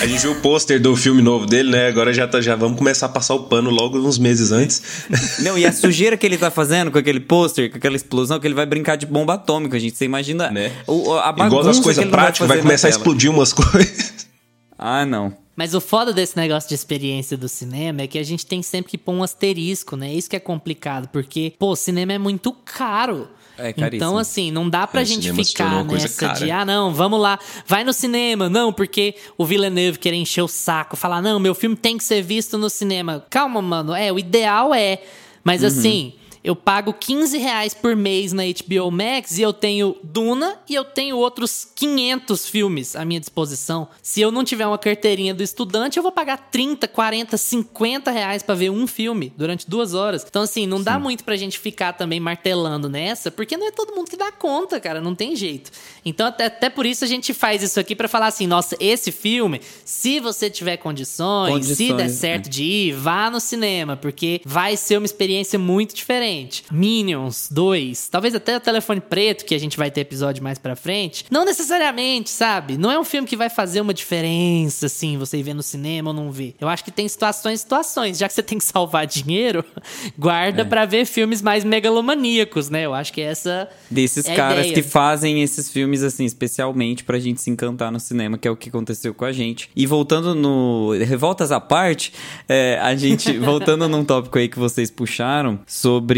A 0.02 0.08
gente 0.08 0.20
viu 0.22 0.32
o 0.32 0.42
pôster 0.42 0.82
do 0.82 0.96
filme 0.96 1.22
novo 1.22 1.46
dele, 1.46 1.70
né? 1.70 1.90
Agora 1.90 2.12
já, 2.12 2.28
tá, 2.28 2.42
já 2.42 2.56
vamos 2.56 2.76
começar 2.80 3.06
a 3.06 3.10
passar 3.10 3.36
o 3.36 3.44
pano 3.44 3.70
logo 3.70 4.00
uns 4.00 4.18
meses 4.18 4.52
antes. 4.52 4.82
Não, 5.44 5.56
e 5.56 5.64
a 5.64 5.72
sujeira 5.72 6.18
que 6.18 6.26
ele 6.26 6.40
tá 6.40 6.50
fazendo 6.50 6.90
com 6.90 6.98
aquele 6.98 7.20
pôster, 7.20 7.35
com 7.44 7.78
aquela 7.78 7.96
explosão, 7.96 8.40
que 8.40 8.48
ele 8.48 8.54
vai 8.56 8.66
brincar 8.66 8.96
de 8.96 9.06
bomba 9.06 9.34
atômica, 9.36 9.80
gente. 9.80 9.98
Você 9.98 10.06
imagina 10.06 10.50
Né? 10.52 10.72
o, 10.88 11.14
a 11.14 11.32
bagunça 11.32 11.46
Igual 11.48 11.64
das 11.64 11.78
que 11.78 11.84
coisas 11.84 12.06
práticas, 12.06 12.48
vai 12.48 12.58
fazer 12.58 12.62
começar 12.62 12.88
a 12.88 12.90
explodir 12.90 13.30
umas 13.32 13.52
coisas. 13.54 14.28
Ah, 14.78 15.06
não. 15.06 15.34
Mas 15.56 15.74
o 15.74 15.80
foda 15.80 16.12
desse 16.12 16.36
negócio 16.36 16.68
de 16.68 16.76
experiência 16.76 17.38
do 17.38 17.48
cinema 17.48 18.02
é 18.02 18.08
que 18.08 18.20
a 18.20 18.24
gente 18.24 18.46
tem 18.46 18.62
sempre 18.62 18.92
que 18.92 18.98
pôr 18.98 19.14
um 19.14 19.24
asterisco, 19.24 19.96
né? 19.96 20.14
Isso 20.14 20.30
que 20.30 20.36
é 20.36 20.40
complicado, 20.40 21.08
porque, 21.14 21.54
pô, 21.58 21.72
o 21.72 21.76
cinema 21.78 22.12
é 22.12 22.18
muito 22.18 22.52
caro. 22.52 23.30
É 23.58 23.72
caríssimo. 23.72 23.96
Então, 23.96 24.18
assim, 24.18 24.52
não 24.52 24.70
dá 24.70 24.86
pra 24.86 25.02
É, 25.02 25.06
gente 25.06 25.32
ficar 25.32 25.82
nessa 25.86 26.28
cara. 26.28 26.34
de, 26.46 26.52
ah, 26.52 26.66
não, 26.66 26.94
vamos 26.94 27.22
lá, 27.22 27.40
vai 27.66 27.86
no 27.86 27.94
cinema. 27.94 28.50
Não, 28.50 28.74
porque 28.74 29.16
o 29.38 29.46
Villeneuve 29.46 29.98
querer 29.98 30.18
encher 30.18 30.42
o 30.42 30.48
saco, 30.50 30.98
falar, 30.98 31.22
não, 31.22 31.40
meu 31.40 31.56
filme 31.56 31.78
tem 31.78 31.98
que 31.98 32.04
ser 32.04 32.22
visto 32.22 32.58
no 32.58 32.70
cinema. 32.70 33.26
Calma, 33.30 33.62
mano, 33.62 33.96
é, 33.96 34.12
o 34.12 34.20
ideal 34.20 34.74
é. 34.76 35.02
Mas 35.42 35.62
Uhum. 35.62 35.68
assim, 35.70 36.14
eu 36.46 36.56
pago 36.56 36.94
15 36.94 37.40
reais 37.40 37.74
por 37.74 37.96
mês 37.96 38.32
na 38.32 38.44
HBO 38.44 38.92
Max 38.92 39.40
e 39.40 39.42
eu 39.42 39.52
tenho 39.52 39.98
Duna 40.04 40.60
e 40.70 40.76
eu 40.76 40.86
tenho 40.86 41.18
outros 41.18 41.68
500 41.76 42.48
filmes 42.48 42.96
à 42.96 43.04
minha 43.04 43.20
disposição. 43.20 43.88
Se 44.00 44.22
eu 44.22 44.32
não 44.32 44.44
tiver 44.44 44.68
uma 44.68 44.78
carteirinha 44.78 45.34
do 45.34 45.42
estudante, 45.42 45.98
eu 45.98 46.04
vou 46.04 46.12
pagar 46.12 46.38
30, 46.52 46.88
40, 46.88 47.36
50 47.36 48.12
reais 48.12 48.44
pra 48.44 48.54
ver 48.54 48.70
um 48.70 48.86
filme 48.86 49.34
durante 49.36 49.68
duas 49.68 49.96
horas. 49.96 50.24
Então, 50.30 50.44
assim, 50.44 50.68
não 50.68 50.84
dá 50.84 51.00
muito 51.00 51.24
pra 51.24 51.36
gente 51.36 51.58
ficar 51.58 51.94
também 51.94 52.20
martelando 52.20 52.88
nessa, 52.88 53.32
porque 53.32 53.58
não 53.58 53.68
é 53.68 53.72
todo 53.72 53.96
mundo 53.96 54.08
que 54.08 54.16
dá 54.16 54.32
conta, 54.32 54.80
cara, 54.80 55.02
não 55.02 55.16
tem 55.16 55.36
jeito. 55.36 55.72
Então, 56.06 56.28
até, 56.28 56.46
até 56.46 56.70
por 56.70 56.86
isso 56.86 57.04
a 57.04 57.08
gente 57.08 57.34
faz 57.34 57.64
isso 57.64 57.80
aqui 57.80 57.96
pra 57.96 58.08
falar 58.08 58.28
assim: 58.28 58.46
nossa, 58.46 58.78
esse 58.80 59.12
filme, 59.12 59.62
se 59.84 60.20
você 60.20 60.48
tiver 60.48 60.78
condições, 60.78 61.66
se 61.66 61.88
der 61.88 61.94
Condições, 61.94 62.12
certo 62.12 62.50
de 62.52 62.64
ir, 62.64 62.92
vá 62.94 63.32
no 63.32 63.40
cinema, 63.40 63.98
porque 63.98 64.42
vai 64.46 64.78
ser 64.78 64.98
uma 64.98 65.06
experiência 65.06 65.58
muito 65.58 65.96
diferente. 65.96 66.35
Minions 66.72 67.50
2, 67.52 68.10
talvez 68.10 68.36
até 68.36 68.58
o 68.58 68.60
Telefone 68.60 69.02
Preto, 69.02 69.46
que 69.46 69.56
a 69.56 69.60
gente 69.60 69.78
vai 69.78 69.90
ter 69.92 70.02
episódio 70.02 70.44
mais 70.44 70.58
pra 70.58 70.76
frente. 70.76 71.26
Não 71.32 71.46
necessariamente, 71.46 72.30
sabe? 72.30 72.78
Não 72.78 72.92
é 72.92 73.00
um 73.00 73.04
filme 73.04 73.28
que 73.28 73.36
vai 73.38 73.50
fazer 73.50 73.82
uma 73.82 73.94
diferença, 73.94 74.86
assim, 74.88 75.18
você 75.18 75.38
ir 75.38 75.44
ver 75.44 75.54
no 75.54 75.64
cinema 75.64 76.10
ou 76.10 76.14
não 76.16 76.32
ver. 76.32 76.56
Eu 76.60 76.68
acho 76.68 76.84
que 76.84 76.92
tem 76.92 77.08
situações 77.08 77.60
e 77.60 77.64
situações. 77.64 78.18
Já 78.18 78.28
que 78.28 78.34
você 78.34 78.44
tem 78.44 78.58
que 78.58 78.64
salvar 78.64 79.06
dinheiro, 79.08 79.64
guarda 80.18 80.62
É. 80.62 80.66
pra 80.66 80.86
ver 80.86 81.06
filmes 81.06 81.42
mais 81.42 81.64
megalomaníacos, 81.64 82.70
né? 82.70 82.86
Eu 82.86 82.94
acho 82.94 83.12
que 83.14 83.22
essa. 83.22 83.68
Desses 83.90 84.26
é 84.28 84.36
caras 84.36 84.60
ideia. 84.68 84.74
que 84.74 84.82
fazem 84.82 85.42
esses 85.42 85.70
filmes, 85.70 86.04
assim, 86.04 86.26
especialmente 86.26 87.04
pra 87.04 87.20
gente 87.20 87.42
se 87.42 87.50
encantar 87.50 87.92
no 87.92 88.00
cinema, 88.00 88.38
que 88.38 88.48
é 88.48 88.52
o 88.52 88.56
que 88.56 88.70
aconteceu 88.70 89.14
com 89.14 89.26
a 89.26 89.32
gente. 89.32 89.70
E 89.76 89.86
voltando 89.86 90.34
no. 90.36 90.92
Revoltas 91.06 91.52
à 91.52 91.60
parte, 91.60 92.14
é, 92.48 92.80
a 92.82 92.96
gente. 92.96 93.38
voltando 93.40 93.88
num 93.88 94.04
tópico 94.04 94.38
aí 94.38 94.48
que 94.48 94.60
vocês 94.60 94.90
puxaram 94.92 95.60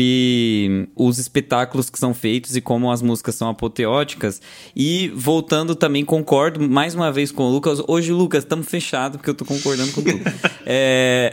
sobre 0.08 0.90
os 0.96 1.18
espetáculos 1.18 1.90
que 1.90 2.00
são 2.00 2.14
feitos 2.14 2.56
e 2.56 2.62
como 2.62 2.92
as 2.92 3.02
músicas 3.02 3.36
são 3.36 3.50
apoteóticas. 3.50 4.42
E 4.76 5.12
voltando 5.16 5.76
também, 5.76 6.06
concordo 6.06 6.68
mais 6.68 6.96
uma 6.96 7.12
vez 7.12 7.32
com 7.32 7.44
o 7.44 7.52
Lucas. 7.52 7.82
Hoje, 7.88 8.12
Lucas, 8.12 8.44
estamos 8.44 8.68
fechados 8.68 9.18
porque 9.18 9.30
eu 9.30 9.36
tô 9.36 9.46
concordando 9.46 9.92
com 9.92 10.02
tudo. 10.02 10.18
É, 10.70 11.32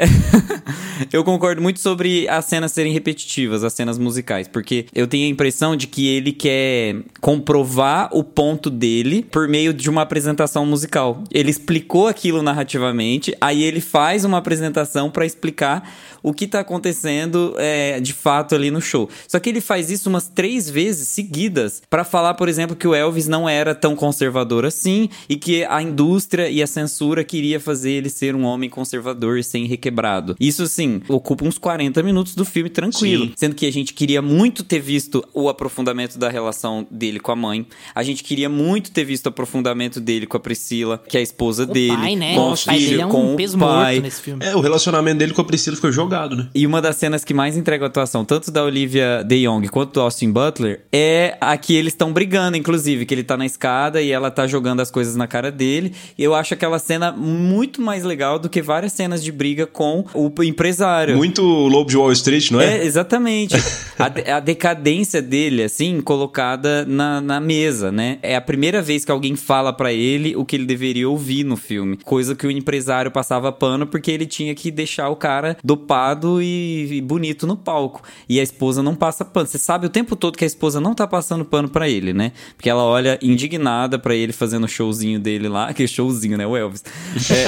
eu 1.12 1.24
concordo 1.24 1.60
muito 1.60 1.80
sobre 1.80 2.28
as 2.28 2.44
cenas 2.44 2.70
serem 2.70 2.92
repetitivas, 2.92 3.64
as 3.64 3.72
cenas 3.72 3.98
musicais, 3.98 4.46
porque 4.46 4.86
eu 4.94 5.08
tenho 5.08 5.26
a 5.26 5.28
impressão 5.28 5.74
de 5.74 5.88
que 5.88 6.06
ele 6.06 6.30
quer 6.30 6.98
comprovar 7.20 8.10
o 8.12 8.22
ponto 8.22 8.70
dele 8.70 9.26
por 9.28 9.48
meio 9.48 9.74
de 9.74 9.90
uma 9.90 10.02
apresentação 10.02 10.64
musical. 10.64 11.24
Ele 11.32 11.50
explicou 11.50 12.06
aquilo 12.06 12.42
narrativamente, 12.42 13.36
aí 13.40 13.64
ele 13.64 13.80
faz 13.80 14.24
uma 14.24 14.38
apresentação 14.38 15.10
pra 15.10 15.26
explicar 15.26 15.82
o 16.22 16.32
que 16.32 16.46
tá 16.46 16.60
acontecendo 16.60 17.54
é, 17.58 18.00
de 18.00 18.12
fato 18.12 18.54
ali 18.54 18.63
no 18.70 18.80
show. 18.80 19.08
Só 19.28 19.38
que 19.38 19.48
ele 19.48 19.60
faz 19.60 19.90
isso 19.90 20.08
umas 20.08 20.28
três 20.28 20.68
vezes 20.68 21.08
seguidas 21.08 21.82
pra 21.88 22.04
falar, 22.04 22.34
por 22.34 22.48
exemplo, 22.48 22.76
que 22.76 22.86
o 22.86 22.94
Elvis 22.94 23.26
não 23.28 23.48
era 23.48 23.74
tão 23.74 23.94
conservador 23.96 24.64
assim 24.64 25.08
e 25.28 25.36
que 25.36 25.64
a 25.64 25.80
indústria 25.82 26.48
e 26.48 26.62
a 26.62 26.66
censura 26.66 27.24
queria 27.24 27.58
fazer 27.60 27.92
ele 27.92 28.08
ser 28.10 28.34
um 28.34 28.44
homem 28.44 28.68
conservador 28.70 29.38
e 29.38 29.44
sem 29.44 29.66
requebrado. 29.66 30.36
Isso, 30.38 30.62
assim, 30.62 31.00
ocupa 31.08 31.44
uns 31.44 31.58
40 31.58 32.02
minutos 32.02 32.34
do 32.34 32.44
filme 32.44 32.70
tranquilo. 32.70 33.26
Sim. 33.26 33.32
Sendo 33.36 33.54
que 33.54 33.66
a 33.66 33.72
gente 33.72 33.92
queria 33.94 34.20
muito 34.22 34.62
ter 34.64 34.80
visto 34.80 35.24
o 35.32 35.48
aprofundamento 35.48 36.18
da 36.18 36.28
relação 36.28 36.86
dele 36.90 37.20
com 37.20 37.32
a 37.32 37.36
mãe. 37.36 37.66
A 37.94 38.02
gente 38.02 38.22
queria 38.24 38.48
muito 38.48 38.90
ter 38.90 39.04
visto 39.04 39.26
o 39.26 39.28
aprofundamento 39.28 40.00
dele 40.00 40.26
com 40.26 40.36
a 40.36 40.40
Priscila, 40.40 41.02
que 41.08 41.16
é 41.16 41.20
a 41.20 41.22
esposa 41.22 41.64
O 41.64 41.66
dele. 41.66 41.96
pai, 41.96 42.16
né? 42.16 42.34
Com 42.34 42.40
o 42.50 42.52
o 42.54 42.64
pai 42.64 42.78
filho, 42.78 43.00
é 43.02 43.06
com 43.06 43.24
um 43.24 43.34
o 43.34 43.36
peso 43.36 43.58
pai. 43.58 43.94
morto 43.94 44.02
nesse 44.04 44.20
filme. 44.22 44.44
É, 44.44 44.54
o 44.56 44.60
relacionamento 44.60 45.18
dele 45.18 45.32
com 45.32 45.40
a 45.40 45.44
Priscila 45.44 45.76
ficou 45.76 45.90
jogado, 45.92 46.36
né? 46.36 46.48
E 46.54 46.66
uma 46.66 46.80
das 46.80 46.96
cenas 46.96 47.24
que 47.24 47.32
mais 47.34 47.56
entrega 47.56 47.84
a 47.86 47.88
atuação, 47.88 48.24
tanto 48.24 48.43
da 48.50 48.64
Olivia 48.64 49.22
De 49.24 49.44
Jong 49.44 49.68
quanto 49.68 49.92
do 49.94 50.00
Austin 50.00 50.30
Butler, 50.30 50.82
é 50.92 51.36
a 51.40 51.56
que 51.56 51.74
eles 51.74 51.92
estão 51.92 52.12
brigando, 52.12 52.56
inclusive, 52.56 53.06
que 53.06 53.14
ele 53.14 53.24
tá 53.24 53.36
na 53.36 53.46
escada 53.46 54.00
e 54.00 54.10
ela 54.10 54.30
tá 54.30 54.46
jogando 54.46 54.80
as 54.80 54.90
coisas 54.90 55.16
na 55.16 55.26
cara 55.26 55.50
dele. 55.50 55.92
E 56.16 56.22
eu 56.22 56.34
acho 56.34 56.54
aquela 56.54 56.78
cena 56.78 57.12
muito 57.12 57.80
mais 57.80 58.04
legal 58.04 58.38
do 58.38 58.48
que 58.48 58.62
várias 58.62 58.92
cenas 58.92 59.22
de 59.22 59.32
briga 59.32 59.66
com 59.66 60.04
o 60.14 60.32
empresário. 60.42 61.16
Muito 61.16 61.42
Lobo 61.42 61.88
de 61.88 61.96
Wall 61.96 62.12
Street, 62.12 62.50
não 62.50 62.60
é? 62.60 62.78
É, 62.78 62.84
exatamente. 62.84 63.54
a, 63.98 64.36
a 64.36 64.40
decadência 64.40 65.20
dele, 65.22 65.62
assim, 65.62 66.00
colocada 66.00 66.84
na, 66.84 67.20
na 67.20 67.40
mesa, 67.40 67.90
né? 67.90 68.18
É 68.22 68.36
a 68.36 68.40
primeira 68.40 68.82
vez 68.82 69.04
que 69.04 69.10
alguém 69.10 69.36
fala 69.36 69.72
pra 69.72 69.92
ele 69.92 70.36
o 70.36 70.44
que 70.44 70.56
ele 70.56 70.66
deveria 70.66 71.08
ouvir 71.08 71.44
no 71.44 71.56
filme. 71.56 71.98
Coisa 72.04 72.34
que 72.34 72.46
o 72.46 72.50
empresário 72.50 73.10
passava 73.10 73.52
pano 73.52 73.86
porque 73.86 74.10
ele 74.10 74.26
tinha 74.26 74.54
que 74.54 74.70
deixar 74.70 75.08
o 75.08 75.16
cara 75.16 75.56
dopado 75.62 76.42
e, 76.42 76.98
e 76.98 77.00
bonito 77.00 77.46
no 77.46 77.56
palco. 77.56 78.02
E 78.28 78.33
a 78.40 78.42
esposa 78.42 78.82
não 78.82 78.94
passa 78.94 79.24
pano. 79.24 79.46
Você 79.46 79.58
sabe 79.58 79.86
o 79.86 79.90
tempo 79.90 80.16
todo 80.16 80.36
que 80.36 80.44
a 80.44 80.46
esposa 80.46 80.80
não 80.80 80.94
tá 80.94 81.06
passando 81.06 81.44
pano 81.44 81.68
pra 81.68 81.88
ele, 81.88 82.12
né? 82.12 82.32
Porque 82.56 82.68
ela 82.68 82.82
olha 82.82 83.18
indignada 83.22 83.98
pra 83.98 84.14
ele 84.14 84.32
fazendo 84.32 84.64
o 84.64 84.68
showzinho 84.68 85.18
dele 85.18 85.48
lá. 85.48 85.72
Que 85.74 85.88
showzinho, 85.88 86.38
né? 86.38 86.46
O 86.46 86.56
Elvis. 86.56 86.84
É. 87.30 87.44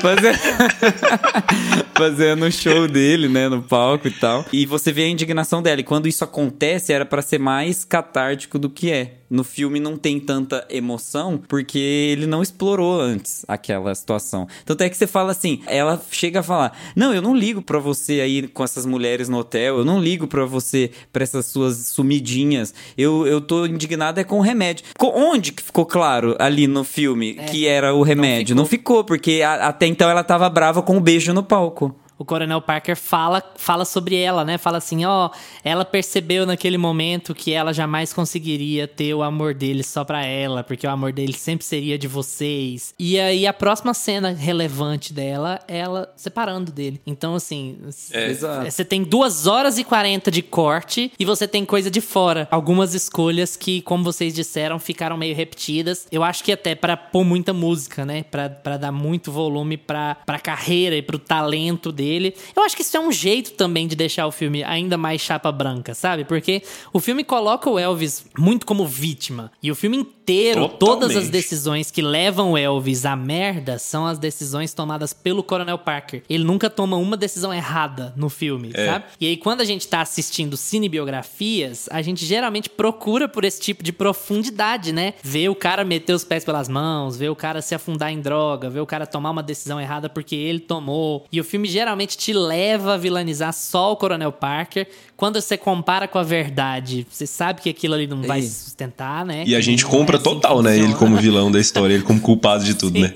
fazendo 1.94 2.46
o 2.46 2.52
show 2.52 2.88
dele, 2.88 3.28
né, 3.28 3.48
no 3.48 3.62
palco 3.62 4.08
e 4.08 4.10
tal. 4.10 4.44
E 4.52 4.66
você 4.66 4.92
vê 4.92 5.04
a 5.04 5.08
indignação 5.08 5.62
dela. 5.62 5.80
E 5.80 5.84
quando 5.84 6.08
isso 6.08 6.24
acontece, 6.24 6.92
era 6.92 7.04
para 7.04 7.22
ser 7.22 7.38
mais 7.38 7.84
catártico 7.84 8.58
do 8.58 8.70
que 8.70 8.90
é. 8.90 9.16
No 9.30 9.44
filme 9.44 9.78
não 9.78 9.96
tem 9.96 10.18
tanta 10.18 10.66
emoção 10.68 11.40
porque 11.46 11.78
ele 11.78 12.26
não 12.26 12.42
explorou 12.42 13.00
antes 13.00 13.44
aquela 13.46 13.94
situação. 13.94 14.48
Tanto 14.64 14.82
é 14.82 14.90
que 14.90 14.96
você 14.96 15.06
fala 15.06 15.30
assim, 15.30 15.60
ela 15.68 16.02
chega 16.10 16.40
a 16.40 16.42
falar: 16.42 16.76
"Não, 16.96 17.14
eu 17.14 17.22
não 17.22 17.36
ligo 17.36 17.62
para 17.62 17.78
você 17.78 18.20
aí 18.20 18.48
com 18.48 18.64
essas 18.64 18.84
mulheres 18.84 19.28
no 19.28 19.38
hotel, 19.38 19.78
eu 19.78 19.84
não 19.84 20.00
ligo 20.00 20.26
para 20.26 20.44
você 20.44 20.90
para 21.12 21.22
essas 21.22 21.46
suas 21.46 21.76
sumidinhas. 21.76 22.74
Eu, 22.98 23.24
eu 23.24 23.40
tô 23.40 23.66
indignada 23.66 24.20
é 24.20 24.24
com 24.24 24.38
o 24.38 24.42
remédio". 24.42 24.84
Onde 25.00 25.52
que 25.52 25.62
ficou 25.62 25.86
claro 25.86 26.34
ali 26.36 26.66
no 26.66 26.82
filme 26.82 27.36
é, 27.38 27.44
que 27.44 27.68
era 27.68 27.94
o 27.94 28.02
remédio? 28.02 28.56
Não 28.56 28.66
ficou, 28.66 28.96
não 28.96 29.02
ficou 29.02 29.04
porque 29.04 29.42
a, 29.42 29.68
até 29.68 29.86
então 29.86 30.10
ela 30.10 30.24
tava 30.24 30.50
brava 30.50 30.82
com 30.82 30.94
o 30.94 30.96
um 30.96 31.00
beijo 31.00 31.32
no 31.32 31.44
palco 31.44 31.89
o 32.20 32.24
Coronel 32.24 32.60
Parker 32.60 32.94
fala, 32.94 33.42
fala 33.56 33.86
sobre 33.86 34.14
ela, 34.14 34.44
né? 34.44 34.58
Fala 34.58 34.76
assim, 34.76 35.06
ó, 35.06 35.28
oh, 35.28 35.36
ela 35.64 35.86
percebeu 35.86 36.44
naquele 36.44 36.76
momento 36.76 37.34
que 37.34 37.50
ela 37.50 37.72
jamais 37.72 38.12
conseguiria 38.12 38.86
ter 38.86 39.14
o 39.14 39.22
amor 39.22 39.54
dele 39.54 39.82
só 39.82 40.04
pra 40.04 40.22
ela, 40.22 40.62
porque 40.62 40.86
o 40.86 40.90
amor 40.90 41.14
dele 41.14 41.32
sempre 41.32 41.64
seria 41.64 41.96
de 41.96 42.06
vocês. 42.06 42.94
E 42.98 43.18
aí 43.18 43.46
a 43.46 43.54
próxima 43.54 43.94
cena 43.94 44.32
relevante 44.32 45.14
dela 45.14 45.60
é 45.66 45.78
ela 45.78 46.12
separando 46.14 46.70
dele. 46.70 47.00
Então, 47.06 47.34
assim, 47.34 47.78
é, 48.12 48.34
você 48.68 48.84
tem 48.84 49.02
duas 49.02 49.46
horas 49.46 49.78
e 49.78 49.84
40 49.84 50.30
de 50.30 50.42
corte 50.42 51.10
e 51.18 51.24
você 51.24 51.48
tem 51.48 51.64
coisa 51.64 51.90
de 51.90 52.02
fora. 52.02 52.46
Algumas 52.50 52.92
escolhas 52.92 53.56
que, 53.56 53.80
como 53.80 54.04
vocês 54.04 54.34
disseram, 54.34 54.78
ficaram 54.78 55.16
meio 55.16 55.34
repetidas. 55.34 56.06
Eu 56.12 56.22
acho 56.22 56.44
que 56.44 56.52
até 56.52 56.74
para 56.74 56.98
pôr 56.98 57.24
muita 57.24 57.54
música, 57.54 58.04
né? 58.04 58.24
Pra, 58.24 58.50
pra 58.50 58.76
dar 58.76 58.92
muito 58.92 59.32
volume 59.32 59.78
pra, 59.78 60.18
pra 60.26 60.38
carreira 60.38 60.94
e 60.94 61.00
pro 61.00 61.18
talento 61.18 61.90
dele 61.90 62.09
dele. 62.10 62.34
Eu 62.56 62.64
acho 62.64 62.74
que 62.74 62.82
isso 62.82 62.96
é 62.96 63.00
um 63.00 63.12
jeito 63.12 63.52
também 63.52 63.86
de 63.86 63.94
deixar 63.94 64.26
o 64.26 64.32
filme 64.32 64.64
ainda 64.64 64.96
mais 64.96 65.20
chapa 65.20 65.52
branca, 65.52 65.94
sabe? 65.94 66.24
Porque 66.24 66.62
o 66.92 66.98
filme 66.98 67.22
coloca 67.22 67.70
o 67.70 67.78
Elvis 67.78 68.24
muito 68.36 68.66
como 68.66 68.84
vítima. 68.86 69.52
E 69.62 69.70
o 69.70 69.74
filme 69.76 70.04
inteiro, 70.30 70.68
Totalmente. 70.68 70.78
todas 70.78 71.16
as 71.16 71.28
decisões 71.28 71.90
que 71.90 72.00
levam 72.00 72.52
o 72.52 72.58
Elvis 72.58 73.04
à 73.04 73.16
merda 73.16 73.78
são 73.78 74.06
as 74.06 74.18
decisões 74.18 74.72
tomadas 74.72 75.12
pelo 75.12 75.42
Coronel 75.42 75.78
Parker. 75.78 76.22
Ele 76.28 76.44
nunca 76.44 76.70
toma 76.70 76.96
uma 76.96 77.16
decisão 77.16 77.52
errada 77.52 78.12
no 78.16 78.28
filme, 78.28 78.70
é. 78.74 78.86
sabe? 78.86 79.04
E 79.20 79.26
aí, 79.26 79.36
quando 79.36 79.60
a 79.60 79.64
gente 79.64 79.88
tá 79.88 80.00
assistindo 80.00 80.56
cinebiografias, 80.56 81.88
a 81.90 82.00
gente 82.00 82.24
geralmente 82.24 82.70
procura 82.70 83.28
por 83.28 83.44
esse 83.44 83.60
tipo 83.60 83.82
de 83.82 83.92
profundidade, 83.92 84.92
né? 84.92 85.14
Ver 85.22 85.48
o 85.48 85.54
cara 85.54 85.84
meter 85.84 86.12
os 86.12 86.24
pés 86.24 86.44
pelas 86.44 86.68
mãos, 86.68 87.16
ver 87.16 87.28
o 87.28 87.36
cara 87.36 87.60
se 87.60 87.74
afundar 87.74 88.12
em 88.12 88.20
droga, 88.20 88.70
ver 88.70 88.80
o 88.80 88.86
cara 88.86 89.06
tomar 89.06 89.30
uma 89.30 89.42
decisão 89.42 89.80
errada 89.80 90.08
porque 90.08 90.36
ele 90.36 90.60
tomou. 90.60 91.26
E 91.32 91.40
o 91.40 91.44
filme 91.44 91.66
geralmente 91.68 92.16
te 92.16 92.32
leva 92.32 92.94
a 92.94 92.96
vilanizar 92.96 93.52
só 93.52 93.92
o 93.92 93.96
Coronel 93.96 94.32
Parker. 94.32 94.88
Quando 95.16 95.40
você 95.40 95.58
compara 95.58 96.08
com 96.08 96.18
a 96.18 96.22
verdade, 96.22 97.06
você 97.10 97.26
sabe 97.26 97.60
que 97.60 97.68
aquilo 97.68 97.94
ali 97.94 98.06
não 98.06 98.22
vai 98.22 98.40
se 98.40 98.64
sustentar, 98.64 99.24
né? 99.24 99.44
E 99.46 99.54
a 99.54 99.60
gente 99.60 99.84
compra 99.84 100.18
total, 100.20 100.62
né? 100.62 100.78
Ele 100.78 100.94
como 100.94 101.16
vilão 101.16 101.50
da 101.50 101.60
história, 101.60 101.94
ele 101.94 102.02
como 102.02 102.20
culpado 102.20 102.64
de 102.64 102.74
tudo, 102.74 102.98
né? 102.98 103.12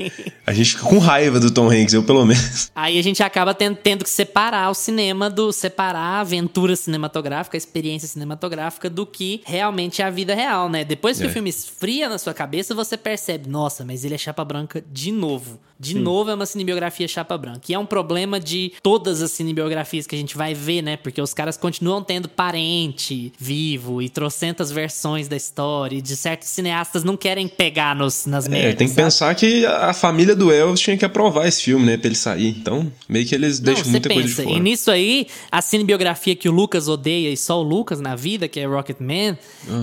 A 0.46 0.52
gente 0.52 0.72
fica 0.72 0.84
com 0.84 0.98
raiva 0.98 1.40
do 1.40 1.50
Tom 1.50 1.70
Hanks, 1.70 1.94
eu 1.94 2.02
pelo 2.02 2.24
menos. 2.26 2.70
Aí 2.74 2.98
a 2.98 3.02
gente 3.02 3.22
acaba 3.22 3.54
tendo, 3.54 3.76
tendo 3.76 4.04
que 4.04 4.10
separar 4.10 4.70
o 4.70 4.74
cinema 4.74 5.30
do. 5.30 5.52
separar 5.52 6.00
a 6.00 6.20
aventura 6.20 6.76
cinematográfica, 6.76 7.56
a 7.56 7.58
experiência 7.58 8.06
cinematográfica 8.06 8.90
do 8.90 9.06
que 9.06 9.40
realmente 9.44 10.02
é 10.02 10.04
a 10.04 10.10
vida 10.10 10.34
real, 10.34 10.68
né? 10.68 10.84
Depois 10.84 11.18
que 11.18 11.24
é. 11.24 11.26
o 11.26 11.30
filme 11.30 11.48
esfria 11.48 12.08
na 12.08 12.18
sua 12.18 12.34
cabeça, 12.34 12.74
você 12.74 12.96
percebe, 12.96 13.48
nossa, 13.48 13.84
mas 13.84 14.04
ele 14.04 14.14
é 14.14 14.18
chapa 14.18 14.44
branca 14.44 14.84
de 14.92 15.10
novo. 15.10 15.58
De 15.78 15.94
Sim. 15.94 16.00
novo 16.00 16.30
é 16.30 16.34
uma 16.34 16.46
cinebiografia 16.46 17.08
chapa 17.08 17.36
branca. 17.36 17.60
E 17.68 17.74
é 17.74 17.78
um 17.78 17.86
problema 17.86 18.38
de 18.38 18.72
todas 18.82 19.20
as 19.20 19.32
cinebiografias 19.32 20.06
que 20.06 20.14
a 20.14 20.18
gente 20.18 20.36
vai 20.36 20.54
ver, 20.54 20.82
né? 20.82 20.96
Porque 20.96 21.20
os 21.20 21.34
caras 21.34 21.56
continuam 21.56 22.02
tendo 22.02 22.28
parente 22.28 23.32
vivo 23.38 24.00
e 24.00 24.08
trocentas 24.08 24.70
versões 24.70 25.26
da 25.26 25.36
história. 25.36 25.96
E 25.96 26.02
de 26.02 26.16
certos 26.16 26.48
cineastas 26.48 26.93
não 27.02 27.16
querem 27.16 27.48
pegar 27.48 27.96
nos, 27.96 28.26
nas 28.26 28.46
merdas. 28.46 28.74
É, 28.74 28.76
tem 28.76 28.86
que 28.86 28.94
sabe? 28.94 29.04
pensar 29.06 29.34
que 29.34 29.66
a 29.66 29.92
família 29.92 30.36
do 30.36 30.52
Elvis 30.52 30.80
tinha 30.80 30.96
que 30.96 31.04
aprovar 31.04 31.48
esse 31.48 31.62
filme, 31.62 31.86
né? 31.86 31.96
Pra 31.96 32.06
ele 32.06 32.14
sair. 32.14 32.48
Então, 32.48 32.92
meio 33.08 33.26
que 33.26 33.34
eles 33.34 33.58
deixam 33.58 33.84
não, 33.84 33.92
muita 33.92 34.08
pensa, 34.08 34.20
coisa 34.20 34.36
de 34.36 34.42
fora. 34.44 34.56
E 34.56 34.60
nisso 34.60 34.90
aí, 34.90 35.26
a 35.50 35.60
cinebiografia 35.62 36.36
que 36.36 36.48
o 36.48 36.52
Lucas 36.52 36.86
odeia 36.88 37.30
e 37.30 37.36
só 37.36 37.58
o 37.58 37.62
Lucas 37.62 38.00
na 38.00 38.14
vida, 38.14 38.46
que 38.46 38.60
é 38.60 38.66
Rocketman, 38.66 39.38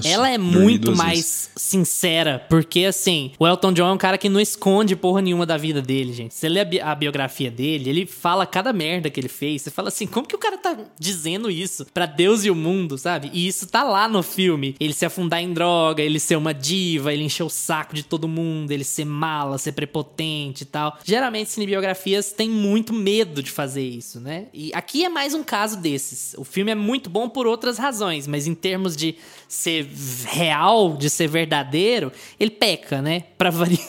ela 0.05 0.29
é 0.29 0.37
muito 0.37 0.95
mais 0.95 1.15
vezes. 1.15 1.49
sincera. 1.55 2.45
Porque, 2.49 2.85
assim, 2.85 3.31
o 3.39 3.47
Elton 3.47 3.73
John 3.73 3.89
é 3.89 3.91
um 3.93 3.97
cara 3.97 4.17
que 4.17 4.29
não 4.29 4.39
esconde 4.39 4.95
porra 4.95 5.21
nenhuma 5.21 5.45
da 5.45 5.57
vida 5.57 5.81
dele, 5.81 6.13
gente. 6.13 6.33
Você 6.33 6.47
lê 6.47 6.59
a, 6.59 6.65
bi 6.65 6.79
a 6.79 6.93
biografia 6.93 7.49
dele, 7.49 7.89
ele 7.89 8.05
fala 8.05 8.45
cada 8.45 8.71
merda 8.71 9.09
que 9.09 9.19
ele 9.19 9.27
fez. 9.27 9.63
Você 9.63 9.71
fala 9.71 9.87
assim, 9.87 10.05
como 10.05 10.27
que 10.27 10.35
o 10.35 10.39
cara 10.39 10.57
tá 10.57 10.77
dizendo 10.99 11.49
isso 11.49 11.85
para 11.93 12.05
Deus 12.05 12.45
e 12.45 12.51
o 12.51 12.55
mundo, 12.55 12.97
sabe? 12.97 13.29
E 13.33 13.47
isso 13.47 13.67
tá 13.67 13.83
lá 13.83 14.07
no 14.07 14.21
filme. 14.21 14.75
Ele 14.79 14.93
se 14.93 15.05
afundar 15.05 15.41
em 15.41 15.53
droga, 15.53 16.03
ele 16.03 16.19
ser 16.19 16.35
uma 16.35 16.53
diva, 16.53 16.90
ele 16.97 17.23
encher 17.23 17.43
o 17.43 17.49
saco 17.49 17.93
de 17.93 18.03
todo 18.03 18.27
mundo, 18.27 18.71
ele 18.71 18.83
ser 18.83 19.05
mala, 19.05 19.57
ser 19.57 19.71
prepotente 19.71 20.63
e 20.63 20.65
tal. 20.65 20.97
Geralmente, 21.03 21.49
cinebiografias 21.49 22.31
têm 22.31 22.49
muito 22.49 22.93
medo 22.93 23.41
de 23.41 23.51
fazer 23.51 23.83
isso, 23.83 24.19
né? 24.19 24.47
E 24.53 24.71
aqui 24.73 25.05
é 25.05 25.09
mais 25.09 25.33
um 25.33 25.43
caso 25.43 25.79
desses. 25.79 26.33
O 26.37 26.43
filme 26.43 26.71
é 26.71 26.75
muito 26.75 27.09
bom 27.09 27.29
por 27.29 27.47
outras 27.47 27.77
razões, 27.77 28.27
mas 28.27 28.47
em 28.47 28.53
termos 28.55 28.95
de 28.95 29.15
ser 29.47 29.87
real, 30.25 30.95
de 30.95 31.09
ser 31.09 31.27
verdadeiro, 31.27 32.11
ele 32.39 32.51
peca, 32.51 33.01
né? 33.01 33.23
Pra 33.37 33.49
variar. 33.49 33.81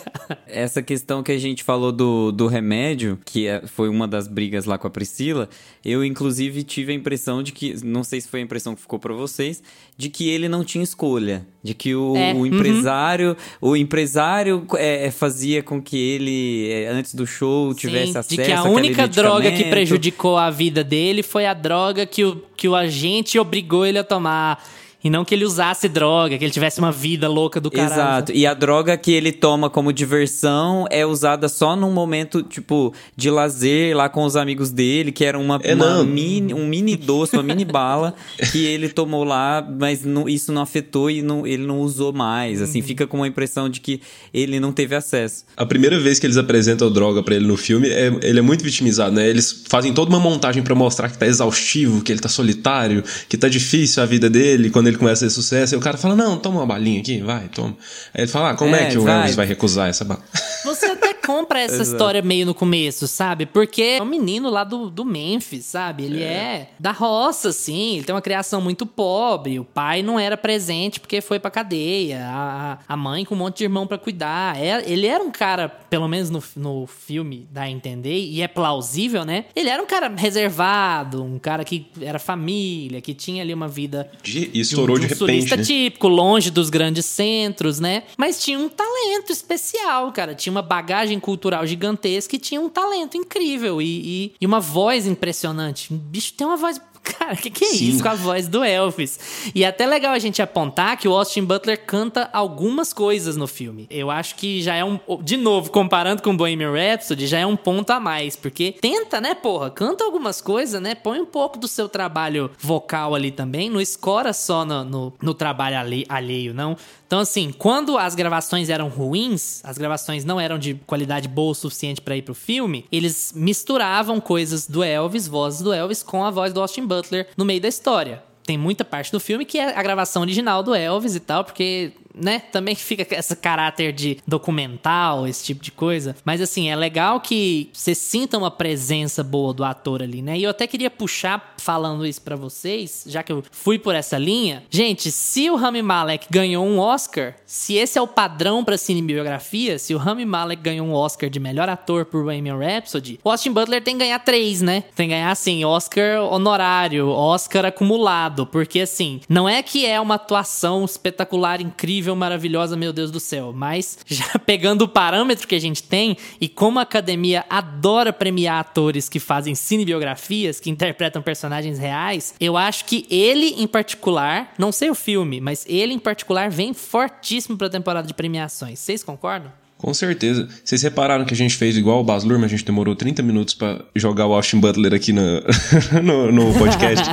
Essa 0.46 0.82
questão 0.82 1.22
que 1.22 1.30
a 1.30 1.38
gente 1.38 1.62
falou 1.62 1.92
do, 1.92 2.32
do 2.32 2.46
remédio, 2.46 3.18
que 3.24 3.46
é, 3.46 3.66
foi 3.66 3.88
uma 3.88 4.08
das 4.08 4.26
brigas 4.26 4.64
lá 4.64 4.78
com 4.78 4.86
a 4.86 4.90
Priscila, 4.90 5.48
eu 5.84 6.04
inclusive 6.04 6.62
tive 6.62 6.92
a 6.92 6.94
impressão 6.94 7.42
de 7.42 7.52
que, 7.52 7.84
não 7.84 8.02
sei 8.02 8.20
se 8.20 8.28
foi 8.28 8.40
a 8.40 8.42
impressão 8.42 8.74
que 8.74 8.80
ficou 8.80 8.98
para 8.98 9.14
vocês, 9.14 9.62
de 9.96 10.08
que 10.08 10.28
ele 10.28 10.48
não 10.48 10.64
tinha 10.64 10.82
escolha, 10.82 11.46
de 11.62 11.74
que 11.74 11.94
o, 11.94 12.16
é. 12.16 12.32
o 12.32 12.38
uhum. 12.38 12.46
empresário, 12.46 13.36
uhum. 13.60 13.70
o 13.70 13.76
empresário 13.76 14.66
é, 14.76 15.10
fazia 15.10 15.62
com 15.62 15.80
que 15.80 15.96
ele 15.96 16.70
é, 16.70 16.88
antes 16.88 17.14
do 17.14 17.26
show 17.26 17.72
tivesse 17.72 18.12
Sim, 18.12 18.18
acesso 18.18 18.36
de 18.36 18.42
que 18.42 18.52
a 18.52 18.64
única 18.64 19.06
droga 19.06 19.50
que 19.52 19.64
prejudicou 19.64 20.36
a 20.36 20.50
vida 20.50 20.82
dele 20.82 21.22
foi 21.22 21.46
a 21.46 21.54
droga 21.54 22.04
que 22.04 22.24
o, 22.24 22.42
que 22.56 22.68
o 22.68 22.74
agente 22.74 23.38
obrigou 23.38 23.86
ele 23.86 23.98
a 23.98 24.04
tomar 24.04 24.62
e 25.04 25.10
não 25.10 25.24
que 25.24 25.34
ele 25.34 25.44
usasse 25.44 25.88
droga, 25.88 26.38
que 26.38 26.44
ele 26.44 26.52
tivesse 26.52 26.78
uma 26.78 26.92
vida 26.92 27.28
louca 27.28 27.60
do 27.60 27.70
caralho. 27.70 27.92
Exato. 27.92 28.32
E 28.32 28.46
a 28.46 28.54
droga 28.54 28.96
que 28.96 29.12
ele 29.12 29.32
toma 29.32 29.68
como 29.68 29.92
diversão 29.92 30.86
é 30.90 31.04
usada 31.04 31.48
só 31.48 31.74
num 31.74 31.90
momento, 31.90 32.42
tipo, 32.42 32.94
de 33.16 33.30
lazer 33.30 33.96
lá 33.96 34.08
com 34.08 34.24
os 34.24 34.36
amigos 34.36 34.70
dele, 34.70 35.10
que 35.10 35.24
era 35.24 35.38
uma, 35.38 35.58
é, 35.62 35.74
uma 35.74 36.04
mini, 36.04 36.54
um 36.54 36.66
mini 36.66 36.96
doce, 36.96 37.34
uma 37.34 37.42
mini 37.42 37.64
bala 37.64 38.14
que 38.52 38.64
ele 38.64 38.88
tomou 38.88 39.24
lá, 39.24 39.66
mas 39.78 40.04
não, 40.04 40.28
isso 40.28 40.52
não 40.52 40.62
afetou 40.62 41.10
e 41.10 41.22
não, 41.22 41.46
ele 41.46 41.66
não 41.66 41.80
usou 41.80 42.12
mais. 42.12 42.62
Assim, 42.62 42.80
uhum. 42.80 42.86
fica 42.86 43.06
com 43.06 43.18
uma 43.18 43.28
impressão 43.28 43.68
de 43.68 43.80
que 43.80 44.00
ele 44.32 44.60
não 44.60 44.72
teve 44.72 44.94
acesso. 44.94 45.44
A 45.56 45.66
primeira 45.66 45.98
vez 45.98 46.18
que 46.18 46.26
eles 46.26 46.36
apresentam 46.36 46.90
droga 46.90 47.22
para 47.22 47.34
ele 47.34 47.46
no 47.46 47.56
filme, 47.56 47.88
é, 47.88 48.12
ele 48.22 48.38
é 48.38 48.42
muito 48.42 48.62
vitimizado, 48.62 49.14
né? 49.14 49.28
Eles 49.28 49.64
fazem 49.68 49.92
toda 49.92 50.10
uma 50.10 50.20
montagem 50.20 50.62
para 50.62 50.74
mostrar 50.74 51.08
que 51.08 51.18
tá 51.18 51.26
exaustivo, 51.26 52.02
que 52.02 52.12
ele 52.12 52.20
tá 52.20 52.28
solitário, 52.28 53.02
que 53.28 53.36
tá 53.36 53.48
difícil 53.48 54.02
a 54.02 54.06
vida 54.06 54.30
dele, 54.30 54.70
quando 54.70 54.86
ele 54.86 54.91
ele 54.92 54.98
começa 54.98 55.24
a 55.24 55.28
ter 55.28 55.34
sucesso, 55.34 55.74
e 55.74 55.78
o 55.78 55.80
cara 55.80 55.96
fala, 55.96 56.14
não, 56.14 56.38
toma 56.38 56.60
uma 56.60 56.66
balinha 56.66 57.00
aqui, 57.00 57.20
vai, 57.20 57.48
toma. 57.48 57.76
Aí 58.14 58.22
ele 58.22 58.30
fala, 58.30 58.50
ah, 58.50 58.54
como 58.54 58.74
é, 58.74 58.84
é 58.84 58.90
que 58.90 58.98
o 58.98 59.02
vai. 59.02 59.20
Elvis 59.20 59.34
vai 59.34 59.46
recusar 59.46 59.88
essa 59.88 60.04
bala? 60.04 60.22
Você 60.64 60.86
até 60.86 61.11
compra 61.24 61.60
essa 61.60 61.82
história 61.82 62.22
meio 62.22 62.46
no 62.46 62.54
começo, 62.54 63.06
sabe? 63.06 63.46
Porque 63.46 63.82
é 63.82 64.02
um 64.02 64.06
menino 64.06 64.50
lá 64.50 64.64
do, 64.64 64.90
do 64.90 65.04
Memphis, 65.04 65.66
sabe? 65.66 66.04
Ele 66.04 66.22
é. 66.22 66.26
é 66.26 66.68
da 66.78 66.92
roça, 66.92 67.50
assim, 67.50 67.96
ele 67.96 68.04
tem 68.04 68.14
uma 68.14 68.22
criação 68.22 68.60
muito 68.60 68.84
pobre, 68.86 69.58
o 69.58 69.64
pai 69.64 70.02
não 70.02 70.18
era 70.18 70.36
presente 70.36 71.00
porque 71.00 71.20
foi 71.20 71.38
pra 71.38 71.50
cadeia, 71.50 72.26
a, 72.26 72.78
a 72.88 72.96
mãe 72.96 73.24
com 73.24 73.34
um 73.34 73.38
monte 73.38 73.58
de 73.58 73.64
irmão 73.64 73.86
para 73.86 73.98
cuidar. 73.98 74.60
É, 74.60 74.82
ele 74.90 75.06
era 75.06 75.22
um 75.22 75.30
cara, 75.30 75.68
pelo 75.68 76.08
menos 76.08 76.30
no, 76.30 76.42
no 76.56 76.86
filme 76.86 77.46
dá 77.50 77.62
a 77.62 77.70
entender, 77.70 78.18
e 78.18 78.42
é 78.42 78.48
plausível, 78.48 79.24
né? 79.24 79.46
Ele 79.54 79.68
era 79.68 79.82
um 79.82 79.86
cara 79.86 80.12
reservado, 80.14 81.22
um 81.22 81.38
cara 81.38 81.64
que 81.64 81.86
era 82.00 82.18
família, 82.18 83.00
que 83.00 83.14
tinha 83.14 83.42
ali 83.42 83.54
uma 83.54 83.68
vida... 83.68 84.10
De, 84.22 84.50
isso 84.52 84.72
estourou 84.72 84.98
de, 84.98 85.06
um, 85.06 85.08
de 85.08 85.14
repente. 85.14 85.56
Né? 85.56 85.62
típico, 85.62 86.08
longe 86.08 86.50
dos 86.50 86.70
grandes 86.70 87.06
centros, 87.06 87.80
né? 87.80 88.04
Mas 88.16 88.42
tinha 88.42 88.58
um 88.58 88.68
talento 88.68 89.30
especial, 89.30 90.10
cara. 90.12 90.34
Tinha 90.34 90.50
uma 90.50 90.62
bagagem 90.62 91.11
cultural 91.20 91.66
gigantesca 91.66 92.36
e 92.36 92.38
tinha 92.38 92.60
um 92.60 92.68
talento 92.68 93.16
incrível 93.16 93.80
e, 93.80 93.86
e, 93.86 94.34
e 94.40 94.46
uma 94.46 94.60
voz 94.60 95.06
impressionante. 95.06 95.92
O 95.92 95.96
bicho 95.96 96.34
tem 96.34 96.46
uma 96.46 96.56
voz 96.56 96.80
Cara, 97.02 97.34
o 97.34 97.36
que, 97.36 97.50
que 97.50 97.64
é 97.64 97.68
Sim. 97.68 97.88
isso 97.88 98.02
com 98.02 98.08
a 98.08 98.14
voz 98.14 98.46
do 98.46 98.62
Elvis? 98.62 99.50
E 99.54 99.64
é 99.64 99.66
até 99.66 99.86
legal 99.86 100.12
a 100.12 100.18
gente 100.18 100.40
apontar 100.40 100.96
que 100.96 101.08
o 101.08 101.12
Austin 101.12 101.44
Butler 101.44 101.84
canta 101.84 102.30
algumas 102.32 102.92
coisas 102.92 103.36
no 103.36 103.46
filme. 103.46 103.86
Eu 103.90 104.10
acho 104.10 104.36
que 104.36 104.62
já 104.62 104.74
é 104.76 104.84
um. 104.84 105.00
De 105.20 105.36
novo, 105.36 105.70
comparando 105.70 106.22
com 106.22 106.36
Bohemian 106.36 106.72
Rhapsody, 106.72 107.26
já 107.26 107.38
é 107.38 107.46
um 107.46 107.56
ponto 107.56 107.90
a 107.90 107.98
mais. 107.98 108.36
Porque 108.36 108.76
tenta, 108.80 109.20
né, 109.20 109.34
porra? 109.34 109.70
Canta 109.70 110.04
algumas 110.04 110.40
coisas, 110.40 110.80
né? 110.80 110.94
Põe 110.94 111.20
um 111.20 111.26
pouco 111.26 111.58
do 111.58 111.66
seu 111.66 111.88
trabalho 111.88 112.50
vocal 112.58 113.14
ali 113.14 113.30
também. 113.30 113.68
Não 113.68 113.80
escora 113.80 114.32
só 114.32 114.64
no, 114.64 114.84
no, 114.84 115.12
no 115.20 115.34
trabalho 115.34 115.76
alheio, 116.08 116.54
não 116.54 116.76
Então, 117.12 117.20
assim, 117.20 117.52
quando 117.52 117.98
as 117.98 118.14
gravações 118.14 118.70
eram 118.70 118.88
ruins, 118.88 119.62
as 119.64 119.76
gravações 119.76 120.24
não 120.24 120.40
eram 120.40 120.58
de 120.58 120.76
qualidade 120.86 121.28
boa 121.28 121.52
o 121.52 121.54
suficiente 121.54 122.00
para 122.00 122.16
ir 122.16 122.22
pro 122.22 122.32
filme, 122.32 122.86
eles 122.90 123.34
misturavam 123.36 124.18
coisas 124.18 124.66
do 124.66 124.82
Elvis, 124.82 125.28
vozes 125.28 125.60
do 125.60 125.74
Elvis, 125.74 126.02
com 126.02 126.24
a 126.24 126.30
voz 126.30 126.54
do 126.54 126.60
Austin 126.62 126.86
Butler 126.86 127.28
no 127.36 127.44
meio 127.44 127.60
da 127.60 127.68
história. 127.68 128.22
Tem 128.44 128.56
muita 128.56 128.82
parte 128.82 129.12
do 129.12 129.20
filme 129.20 129.44
que 129.44 129.58
é 129.58 129.78
a 129.78 129.82
gravação 129.82 130.22
original 130.22 130.62
do 130.62 130.74
Elvis 130.74 131.14
e 131.14 131.20
tal, 131.20 131.44
porque 131.44 131.92
né, 132.14 132.40
também 132.52 132.74
fica 132.74 133.06
esse 133.14 133.36
caráter 133.36 133.92
de 133.92 134.18
documental, 134.26 135.26
esse 135.26 135.44
tipo 135.44 135.62
de 135.62 135.72
coisa. 135.72 136.14
Mas 136.24 136.40
assim, 136.40 136.68
é 136.68 136.76
legal 136.76 137.20
que 137.20 137.70
você 137.72 137.94
sinta 137.94 138.38
uma 138.38 138.50
presença 138.50 139.22
boa 139.22 139.52
do 139.52 139.64
ator 139.64 140.02
ali, 140.02 140.22
né? 140.22 140.38
E 140.38 140.44
eu 140.44 140.50
até 140.50 140.66
queria 140.66 140.90
puxar 140.90 141.54
falando 141.58 142.06
isso 142.06 142.20
para 142.22 142.36
vocês, 142.36 143.04
já 143.06 143.22
que 143.22 143.32
eu 143.32 143.42
fui 143.50 143.78
por 143.78 143.94
essa 143.94 144.18
linha. 144.18 144.64
Gente, 144.70 145.10
se 145.10 145.50
o 145.50 145.56
Rami 145.56 145.82
Malek 145.82 146.26
ganhou 146.30 146.64
um 146.66 146.78
Oscar, 146.78 147.34
se 147.46 147.74
esse 147.74 147.98
é 147.98 148.02
o 148.02 148.06
padrão 148.06 148.64
para 148.64 148.76
cinebiografia, 148.76 149.78
se 149.78 149.94
o 149.94 149.98
Rami 149.98 150.24
Malek 150.24 150.62
ganhou 150.62 150.86
um 150.86 150.92
Oscar 150.92 151.30
de 151.30 151.40
melhor 151.40 151.68
ator 151.68 152.04
por 152.04 152.24
Bohemian 152.24 152.56
Rhapsody, 152.56 153.18
o 153.22 153.30
Austin 153.30 153.52
Butler 153.52 153.82
tem 153.82 153.94
que 153.94 154.04
ganhar 154.04 154.18
três, 154.18 154.60
né? 154.60 154.84
Tem 154.94 155.08
que 155.08 155.14
ganhar 155.14 155.30
assim, 155.30 155.64
Oscar 155.64 156.22
honorário, 156.22 157.08
Oscar 157.08 157.64
acumulado, 157.66 158.46
porque 158.46 158.80
assim, 158.80 159.20
não 159.28 159.48
é 159.48 159.62
que 159.62 159.86
é 159.86 160.00
uma 160.00 160.16
atuação 160.16 160.84
espetacular, 160.84 161.60
incrível 161.60 162.01
incrível, 162.02 162.16
maravilhosa, 162.16 162.76
meu 162.76 162.92
Deus 162.92 163.10
do 163.10 163.20
céu. 163.20 163.52
Mas 163.54 163.98
já 164.06 164.38
pegando 164.44 164.82
o 164.82 164.88
parâmetro 164.88 165.46
que 165.46 165.54
a 165.54 165.60
gente 165.60 165.82
tem 165.82 166.16
e 166.40 166.48
como 166.48 166.78
a 166.78 166.82
academia 166.82 167.44
adora 167.48 168.12
premiar 168.12 168.58
atores 168.58 169.08
que 169.08 169.20
fazem 169.20 169.54
cinebiografias, 169.54 170.58
que 170.58 170.68
interpretam 170.68 171.22
personagens 171.22 171.78
reais, 171.78 172.34
eu 172.40 172.56
acho 172.56 172.84
que 172.84 173.06
ele 173.08 173.54
em 173.62 173.66
particular, 173.66 174.52
não 174.58 174.72
sei 174.72 174.90
o 174.90 174.94
filme, 174.94 175.40
mas 175.40 175.64
ele 175.68 175.94
em 175.94 175.98
particular 175.98 176.50
vem 176.50 176.74
fortíssimo 176.74 177.56
para 177.56 177.68
a 177.68 177.70
temporada 177.70 178.06
de 178.06 178.14
premiações. 178.14 178.80
Vocês 178.80 179.04
concordam? 179.04 179.61
Com 179.82 179.92
certeza. 179.92 180.48
Vocês 180.64 180.80
repararam 180.80 181.24
que 181.24 181.34
a 181.34 181.36
gente 181.36 181.56
fez 181.56 181.76
igual 181.76 182.00
o 182.00 182.04
Baz 182.04 182.22
Luhrmann, 182.22 182.46
a 182.46 182.48
gente 182.48 182.64
demorou 182.64 182.94
30 182.94 183.20
minutos 183.20 183.52
para 183.52 183.80
jogar 183.96 184.28
o 184.28 184.32
Austin 184.32 184.60
Butler 184.60 184.94
aqui 184.94 185.12
no, 185.12 185.42
no, 186.00 186.30
no, 186.30 186.54
podcast. 186.56 187.04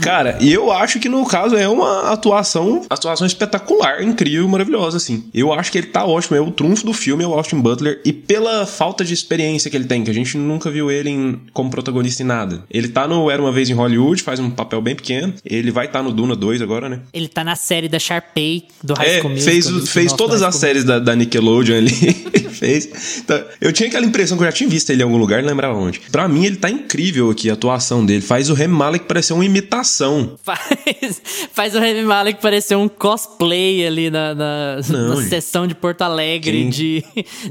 Cara, 0.00 0.38
e 0.40 0.50
eu 0.50 0.72
acho 0.72 0.98
que 0.98 1.06
no 1.06 1.26
caso 1.26 1.54
é 1.54 1.68
uma 1.68 2.10
atuação, 2.10 2.86
atuação 2.88 3.26
espetacular, 3.26 4.02
incrível, 4.02 4.48
maravilhosa, 4.48 4.96
assim. 4.96 5.24
Eu 5.34 5.52
acho 5.52 5.70
que 5.70 5.76
ele 5.76 5.88
tá 5.88 6.06
ótimo, 6.06 6.34
é 6.34 6.40
o 6.40 6.50
trunfo 6.50 6.86
do 6.86 6.94
filme, 6.94 7.22
é 7.22 7.26
o 7.26 7.34
Austin 7.34 7.60
Butler, 7.60 8.00
e 8.06 8.12
pela 8.12 8.64
falta 8.64 9.04
de 9.04 9.12
experiência 9.12 9.70
que 9.70 9.76
ele 9.76 9.84
tem, 9.84 10.02
que 10.02 10.10
a 10.10 10.14
gente 10.14 10.38
nunca 10.38 10.70
viu 10.70 10.90
ele 10.90 11.10
em, 11.10 11.40
como 11.52 11.70
protagonista 11.70 12.22
em 12.22 12.26
nada. 12.26 12.64
Ele 12.70 12.88
tá 12.88 13.06
no 13.06 13.30
Era 13.30 13.42
Uma 13.42 13.52
Vez 13.52 13.68
em 13.68 13.74
Hollywood, 13.74 14.22
faz 14.22 14.40
um 14.40 14.48
papel 14.48 14.80
bem 14.80 14.96
pequeno, 14.96 15.34
ele 15.44 15.70
vai 15.70 15.84
estar 15.84 15.98
tá 15.98 16.02
no 16.02 16.10
Duna 16.10 16.34
2 16.34 16.62
agora, 16.62 16.88
né? 16.88 17.00
Ele 17.12 17.28
tá 17.28 17.44
na 17.44 17.54
série 17.54 17.86
da 17.86 17.98
Sharpay, 17.98 18.64
do 18.82 18.94
High 18.94 19.20
School 19.20 19.32
é, 19.32 19.36
Fez, 19.36 19.88
fez 19.90 20.12
todas 20.14 20.40
as 20.40 20.56
séries 20.56 20.84
da, 20.84 20.98
da 20.98 21.14
Nick 21.14 21.33
Nickelodeon 21.34 21.76
ali. 21.76 22.44
fez. 22.54 23.18
Então, 23.22 23.44
eu 23.60 23.72
tinha 23.72 23.88
aquela 23.88 24.06
impressão 24.06 24.36
que 24.38 24.42
eu 24.42 24.46
já 24.46 24.52
tinha 24.52 24.68
visto 24.68 24.88
ele 24.90 25.02
em 25.02 25.04
algum 25.04 25.16
lugar, 25.16 25.42
não 25.42 25.48
lembrava 25.48 25.76
onde. 25.76 26.00
Pra 26.10 26.26
mim, 26.26 26.46
ele 26.46 26.56
tá 26.56 26.70
incrível 26.70 27.30
aqui, 27.30 27.50
a 27.50 27.52
atuação 27.52 28.04
dele. 28.06 28.22
Faz 28.22 28.48
o 28.48 28.54
Remy 28.54 28.74
Malek 28.74 29.04
parecer 29.06 29.32
uma 29.34 29.44
imitação. 29.44 30.38
Faz, 30.42 31.20
faz 31.52 31.74
o 31.74 31.80
Remy 31.80 32.02
Malek 32.02 32.40
parecer 32.40 32.76
um 32.76 32.88
cosplay 32.88 33.86
ali 33.86 34.10
na, 34.10 34.34
na, 34.34 34.80
não, 34.88 35.08
na 35.08 35.28
sessão 35.28 35.66
de 35.66 35.74
Porto 35.74 36.02
Alegre 36.02 36.52
quem... 36.52 36.70
de, 36.70 37.04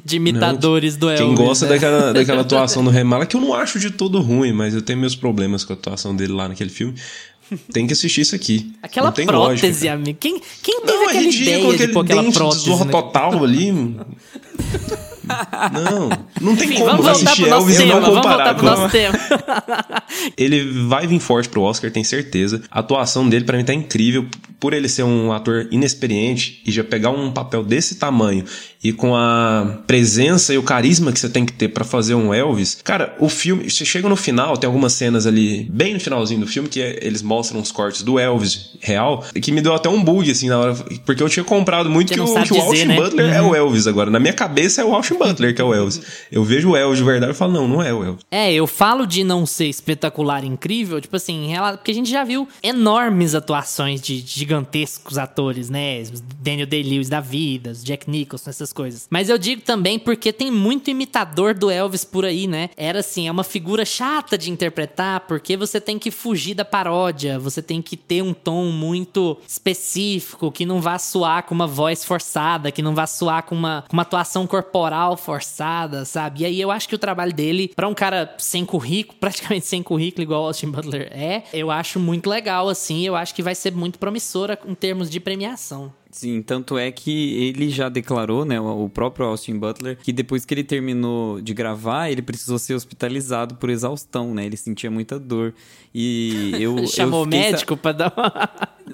de 0.03 0.15
imitadores 0.15 0.93
não, 0.93 1.01
do 1.01 1.09
Elvis. 1.09 1.25
Quem 1.25 1.35
gosta 1.35 1.65
né? 1.65 1.73
daquela, 1.73 2.13
daquela 2.13 2.41
atuação 2.41 2.83
do 2.83 2.89
Remy 2.89 3.09
Malek, 3.09 3.29
que 3.31 3.37
eu 3.37 3.41
não 3.41 3.53
acho 3.53 3.77
de 3.77 3.91
todo 3.91 4.19
ruim, 4.21 4.53
mas 4.53 4.73
eu 4.73 4.81
tenho 4.81 4.99
meus 4.99 5.15
problemas 5.15 5.63
com 5.63 5.73
a 5.73 5.75
atuação 5.75 6.15
dele 6.15 6.33
lá 6.33 6.47
naquele 6.47 6.69
filme. 6.69 6.95
Tem 7.71 7.87
que 7.87 7.93
assistir 7.93 8.21
isso 8.21 8.35
aqui. 8.35 8.71
Aquela 8.81 9.11
prótese, 9.11 9.87
amigo. 9.87 10.17
Quem, 10.19 10.41
quem 10.61 10.81
teve 10.81 10.93
não, 10.93 11.03
é 11.03 11.05
aquela 11.05 11.19
é 11.19 11.25
ridículo, 11.25 11.51
ideia 11.51 11.73
aquele 11.73 11.87
de 11.87 11.93
pôr 11.93 12.05
aquela 12.05 12.31
prótese? 12.31 12.65
Zorro 12.65 12.85
né? 12.85 12.91
total 12.91 13.43
ali. 13.43 13.71
Não, 15.71 16.09
não 16.41 16.55
tem 16.55 16.67
Enfim, 16.67 16.79
como 16.79 17.01
vamos 17.01 17.07
assistir 17.07 17.47
Elvis 17.47 17.79
e 17.79 17.85
não 17.85 18.01
comparar. 18.01 18.11
Vamos 18.11 18.23
voltar 18.23 18.55
pro 18.55 18.65
nosso 18.65 18.89
tema. 18.91 19.17
ele 20.37 20.85
vai 20.87 21.07
vir 21.07 21.19
forte 21.19 21.47
pro 21.47 21.61
Oscar, 21.61 21.89
tenho 21.91 22.05
certeza. 22.05 22.61
A 22.69 22.79
atuação 22.79 23.27
dele 23.27 23.45
para 23.45 23.57
mim 23.57 23.63
tá 23.63 23.73
incrível. 23.73 24.27
Por 24.59 24.73
ele 24.73 24.87
ser 24.89 25.03
um 25.03 25.31
ator 25.31 25.67
inexperiente 25.71 26.61
e 26.65 26.71
já 26.71 26.83
pegar 26.83 27.09
um 27.09 27.31
papel 27.31 27.63
desse 27.63 27.95
tamanho 27.95 28.45
e 28.83 28.91
com 28.91 29.15
a 29.15 29.79
presença 29.87 30.53
e 30.53 30.57
o 30.57 30.63
carisma 30.63 31.11
que 31.11 31.19
você 31.19 31.29
tem 31.29 31.45
que 31.45 31.53
ter 31.53 31.69
para 31.69 31.85
fazer 31.85 32.15
um 32.15 32.33
Elvis. 32.33 32.79
Cara, 32.83 33.15
o 33.19 33.29
filme, 33.29 33.69
você 33.69 33.85
chega 33.85 34.09
no 34.09 34.15
final, 34.15 34.57
tem 34.57 34.67
algumas 34.67 34.93
cenas 34.93 35.25
ali, 35.25 35.65
bem 35.71 35.93
no 35.93 35.99
finalzinho 35.99 36.41
do 36.41 36.47
filme, 36.47 36.67
que 36.67 36.81
é, 36.81 36.99
eles 37.01 37.21
mostram 37.21 37.61
uns 37.61 37.71
cortes 37.71 38.03
do 38.03 38.19
Elvis 38.19 38.71
real, 38.81 39.23
que 39.41 39.51
me 39.51 39.61
deu 39.61 39.73
até 39.73 39.87
um 39.87 40.03
bug, 40.03 40.29
assim, 40.29 40.49
na 40.49 40.59
hora. 40.59 40.75
Porque 41.05 41.23
eu 41.23 41.29
tinha 41.29 41.45
comprado 41.45 41.89
muito 41.89 42.13
que 42.13 42.19
o, 42.19 42.25
que 42.43 42.53
o 42.53 42.61
Austin 42.61 42.85
né? 42.85 42.95
Butler 42.95 43.27
uhum. 43.27 43.33
é 43.33 43.41
o 43.41 43.45
uhum. 43.45 43.55
Elvis 43.55 43.87
agora. 43.87 44.09
Na 44.09 44.19
minha 44.19 44.33
cabeça 44.33 44.81
é 44.81 44.85
o 44.85 44.93
Austin 44.93 45.15
Butler 45.15 45.55
que 45.55 45.61
é 45.61 45.63
o 45.63 45.73
Elvis. 45.73 46.01
Eu 46.31 46.43
vejo 46.43 46.71
o 46.71 46.77
Elvis 46.77 46.97
de 46.97 47.05
verdade 47.05 47.31
e 47.31 47.35
falo, 47.35 47.53
não, 47.53 47.67
não 47.67 47.81
é 47.81 47.93
o 47.93 48.03
Elvis. 48.03 48.25
É, 48.29 48.53
eu 48.53 48.67
falo 48.67 49.05
de 49.05 49.23
não 49.23 49.45
ser 49.45 49.67
espetacular 49.67 50.43
incrível, 50.43 50.99
tipo 50.99 51.15
assim, 51.15 51.51
porque 51.75 51.91
a 51.91 51.93
gente 51.93 52.09
já 52.09 52.23
viu 52.23 52.47
enormes 52.61 53.33
atuações 53.33 54.01
de 54.01 54.23
gigantescos 54.25 55.17
atores, 55.17 55.69
né? 55.69 56.03
Daniel 56.41 56.67
Day-Lewis 56.67 57.07
da 57.07 57.21
vida, 57.21 57.73
Jack 57.73 58.09
Nicholson, 58.09 58.49
essas 58.49 58.72
coisas. 58.73 59.07
Mas 59.09 59.29
eu 59.29 59.37
digo 59.37 59.61
também 59.61 59.97
porque 59.97 60.33
tem 60.33 60.51
muito 60.51 60.89
imitador 60.89 61.53
do 61.53 61.71
Elvis 61.71 62.03
por 62.03 62.25
aí, 62.25 62.47
né? 62.47 62.69
Era 62.75 62.99
assim, 62.99 63.27
é 63.27 63.31
uma 63.31 63.43
figura 63.43 63.85
chata 63.85 64.37
de 64.37 64.51
interpretar, 64.51 65.21
porque 65.21 65.55
você 65.55 65.79
tem 65.79 65.97
que 65.97 66.11
fugir 66.11 66.55
da 66.55 66.65
paródia, 66.65 67.39
você 67.39 67.61
tem 67.61 67.81
que 67.81 67.95
ter 67.95 68.21
um 68.21 68.33
tom 68.33 68.65
muito 68.65 69.37
específico, 69.47 70.51
que 70.51 70.65
não 70.65 70.81
vá 70.81 70.97
soar 70.97 71.43
com 71.43 71.55
uma 71.55 71.67
voz 71.67 72.03
forçada, 72.03 72.71
que 72.71 72.81
não 72.81 72.95
vá 72.95 73.07
soar 73.07 73.43
com 73.43 73.55
uma, 73.55 73.85
com 73.87 73.93
uma 73.93 74.01
atuação 74.01 74.45
corporal 74.45 75.15
forçada, 75.15 76.03
sabe? 76.03 76.41
E 76.41 76.45
aí 76.45 76.59
eu 76.59 76.71
acho 76.71 76.89
que 76.89 76.95
o 76.95 76.99
trabalho 76.99 77.33
dele, 77.33 77.71
para 77.75 77.87
um 77.87 77.93
cara 77.93 78.35
sem 78.37 78.65
currículo, 78.65 79.17
praticamente 79.21 79.65
sem 79.67 79.83
currículo, 79.83 80.23
igual 80.23 80.45
Austin 80.45 80.71
Butler 80.71 81.09
é, 81.11 81.43
eu 81.53 81.69
acho 81.69 81.99
muito 81.99 82.29
legal, 82.29 82.67
assim. 82.69 83.05
Eu 83.05 83.15
acho 83.15 83.35
que 83.35 83.43
vai 83.43 83.55
ser 83.55 83.73
muito 83.73 83.99
promissora 83.99 84.59
em 84.65 84.75
termos 84.75 85.09
de 85.09 85.19
premiação. 85.19 85.93
Sim, 86.13 86.43
tanto 86.43 86.77
é 86.77 86.91
que 86.91 87.33
ele 87.41 87.69
já 87.69 87.89
declarou, 87.89 88.45
né, 88.45 88.61
o 88.61 88.87
próprio 88.87 89.25
Austin 89.25 89.57
Butler, 89.57 89.97
que 89.97 90.13
depois 90.13 90.45
que 90.45 90.53
ele 90.53 90.63
terminou 90.63 91.41
de 91.41 91.55
gravar, 91.55 92.11
ele 92.11 92.21
precisou 92.21 92.59
ser 92.59 92.75
hospitalizado 92.75 93.55
por 93.55 93.67
exaustão, 93.67 94.31
né? 94.31 94.45
Ele 94.45 94.55
sentia 94.55 94.91
muita 94.91 95.17
dor. 95.17 95.55
E 95.91 96.51
eu. 96.61 96.85
Chamou 96.85 97.23
o 97.23 97.27
médico 97.27 97.73
sa... 97.73 97.81
pra 97.81 97.91
dar 97.91 98.13
uma. 98.15 98.49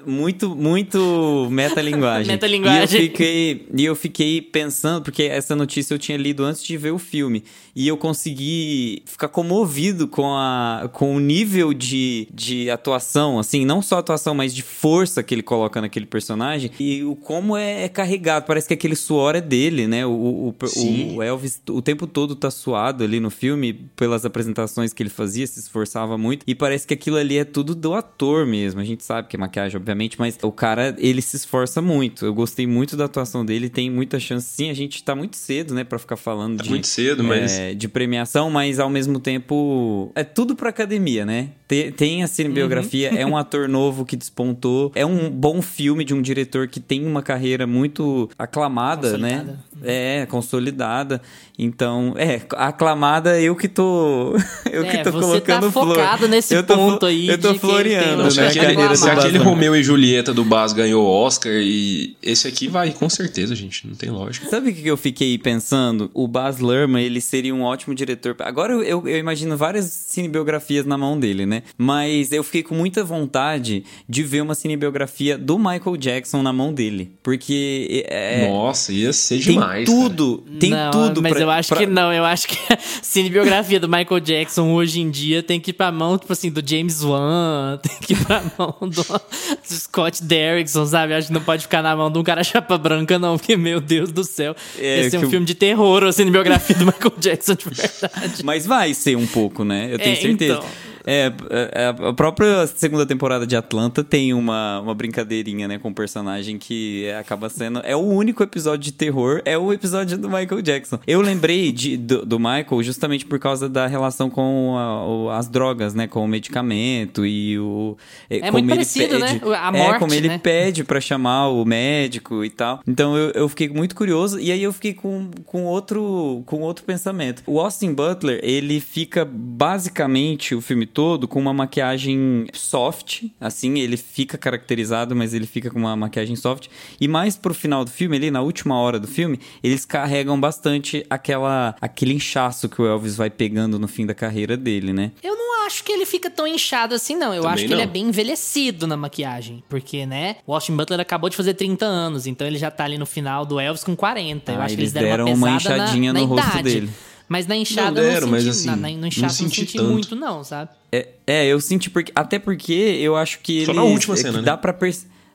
Muito, 0.06 0.54
muito 0.54 1.48
metalinguagem. 1.50 2.30
metalinguagem. 2.32 3.00
E 3.00 3.04
eu, 3.04 3.10
fiquei, 3.10 3.66
e 3.74 3.84
eu 3.84 3.96
fiquei 3.96 4.42
pensando, 4.42 5.02
porque 5.02 5.24
essa 5.24 5.56
notícia 5.56 5.94
eu 5.94 5.98
tinha 5.98 6.16
lido 6.16 6.44
antes 6.44 6.62
de 6.62 6.76
ver 6.76 6.92
o 6.92 6.98
filme. 6.98 7.44
E 7.74 7.86
eu 7.86 7.96
consegui 7.96 9.02
ficar 9.06 9.28
comovido 9.28 10.08
com, 10.08 10.34
a, 10.34 10.88
com 10.92 11.14
o 11.14 11.20
nível 11.20 11.72
de, 11.72 12.28
de 12.32 12.70
atuação, 12.70 13.38
assim, 13.38 13.64
não 13.64 13.80
só 13.80 13.98
atuação, 13.98 14.34
mas 14.34 14.54
de 14.54 14.62
força 14.62 15.22
que 15.22 15.34
ele 15.34 15.42
coloca 15.42 15.80
naquele 15.80 16.06
personagem. 16.06 16.70
E 16.78 17.04
o 17.04 17.14
como 17.14 17.56
é, 17.56 17.84
é 17.84 17.88
carregado. 17.88 18.46
Parece 18.46 18.68
que 18.68 18.74
aquele 18.74 18.96
suor 18.96 19.36
é 19.36 19.40
dele, 19.40 19.86
né? 19.86 20.04
O, 20.04 20.10
o, 20.10 20.48
o, 20.48 21.16
o, 21.16 21.22
Elvis 21.22 21.60
o 21.68 21.80
tempo 21.80 22.06
todo 22.06 22.34
tá 22.34 22.50
suado 22.50 23.04
ali 23.04 23.20
no 23.20 23.30
filme, 23.30 23.72
pelas 23.96 24.24
apresentações 24.24 24.92
que 24.92 25.02
ele 25.02 25.10
fazia, 25.10 25.46
se 25.46 25.60
esforçava 25.60 26.18
muito. 26.18 26.44
E 26.46 26.54
parece 26.54 26.86
que 26.86 26.94
aquilo 26.94 27.16
ali 27.16 27.38
é 27.38 27.44
tudo 27.44 27.74
do 27.74 27.94
ator 27.94 28.46
mesmo. 28.46 28.80
A 28.80 28.84
gente 28.84 29.04
sabe 29.04 29.28
que 29.28 29.36
é 29.36 29.38
maquiagem, 29.38 29.79
obviamente, 29.80 30.16
mas 30.18 30.38
o 30.42 30.52
cara, 30.52 30.94
ele 30.98 31.22
se 31.22 31.36
esforça 31.36 31.80
muito. 31.80 32.24
Eu 32.24 32.34
gostei 32.34 32.66
muito 32.66 32.96
da 32.96 33.06
atuação 33.06 33.44
dele, 33.44 33.68
tem 33.68 33.90
muita 33.90 34.20
chance. 34.20 34.46
Sim, 34.46 34.70
a 34.70 34.74
gente 34.74 35.02
tá 35.02 35.16
muito 35.16 35.36
cedo, 35.36 35.74
né, 35.74 35.82
pra 35.82 35.98
ficar 35.98 36.16
falando 36.16 36.58
tá 36.58 36.64
de. 36.64 36.70
muito 36.70 36.86
cedo, 36.86 37.24
mas. 37.24 37.58
É, 37.58 37.74
de 37.74 37.88
premiação, 37.88 38.50
mas 38.50 38.78
ao 38.78 38.90
mesmo 38.90 39.18
tempo. 39.18 40.12
É 40.14 40.22
tudo 40.22 40.54
pra 40.54 40.70
academia, 40.70 41.24
né? 41.24 41.50
Tem, 41.66 41.90
tem 41.92 42.22
a 42.22 42.26
cinebiografia, 42.26 43.10
uhum. 43.10 43.18
é 43.18 43.26
um 43.26 43.36
ator 43.36 43.68
novo 43.68 44.04
que 44.04 44.16
despontou, 44.16 44.90
é 44.94 45.06
um 45.06 45.30
bom 45.30 45.62
filme 45.62 46.04
de 46.04 46.12
um 46.12 46.20
diretor 46.20 46.66
que 46.66 46.80
tem 46.80 47.06
uma 47.06 47.22
carreira 47.22 47.66
muito 47.66 48.28
aclamada, 48.36 49.16
né? 49.16 49.38
consolidada. 49.38 49.64
né? 49.76 50.22
É, 50.22 50.26
consolidada. 50.26 51.22
Então, 51.62 52.14
é, 52.16 52.40
aclamada 52.56 53.38
eu 53.38 53.54
que 53.54 53.68
tô. 53.68 54.34
Eu 54.72 54.84
é, 54.84 54.88
que 54.88 55.02
tô 55.02 55.10
colocando 55.10 55.66
tá 55.66 55.72
focado 55.72 56.18
flor. 56.18 56.28
nesse 56.28 56.54
eu 56.54 56.62
tô, 56.62 56.76
ponto 56.76 57.04
aí. 57.04 57.26
Eu 57.26 57.36
tô 57.36 57.54
floreando, 57.56 58.22
né? 58.22 58.30
Se 58.30 58.40
aquele, 58.40 58.96
se 58.96 59.10
aquele 59.10 59.38
Romeu 59.38 59.74
e 59.74 59.82
Julieta 59.82 60.32
do 60.32 60.44
Baz 60.44 60.72
ganhou 60.72 61.04
Oscar 61.04 61.52
e 61.52 62.16
esse 62.22 62.46
aqui 62.46 62.68
vai, 62.68 62.92
com 62.92 63.10
certeza, 63.10 63.52
gente. 63.56 63.84
Não 63.84 63.96
tem 63.96 64.10
lógica. 64.10 64.48
Sabe 64.48 64.70
o 64.70 64.74
que 64.74 64.86
eu 64.86 64.96
fiquei 64.96 65.36
pensando? 65.38 66.08
O 66.14 66.28
Baz 66.28 66.60
Luhrmann, 66.60 67.04
ele 67.04 67.20
seria 67.20 67.52
um 67.52 67.62
ótimo 67.62 67.92
diretor. 67.92 68.36
Agora 68.38 68.72
eu, 68.72 68.82
eu, 68.82 69.08
eu 69.08 69.18
imagino 69.18 69.56
várias 69.56 69.86
cinebiografias 69.86 70.86
na 70.86 70.96
mão 70.96 71.18
dele, 71.18 71.44
né? 71.44 71.64
Mas 71.76 72.30
eu 72.30 72.44
fiquei 72.44 72.62
com 72.62 72.76
muita 72.76 73.02
vontade 73.02 73.84
de 74.08 74.22
ver 74.22 74.40
uma 74.40 74.54
cinebiografia 74.54 75.36
do 75.36 75.58
Michael 75.58 75.96
Jackson 75.96 76.42
na 76.42 76.52
mão 76.52 76.72
dele. 76.72 77.10
Porque. 77.24 78.06
É, 78.08 78.48
Nossa, 78.48 78.92
ia 78.92 79.12
ser 79.12 79.38
demais. 79.38 79.84
Tem 79.84 79.96
tudo, 79.96 80.44
cara. 80.46 80.58
tem 80.60 80.70
Não, 80.70 80.90
tudo 80.92 81.22
mas 81.22 81.32
pra, 81.32 81.49
eu 81.50 81.56
Eu 81.56 81.58
acho 81.60 81.68
pra- 81.68 81.78
que 81.78 81.86
não, 81.86 82.12
eu 82.12 82.24
acho 82.24 82.48
que 82.48 82.56
a 82.72 82.78
cinebiografia 83.02 83.78
do 83.80 83.88
Michael 83.88 84.20
Jackson 84.20 84.72
hoje 84.72 85.00
em 85.00 85.10
dia 85.10 85.42
tem 85.42 85.60
que 85.60 85.70
ir 85.70 85.74
pra 85.74 85.90
mão, 85.92 86.16
tipo 86.18 86.32
assim, 86.32 86.50
do 86.50 86.62
James 86.66 87.02
Wan, 87.02 87.78
tem 87.82 87.96
que 88.00 88.12
ir 88.14 88.24
pra 88.24 88.42
mão 88.58 88.74
do, 88.80 88.88
do 88.88 89.74
Scott 89.74 90.22
Derrickson, 90.24 90.86
sabe? 90.86 91.12
Eu 91.12 91.18
acho 91.18 91.28
que 91.28 91.32
não 91.34 91.42
pode 91.42 91.62
ficar 91.62 91.82
na 91.82 91.94
mão 91.96 92.10
de 92.10 92.18
um 92.18 92.22
cara 92.22 92.42
chapa 92.44 92.76
branca, 92.78 93.18
não, 93.18 93.36
porque, 93.38 93.56
meu 93.56 93.80
Deus 93.80 94.10
do 94.12 94.24
céu, 94.24 94.54
É, 94.78 95.00
esse 95.00 95.16
é 95.16 95.18
um 95.18 95.24
o- 95.26 95.30
filme 95.30 95.46
de 95.46 95.54
terror, 95.54 96.04
a 96.04 96.12
cinebiografia 96.12 96.76
do 96.76 96.86
Michael 96.86 97.14
Jackson 97.18 97.54
de 97.54 97.64
verdade. 97.64 98.44
Mas 98.44 98.66
vai 98.66 98.94
ser 98.94 99.16
um 99.16 99.26
pouco, 99.26 99.64
né? 99.64 99.88
Eu 99.92 99.98
tenho 99.98 100.12
É, 100.16 100.20
certeza. 100.20 100.54
então. 100.54 100.89
É, 101.06 101.32
é, 101.50 101.86
a 102.08 102.12
própria 102.12 102.66
segunda 102.66 103.06
temporada 103.06 103.46
de 103.46 103.56
Atlanta 103.56 104.02
tem 104.04 104.32
uma, 104.34 104.80
uma 104.80 104.94
brincadeirinha, 104.94 105.66
né, 105.68 105.78
com 105.78 105.88
o 105.90 105.94
personagem 105.94 106.58
que 106.58 107.04
é- 107.06 107.18
acaba 107.18 107.48
sendo. 107.48 107.80
É 107.84 107.94
o 107.96 108.00
único 108.00 108.42
episódio 108.42 108.84
de 108.84 108.92
terror, 108.92 109.40
é 109.44 109.56
o 109.56 109.72
episódio 109.72 110.18
do 110.18 110.28
Michael 110.28 110.62
Jackson. 110.62 110.98
Eu 111.06 111.20
lembrei 111.20 111.72
de, 111.72 111.96
do, 111.96 112.24
do 112.26 112.38
Michael 112.38 112.82
justamente 112.82 113.24
por 113.24 113.38
causa 113.38 113.68
da 113.68 113.86
relação 113.86 114.28
com 114.30 114.76
a- 114.76 115.06
o- 115.06 115.30
as 115.30 115.48
drogas, 115.48 115.94
né, 115.94 116.06
com 116.06 116.24
o 116.24 116.28
medicamento 116.28 117.24
e 117.26 117.58
o. 117.58 117.96
É 118.28 118.40
como 118.40 118.52
muito 118.52 118.64
ele 118.66 118.74
parecido, 118.74 119.18
pede, 119.20 119.20
né? 119.34 119.40
A 119.56 119.68
é, 119.68 119.70
morte, 119.84 119.98
como 119.98 120.14
ele 120.14 120.28
né? 120.28 120.38
pede 120.38 120.84
pra 120.84 121.00
chamar 121.00 121.48
o 121.48 121.64
médico 121.64 122.44
e 122.44 122.50
tal. 122.50 122.80
Então 122.86 123.16
eu, 123.16 123.30
eu 123.30 123.48
fiquei 123.48 123.68
muito 123.68 123.94
curioso 123.94 124.38
e 124.38 124.50
aí 124.52 124.62
eu 124.62 124.72
fiquei 124.72 124.94
com, 124.94 125.30
com, 125.46 125.64
outro, 125.64 126.42
com 126.46 126.60
outro 126.60 126.84
pensamento. 126.84 127.42
O 127.46 127.60
Austin 127.60 127.92
Butler, 127.92 128.40
ele 128.42 128.80
fica 128.80 129.24
basicamente 129.24 130.54
o 130.54 130.60
filme 130.60 130.86
todo 130.92 131.26
com 131.28 131.38
uma 131.40 131.52
maquiagem 131.52 132.46
soft, 132.52 133.24
assim, 133.40 133.78
ele 133.78 133.96
fica 133.96 134.36
caracterizado, 134.36 135.14
mas 135.16 135.32
ele 135.34 135.46
fica 135.46 135.70
com 135.70 135.78
uma 135.78 135.96
maquiagem 135.96 136.36
soft. 136.36 136.68
E 137.00 137.08
mais 137.08 137.36
pro 137.36 137.54
final 137.54 137.84
do 137.84 137.90
filme, 137.90 138.16
ali 138.16 138.30
na 138.30 138.42
última 138.42 138.78
hora 138.78 138.98
do 138.98 139.08
filme, 139.08 139.38
eles 139.62 139.84
carregam 139.84 140.38
bastante 140.40 141.04
aquela 141.08 141.74
aquele 141.80 142.14
inchaço 142.14 142.68
que 142.68 142.80
o 142.80 142.86
Elvis 142.86 143.16
vai 143.16 143.30
pegando 143.30 143.78
no 143.78 143.88
fim 143.88 144.04
da 144.06 144.14
carreira 144.14 144.56
dele, 144.56 144.92
né? 144.92 145.12
Eu 145.22 145.36
não 145.36 145.66
acho 145.66 145.84
que 145.84 145.92
ele 145.92 146.04
fica 146.06 146.28
tão 146.30 146.46
inchado 146.46 146.94
assim, 146.94 147.16
não. 147.16 147.32
Eu 147.34 147.42
Também 147.42 147.54
acho 147.54 147.66
que 147.66 147.72
ele 147.72 147.82
é 147.82 147.86
não. 147.86 147.92
bem 147.92 148.04
envelhecido 148.08 148.86
na 148.86 148.96
maquiagem. 148.96 149.62
Porque, 149.68 150.04
né, 150.06 150.36
o 150.46 150.54
Austin 150.54 150.74
Butler 150.76 151.00
acabou 151.00 151.28
de 151.30 151.36
fazer 151.36 151.54
30 151.54 151.84
anos, 151.84 152.26
então 152.26 152.46
ele 152.46 152.58
já 152.58 152.70
tá 152.70 152.84
ali 152.84 152.98
no 152.98 153.06
final 153.06 153.44
do 153.46 153.60
Elvis 153.60 153.84
com 153.84 153.94
40. 153.94 154.52
Eu 154.52 154.60
Ah, 154.60 154.64
acho 154.64 154.74
que 154.74 154.80
eles 154.80 154.92
deram, 154.92 155.08
deram 155.08 155.24
uma 155.26 155.34
uma 155.48 155.56
pesada 155.58 155.76
na- 155.76 155.84
inchadinha 155.84 156.12
na, 156.12 156.20
no 156.20 156.26
rosto 156.26 156.48
idade. 156.48 156.62
dele. 156.62 156.90
Mas 157.30 157.46
na 157.46 157.54
inchada 157.54 157.92
Não 157.92 158.02
eu 158.02 158.12
deram, 158.12 158.26
não 158.26 158.32
mas 158.32 158.42
senti, 158.42 158.50
assim, 158.56 158.66
na, 158.66 158.76
na, 158.76 158.88
no 158.88 158.96
não 159.02 159.08
eu 159.08 159.22
não 159.22 159.28
senti 159.28 159.60
senti 159.60 159.76
tanto. 159.76 159.88
muito, 159.88 160.16
não, 160.16 160.42
sabe? 160.42 160.70
É, 160.90 161.08
é, 161.24 161.46
eu 161.46 161.60
senti 161.60 161.88
porque 161.88 162.10
até 162.12 162.40
porque 162.40 162.72
eu 162.72 163.14
acho 163.14 163.38
que 163.38 163.64
Só 163.64 163.70
ele 163.70 163.78
na 163.78 163.84
última 163.84 164.14
é 164.14 164.16
cena, 164.16 164.38
né? 164.38 164.42
dá 164.42 164.56
para 164.56 164.72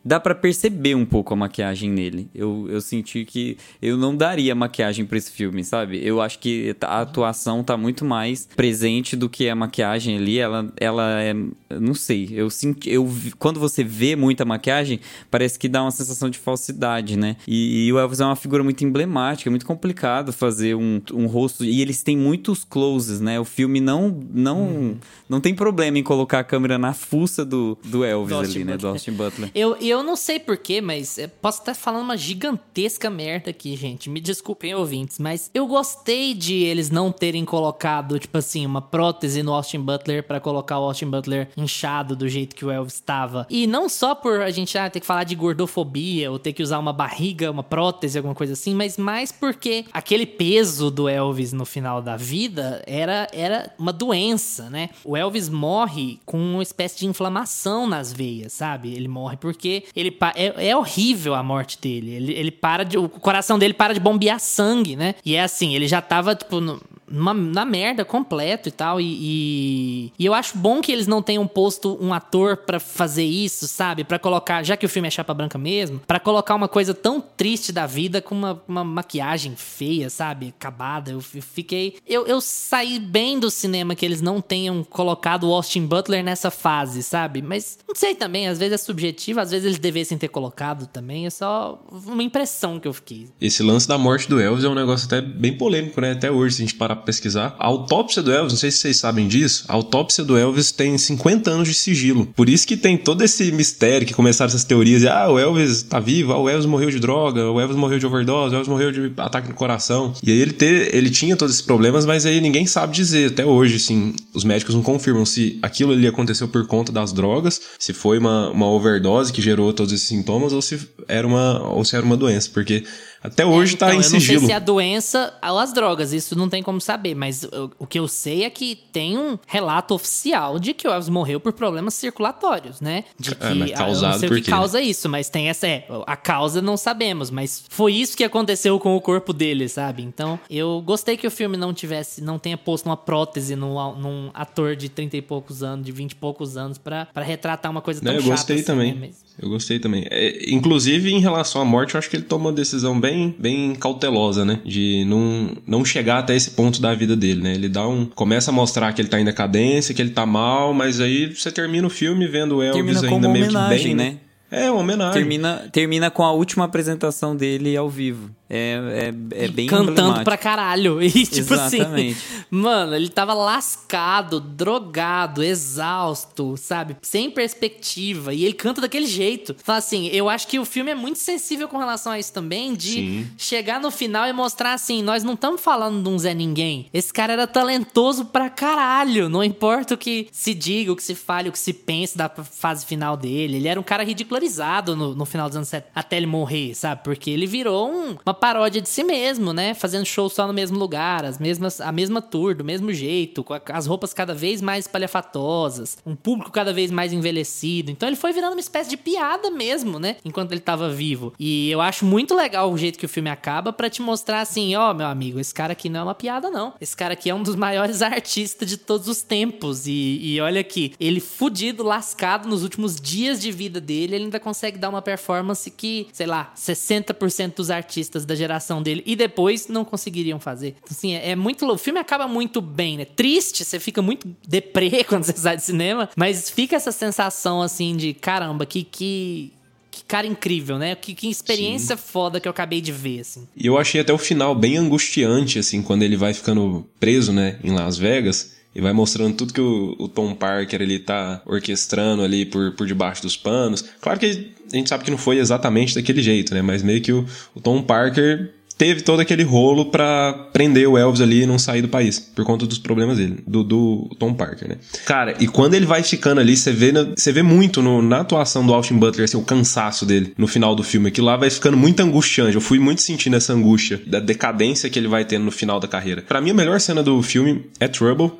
dá 0.06 0.20
para 0.20 0.36
perceber 0.36 0.93
um 0.93 1.03
pouco 1.03 1.34
a 1.34 1.38
maquiagem 1.38 1.89
nele. 1.89 2.30
Eu, 2.34 2.68
eu 2.70 2.80
senti 2.80 3.26
que 3.26 3.58
eu 3.82 3.97
não 3.97 4.16
daria 4.16 4.53
maquiagem 4.53 5.03
pra 5.03 5.18
esse 5.18 5.32
filme, 5.32 5.64
sabe? 5.64 5.99
Eu 6.06 6.22
acho 6.22 6.38
que 6.38 6.76
a 6.82 7.01
atuação 7.01 7.64
tá 7.64 7.76
muito 7.76 8.06
mais 8.06 8.47
presente 8.56 9.16
do 9.16 9.28
que 9.28 9.49
a 9.49 9.56
maquiagem 9.56 10.18
ali. 10.18 10.38
Ela, 10.38 10.72
ela 10.80 11.22
é, 11.22 11.34
não 11.80 11.95
sei. 11.95 12.30
Eu 12.32 12.51
senti, 12.51 12.88
eu 12.89 13.10
quando 13.39 13.60
você 13.60 13.84
vê 13.84 14.16
muita 14.16 14.45
maquiagem, 14.45 14.99
parece 15.32 15.58
que 15.58 15.68
dá 15.68 15.82
uma 15.82 15.91
sensação 15.91 16.30
de 16.30 16.38
falsidade, 16.38 17.18
né? 17.18 17.38
E, 17.47 17.88
e 17.88 17.93
o 17.93 17.97
Elvis 17.97 18.20
é 18.20 18.26
uma 18.26 18.36
figura 18.36 18.64
muito 18.64 18.86
emblemática, 18.86 19.49
é 19.49 19.51
muito 19.51 19.66
complicado 19.66 20.32
fazer 20.32 20.76
um, 20.76 21.01
um 21.14 21.26
rosto 21.26 21.66
e 21.66 21.82
eles 21.82 22.03
têm 22.03 22.16
muitos 22.16 22.64
closes, 22.64 23.20
né? 23.20 23.39
O 23.39 23.45
filme 23.45 23.82
não 23.82 24.20
não 24.32 24.97
não 25.28 25.41
tem 25.41 25.56
problema 25.56 25.97
em 25.97 26.03
colocar 26.03 26.39
a 26.39 26.43
câmera 26.43 26.78
na 26.78 26.93
fuça 26.93 27.43
do, 27.43 27.76
do 27.84 28.03
Elvis 28.03 28.30
Do 28.30 28.36
ali, 28.36 28.45
Austin 28.45 28.60
né? 28.60 28.66
Do 28.66 28.72
Butler. 28.74 28.91
Austin 28.91 29.12
Butler. 29.12 29.51
Eu, 29.56 29.76
eu 29.78 29.95
não 30.04 30.16
sei 30.16 30.39
porquê, 30.39 30.82
mas 30.82 31.18
eu 31.18 31.30
posso 31.30 31.60
estar 31.60 31.74
falando 31.74 32.04
uma 32.04 32.18
gigantesca 32.18 33.10
merda 33.10 33.50
aqui, 33.50 33.76
gente. 33.76 34.10
Me 34.10 34.20
desculpem, 34.20 34.74
ouvintes, 34.76 35.20
mas 35.20 35.50
eu 35.54 35.68
gostei 35.68 36.34
de 36.34 36.64
eles 36.64 36.89
não 36.89 37.12
terem 37.12 37.46
colocado, 37.46 38.20
tipo 38.20 38.38
assim, 38.38 38.66
uma 38.66 38.82
prótese 38.82 39.43
no 39.43 39.54
Austin 39.54 39.80
Butler 39.80 40.24
pra 40.24 40.39
colocar 40.39 40.80
o 40.80 40.84
Austin 40.84 41.08
Butler 41.08 41.50
inchado 41.56 42.16
do 42.16 42.28
jeito 42.28 42.56
que 42.56 42.66
o 42.66 42.72
Elvis 42.72 42.96
estava. 42.96 43.46
E 43.50 43.68
não 43.68 43.88
só 43.89 44.16
por 44.16 44.41
a 44.41 44.52
gente 44.52 44.78
ah, 44.78 44.89
ter 44.89 45.00
que 45.00 45.06
falar 45.06 45.24
de 45.24 45.36
gordofobia 45.36 46.32
ou 46.32 46.39
ter 46.39 46.54
que 46.54 46.64
usar 46.64 46.80
uma 46.80 46.93
barriga, 46.93 47.52
uma 47.52 47.64
prótese, 47.64 48.18
alguma 48.18 48.36
coisa 48.36 48.54
assim, 48.54 48.74
mas 48.74 48.98
mais 48.98 49.32
porque 49.32 49.86
aquele 49.91 50.26
peso 50.26 50.89
do 50.91 51.08
Elvis 51.08 51.54
no 51.54 51.66
final 51.66 52.02
da 52.02 52.18
vida 52.18 52.84
era, 52.86 53.28
era 53.32 53.74
uma 53.78 53.93
doença, 53.93 54.70
né? 54.70 54.89
O 55.04 55.16
Elvis 55.16 55.50
morre 55.50 56.20
com 56.26 56.38
uma 56.38 56.64
espécie 56.64 57.00
de 57.00 57.08
inflamação 57.08 57.88
nas 57.88 58.12
veias, 58.12 58.54
sabe? 58.54 58.93
Ele 58.93 59.08
morre 59.08 59.38
porque 59.38 59.85
ele 59.96 60.18
é, 60.36 60.70
é 60.70 60.76
horrível 60.78 61.34
a 61.36 61.44
morte 61.44 61.78
dele. 61.80 62.12
Ele, 62.12 62.34
ele 62.34 62.52
para 62.52 62.84
de. 62.84 62.98
O 62.98 63.10
coração 63.10 63.58
dele 63.60 63.74
para 63.74 63.94
de 63.94 64.00
bombear 64.00 64.40
sangue, 64.40 64.96
né? 64.96 65.16
E 65.26 65.36
é 65.36 65.44
assim, 65.44 65.76
ele 65.76 65.88
já 65.88 66.02
tava, 66.02 66.36
tipo, 66.36 66.60
no- 66.62 66.82
numa, 67.08 67.34
na 67.36 67.64
merda 67.66 68.04
completo 68.04 68.68
e 68.68 68.72
tal. 68.72 69.00
E, 69.00 69.06
e, 69.22 70.14
e 70.18 70.26
eu 70.26 70.34
acho 70.34 70.58
bom 70.58 70.82
que 70.82 70.92
eles 70.92 71.06
não 71.08 71.22
tenham 71.22 71.46
posto 71.48 71.98
um 72.02 72.14
ator 72.14 72.58
pra 72.58 72.80
fazer 72.80 73.24
isso, 73.24 73.68
sabe? 73.68 74.04
Pra 74.04 74.18
colocar, 74.18 74.64
já 74.64 74.76
que 74.76 74.86
o 74.86 74.90
filme 74.90 75.08
é 75.08 75.12
chapa 75.12 75.34
branca 75.34 75.58
mesmo, 75.58 76.00
pra 76.08 76.20
colocar 76.20 76.56
uma 76.56 76.68
coisa 76.68 76.94
tão 76.94 77.22
triste 77.22 77.72
da 77.72 77.86
vida 77.86 78.22
com 78.22 78.34
uma, 78.34 78.62
uma 78.68 78.84
maquiagem 78.84 79.56
feia, 79.56 80.10
sabe? 80.10 80.54
Acabada. 80.58 81.12
Eu, 81.12 81.22
fi- 81.22 81.42
fiquei. 81.42 81.98
Eu, 82.08 82.26
eu 82.26 82.42
saí 82.42 83.00
bem 83.00 83.40
do 83.40 83.52
cinema 83.52 83.94
que 83.96 84.06
eles 84.06 84.22
não 84.22 84.42
tenham 84.42 84.84
colocado 84.84 85.48
o 85.50 85.54
Austin 85.54 85.86
Butler 85.86 86.24
nessa 86.24 86.50
fase, 86.50 87.04
sabe? 87.04 87.42
Mas 87.42 87.78
não 87.88 87.96
sei 87.96 88.16
também, 88.16 88.48
às 88.48 88.58
vezes 88.58 88.74
é 88.74 88.78
subjetivo, 88.78 89.40
às 89.40 89.52
vezes 89.52 89.66
eles 89.66 89.74
devessem 89.80 90.17
ter 90.17 90.28
colocado 90.28 90.88
também. 90.88 91.26
É 91.26 91.30
só 91.30 91.84
uma 92.05 92.23
impressão 92.23 92.80
que 92.80 92.88
eu 92.88 92.93
fiquei. 92.93 93.28
Esse 93.39 93.63
lance 93.63 93.88
da 93.88 93.97
morte 93.97 94.30
do 94.30 94.39
Elvis 94.39 94.63
é 94.63 94.69
um 94.69 94.76
negócio 94.76 95.05
até 95.05 95.21
bem 95.21 95.57
polêmico, 95.57 95.99
né? 96.01 96.11
Até 96.11 96.32
hoje, 96.32 96.55
se 96.55 96.61
a 96.61 96.65
gente 96.65 96.76
parar 96.76 96.95
pra 96.95 97.05
pesquisar. 97.05 97.55
A 97.59 97.67
autópsia 97.67 98.21
do 98.21 98.32
Elvis, 98.32 98.53
não 98.53 98.59
sei 98.59 98.71
se 98.71 98.80
vocês 98.80 98.97
sabem 98.97 99.28
disso, 99.28 99.65
a 99.67 99.73
autópsia 99.73 100.23
do 100.23 100.38
Elvis 100.38 100.71
tem 100.71 100.97
50 100.97 101.49
anos 101.49 101.67
de 101.67 101.73
sigilo. 101.73 102.26
Por 102.28 102.49
isso 102.49 102.67
que 102.67 102.78
tem 102.78 102.97
todo 102.97 103.23
esse 103.23 103.51
mistério 103.51 104.07
que 104.07 104.13
começaram 104.13 104.49
essas 104.49 104.63
teorias 104.63 105.01
de, 105.01 105.07
ah, 105.07 105.30
o 105.30 105.39
Elvis 105.39 105.84
tá 105.84 105.99
vivo, 105.99 106.34
ah, 106.34 106.39
o 106.39 106.49
Elvis 106.49 106.65
morreu 106.65 106.89
de 106.89 106.99
droga, 106.99 107.49
o 107.49 107.59
Elvis 107.59 107.78
morreu 107.78 107.99
de 107.99 108.05
overdose, 108.05 108.53
o 108.53 108.57
Elvis 108.57 108.69
morreu 108.69 108.91
de 108.91 109.13
ataque 109.17 109.49
no 109.49 109.55
coração. 109.55 110.13
E 110.23 110.32
aí 110.32 110.39
ele, 110.39 110.53
ter, 110.53 110.93
ele 110.95 111.09
tinha 111.09 111.36
todos 111.36 111.55
esses 111.55 111.65
problemas, 111.65 112.05
mas 112.05 112.26
aí 112.26 112.41
ninguém 112.41 112.65
sabe 112.65 112.93
dizer. 112.93 113.32
Até 113.32 113.45
hoje, 113.45 113.76
assim, 113.76 114.13
os 114.34 114.43
médicos 114.43 114.76
não 114.76 114.82
confirmam 114.82 115.26
se 115.26 115.59
aquilo 115.61 115.91
ali 115.93 116.07
aconteceu 116.07 116.47
por 116.47 116.65
conta 116.67 116.91
das 116.91 117.11
drogas, 117.11 117.61
se 117.80 117.93
foi 117.93 118.17
uma, 118.17 118.49
uma 118.49 118.67
overdose 118.67 119.32
que 119.32 119.41
gerou 119.41 119.64
todos 119.74 119.93
esses 119.93 120.07
sintomas 120.07 120.53
ou 120.53 120.61
se 120.61 120.80
era 121.07 121.26
uma, 121.26 121.61
ou 121.70 121.84
se 121.84 121.95
era 121.95 122.05
uma 122.05 122.18
doença. 122.18 122.49
Porque 122.53 122.84
até 123.26 123.45
hoje 123.45 123.76
tá 123.78 123.88
Então, 123.88 123.99
em 123.99 124.03
eu 124.03 124.03
não 124.03 124.09
sei 124.09 124.19
sigilo. 124.19 124.45
se 124.45 124.51
é 124.51 124.55
a 124.55 124.59
doença 124.59 125.34
ou 125.43 125.59
as 125.59 125.73
drogas, 125.73 126.13
isso 126.13 126.36
não 126.38 126.49
tem 126.49 126.61
como 126.63 126.80
saber, 126.82 127.15
mas 127.15 127.43
eu- 127.43 127.71
o 127.80 127.86
que 127.88 127.99
eu 127.99 128.07
sei 128.07 128.43
é 128.43 128.49
que 128.49 128.76
tem 128.91 129.17
um 129.17 129.38
relato 129.47 129.93
oficial 129.93 130.57
de 130.59 130.73
que 130.73 130.88
o 130.88 130.91
Elvis 130.91 131.09
morreu 131.09 131.39
por 131.39 131.53
problemas 131.53 131.93
circulatórios, 131.93 132.82
né? 132.82 133.03
De 133.19 133.36
que 133.36 133.43
É, 133.45 133.53
mas 133.53 133.69
ah, 133.71 133.73
eu 133.73 133.78
causado 133.78 134.11
não 134.13 134.19
sei 134.19 134.30
o 134.30 134.32
que 134.36 134.41
quê? 134.41 134.49
causa 134.51 134.82
isso, 134.82 135.09
mas 135.09 135.30
tem 135.30 135.49
essa 135.49 135.67
é, 135.67 135.86
a 136.07 136.15
causa 136.15 136.61
não 136.61 136.78
sabemos, 136.78 137.30
mas 137.30 137.63
foi 137.69 137.93
isso 137.93 138.15
que 138.15 138.23
aconteceu 138.23 138.80
com 138.80 138.95
o 138.95 139.01
corpo 139.01 139.34
dele, 139.34 139.67
sabe? 139.67 140.03
Então, 140.03 140.39
eu 140.49 140.82
gostei 140.86 141.17
que 141.17 141.28
o 141.28 141.32
filme 141.32 141.57
não 141.57 141.73
tivesse, 141.73 142.21
não 142.23 142.39
tenha 142.39 142.57
posto 142.57 142.86
uma 142.88 142.97
prótese 142.97 143.55
num, 143.55 143.73
num 143.95 144.30
ator 144.34 144.76
de 144.76 144.89
30 144.89 145.17
e 145.17 145.21
poucos 145.21 145.63
anos, 145.63 145.86
de 145.86 145.91
20 145.91 146.11
e 146.11 146.15
poucos 146.15 146.57
anos 146.57 146.78
pra 146.78 147.05
pra 147.13 147.23
retratar 147.23 147.71
uma 147.71 147.82
coisa 147.82 148.01
tão 148.01 148.11
Né, 148.13 148.17
eu 148.19 148.21
chata 148.23 148.36
gostei 148.36 148.55
assim, 148.57 148.65
também. 148.65 148.93
né? 148.93 149.09
Eu 149.41 149.49
gostei 149.49 149.80
também. 149.80 150.05
É, 150.09 150.49
inclusive, 150.51 151.11
em 151.11 151.19
relação 151.19 151.61
à 151.61 151.65
morte, 151.65 151.93
eu 151.95 151.99
acho 151.99 152.09
que 152.09 152.15
ele 152.15 152.23
toma 152.23 152.45
uma 152.45 152.53
decisão 152.53 152.99
bem, 152.99 153.14
bem 153.38 153.74
cautelosa, 153.76 154.43
né? 154.43 154.59
De 154.66 155.05
não, 155.05 155.51
não 155.66 155.86
chegar 155.86 156.20
até 156.20 156.36
esse 156.36 156.51
ponto 156.51 156.82
da 156.82 156.93
vida 156.93 157.16
dele, 157.16 157.41
né? 157.41 157.53
Ele 157.53 157.70
dá 157.70 157.88
um. 157.88 158.05
Começa 158.05 158.51
a 158.51 158.53
mostrar 158.53 158.93
que 158.93 159.01
ele 159.01 159.09
tá 159.09 159.20
em 159.20 159.26
decadência, 159.26 159.93
que 159.93 160.01
ele 160.01 160.11
tá 160.11 160.26
mal, 160.26 160.74
mas 160.74 160.99
aí 160.99 161.34
você 161.34 161.51
termina 161.51 161.88
o 161.88 161.89
filme 161.89 162.28
vendo 162.28 162.57
o 162.57 162.61
Elvis 162.63 162.99
Termina 163.01 163.16
ainda 163.16 163.30
meio 163.30 163.47
que 163.47 163.84
bem. 163.84 163.95
né? 163.95 164.18
É, 164.51 164.70
uma 164.70 164.82
homenagem. 164.82 165.13
Termina, 165.13 165.70
termina 165.72 166.11
com 166.11 166.24
a 166.24 166.32
última 166.32 166.66
apresentação 166.66 167.36
dele 167.36 167.76
ao 167.76 167.89
vivo. 167.89 168.30
É, 168.50 169.12
é, 169.36 169.46
é 169.46 169.48
bem 169.48 169.68
cantando 169.68 170.24
pra 170.24 170.38
caralho. 170.38 171.02
E 171.06 171.10
tipo 171.26 171.54
Exatamente. 171.54 172.12
assim, 172.18 172.46
mano, 172.52 172.96
ele 172.96 173.10
tava 173.10 173.34
lascado, 173.34 174.39
drogado, 174.39 175.41
exausto, 175.43 176.56
sabe? 176.58 176.96
Sem 177.02 177.30
perspectiva. 177.32 178.34
E 178.34 178.43
ele 178.46 178.54
canta 178.54 178.82
daquele 178.82 179.06
jeito. 179.08 179.56
Então, 179.62 179.74
assim, 179.76 180.08
eu 180.08 180.30
acho 180.30 180.48
que 180.48 180.60
o 180.60 180.66
filme 180.66 180.91
é 180.91 180.96
muito 180.96 181.20
sensível 181.20 181.68
com 181.68 181.78
relação 181.78 182.12
a 182.12 182.20
isso 182.20 182.34
também, 182.34 182.74
de 182.74 182.91
Sim. 182.93 183.28
chegar 183.38 183.80
no 183.80 183.89
final 183.91 184.28
e 184.28 184.34
mostrar 184.34 184.74
assim: 184.74 185.02
nós 185.02 185.24
não 185.24 185.34
estamos 185.34 185.62
falando 185.62 186.04
de 186.04 186.10
um 186.10 186.18
Zé 186.20 186.34
Ninguém. 186.34 186.88
Esse 186.93 187.12
cara 187.14 187.34
era 187.34 187.48
talentoso 187.48 188.26
pra 188.26 188.50
caralho. 188.50 189.30
Não 189.30 189.43
importa 189.43 189.93
o 189.93 189.98
que 189.98 190.28
se 190.32 190.54
diga, 190.54 190.91
o 190.91 190.96
que 190.96 191.04
se 191.04 191.16
fale, 191.16 191.50
o 191.50 191.52
que 191.52 191.60
se 191.60 191.74
pense 191.74 192.18
da 192.18 192.30
fase 192.30 192.86
final 192.86 193.16
dele. 193.18 193.58
Ele 193.58 193.68
era 193.68 193.80
um 193.80 193.84
cara 193.84 194.04
ridicularizado 194.04 194.96
no, 194.96 195.16
no 195.16 195.26
final 195.26 195.48
dos 195.48 195.56
anos 195.58 195.70
70, 195.70 195.91
até 195.96 196.18
ele 196.18 196.26
morrer, 196.28 196.74
sabe? 196.76 197.02
Porque 197.04 197.30
ele 197.30 197.46
virou 197.48 197.89
um- 197.91 198.16
uma 198.26 198.34
paródia 198.36 198.82
de 198.82 198.90
si 198.90 199.04
mesmo, 199.04 199.54
né? 199.54 199.74
Fazendo 199.74 200.06
show 200.06 200.30
só 200.30 200.48
no 200.48 200.54
mesmo 200.54 200.78
lugar, 200.78 201.26
as 201.26 201.40
mesmas, 201.40 201.82
a 201.82 201.92
mesma 201.92 202.22
tour, 202.22 202.56
do 202.56 202.64
mesmo 202.64 202.94
jeito, 202.94 203.44
com 203.44 203.56
as 203.70 203.86
roupas 203.86 204.14
cada 204.14 204.34
vez 204.34 204.62
mais 204.62 204.88
palhafatosas, 204.88 205.98
um 206.06 206.16
público 206.16 206.52
cada 206.52 206.74
vez 206.74 206.92
mais 206.92 207.14
envelhecido. 207.14 207.92
Então 207.92 208.08
ele 208.08 208.16
foi 208.16 208.34
virando 208.34 208.54
uma 208.54 208.60
espécie 208.60 208.90
de 208.90 208.98
piada 208.98 209.50
mesmo, 209.50 210.00
né? 210.00 210.18
Enquanto 210.24 210.52
ele 210.52 210.62
tava 210.62 210.90
vivo. 210.90 211.34
E 211.40 211.70
eu 211.70 211.82
acho 211.82 212.06
muito 212.06 212.36
legal 212.36 212.72
o 212.72 212.78
jeito 212.78 213.00
que 213.00 213.06
o 213.06 213.10
filme 213.10 213.30
acaba 213.30 213.72
para 213.72 213.90
te 213.90 214.02
mostrar 214.02 214.42
assim, 214.42 214.76
ó, 214.76 214.92
oh, 214.92 214.94
meu 214.94 215.08
amigo, 215.08 215.40
esse 215.40 215.54
cara 215.54 215.74
aqui 215.74 215.90
não 215.90 216.02
é 216.02 216.04
uma 216.04 216.16
piada, 216.16 216.50
não. 216.50 216.74
Esse 216.80 216.96
cara 216.96 217.14
aqui 217.14 217.30
é 217.30 217.36
um 217.36 217.44
dos 217.44 217.56
maiores 217.56 218.02
artistas 218.02 218.68
de 218.68 218.78
todos 218.78 219.08
os 219.08 219.22
tempos. 219.22 219.88
E, 219.88 220.20
e 220.22 220.42
olha 220.42 220.62
aqui, 220.62 220.94
ele 221.00 221.20
fudido, 221.20 221.84
lascado 221.84 222.48
nos 222.48 222.64
últimos 222.64 223.00
dias 223.00 223.40
de 223.40 223.52
vida 223.52 223.80
dele, 223.80 224.16
ele 224.16 224.26
ainda 224.26 224.40
consegue 224.40 224.78
dar 224.78 224.90
uma 224.90 225.02
performance 225.02 225.70
que, 225.70 226.08
sei 226.12 226.26
lá, 226.26 226.52
60% 226.56 227.56
dos 227.56 227.70
artistas 227.70 228.24
da 228.26 228.36
geração 228.36 228.82
dele 228.82 229.03
e 229.05 229.15
depois 229.15 229.67
não 229.67 229.86
conseguiriam 229.86 230.39
fazer. 230.39 230.76
Então, 230.84 230.91
assim, 230.91 231.13
é, 231.13 231.32
é 231.32 231.36
muito. 231.36 231.65
O 231.65 231.78
filme 231.78 231.99
acaba 231.99 232.28
muito 232.28 232.61
bem, 232.61 232.97
né? 232.97 233.05
Triste, 233.05 233.63
você 233.63 233.80
fica 233.80 234.01
muito 234.01 234.28
deprê 234.47 235.03
quando 235.07 235.23
você 235.23 235.34
sai 235.34 235.57
de 235.57 235.63
cinema, 235.63 236.09
mas 236.15 236.49
fica 236.49 236.76
essa 236.76 236.91
sensação 236.91 237.61
assim 237.61 237.95
de 237.95 238.13
caramba, 238.13 238.65
que, 238.65 238.84
que 238.84 239.51
que 239.95 240.03
cara 240.03 240.28
incrível, 240.28 240.78
né? 240.78 240.93
Que, 240.93 241.15
que 241.15 241.30
experiência 241.30 241.95
Sim. 241.95 242.03
foda 242.05 242.39
que 242.41 242.47
eu 242.47 242.49
acabei 242.49 242.82
de 242.82 242.91
ver, 242.91 243.21
assim. 243.21 243.47
E 243.55 243.65
eu 243.65 243.78
achei 243.78 244.01
até 244.01 244.11
o 244.11 244.17
final 244.17 244.53
bem 244.53 244.76
angustiante, 244.76 245.57
assim, 245.57 245.82
quando 245.82 246.03
ele 246.03 246.17
vai 246.17 246.34
ficando 246.34 246.86
preso, 246.99 247.32
né, 247.32 247.57
em 247.63 247.71
Las 247.71 247.97
Vegas. 247.97 248.55
E 248.76 248.82
vai 248.82 248.91
mostrando 248.91 249.36
tudo 249.36 249.53
que 249.53 249.61
o, 249.61 249.95
o, 249.97 250.07
Tom 250.07 250.36
Parker 250.36 250.82
ele 250.82 250.99
tá 250.99 251.41
orquestrando 251.45 252.21
ali 252.21 252.45
por, 252.45 252.73
por 252.73 252.86
debaixo 252.86 253.21
dos 253.21 253.38
panos. 253.38 253.86
Claro 254.01 254.19
que 254.19 254.26
a 254.26 254.76
gente 254.76 254.89
sabe 254.89 255.05
que 255.05 255.11
não 255.11 255.17
foi 255.17 255.38
exatamente 255.38 255.95
daquele 255.95 256.21
jeito, 256.21 256.53
né? 256.53 256.61
Mas 256.61 256.84
meio 256.84 257.01
que 257.01 257.13
o, 257.13 257.26
o 257.55 257.61
Tom 257.61 257.82
Parker 257.82 258.51
teve 258.78 259.01
todo 259.01 259.19
aquele 259.19 259.43
rolo 259.43 259.86
para 259.86 260.34
prender 260.51 260.88
o 260.88 260.97
Elvis 260.97 261.21
ali 261.21 261.43
e 261.43 261.45
não 261.45 261.57
sair 261.57 261.82
do 261.82 261.88
país, 261.88 262.19
por 262.19 262.43
conta 262.45 262.65
dos 262.65 262.78
problemas 262.78 263.17
dele, 263.17 263.43
do, 263.47 263.63
do 263.63 264.09
Tom 264.19 264.34
Parker, 264.34 264.67
né? 264.67 264.78
Cara, 265.05 265.36
e 265.39 265.47
quando 265.47 265.76
ele 265.76 265.86
vai 265.86 266.03
ficando 266.03 266.41
ali, 266.41 266.55
você 266.55 266.71
vê, 266.71 266.91
você 267.15 267.32
vê 267.32 267.41
muito 267.41 267.82
no, 267.82 268.01
na 268.01 268.21
atuação 268.21 268.65
do 268.65 268.73
Austin 268.73 268.97
Butler, 268.97 269.26
assim, 269.26 269.38
o 269.38 269.43
cansaço 269.43 270.05
dele 270.05 270.34
no 270.38 270.47
final 270.47 270.76
do 270.76 270.84
filme, 270.84 271.11
que 271.11 271.21
lá 271.21 271.38
vai 271.38 271.49
ficando 271.49 271.78
muito 271.78 272.01
angustiante. 272.01 272.55
Eu 272.55 272.61
fui 272.61 272.80
muito 272.80 273.01
sentindo 273.01 273.36
essa 273.36 273.53
angústia, 273.53 274.01
da 274.05 274.19
decadência 274.19 274.89
que 274.89 274.99
ele 274.99 275.07
vai 275.07 275.23
tendo 275.26 275.45
no 275.45 275.51
final 275.51 275.80
da 275.80 275.88
carreira. 275.88 276.21
Para 276.21 276.41
mim, 276.41 276.51
a 276.51 276.53
melhor 276.53 276.80
cena 276.80 277.01
do 277.01 277.21
filme 277.21 277.65
é 277.80 277.88
Trouble, 277.88 278.32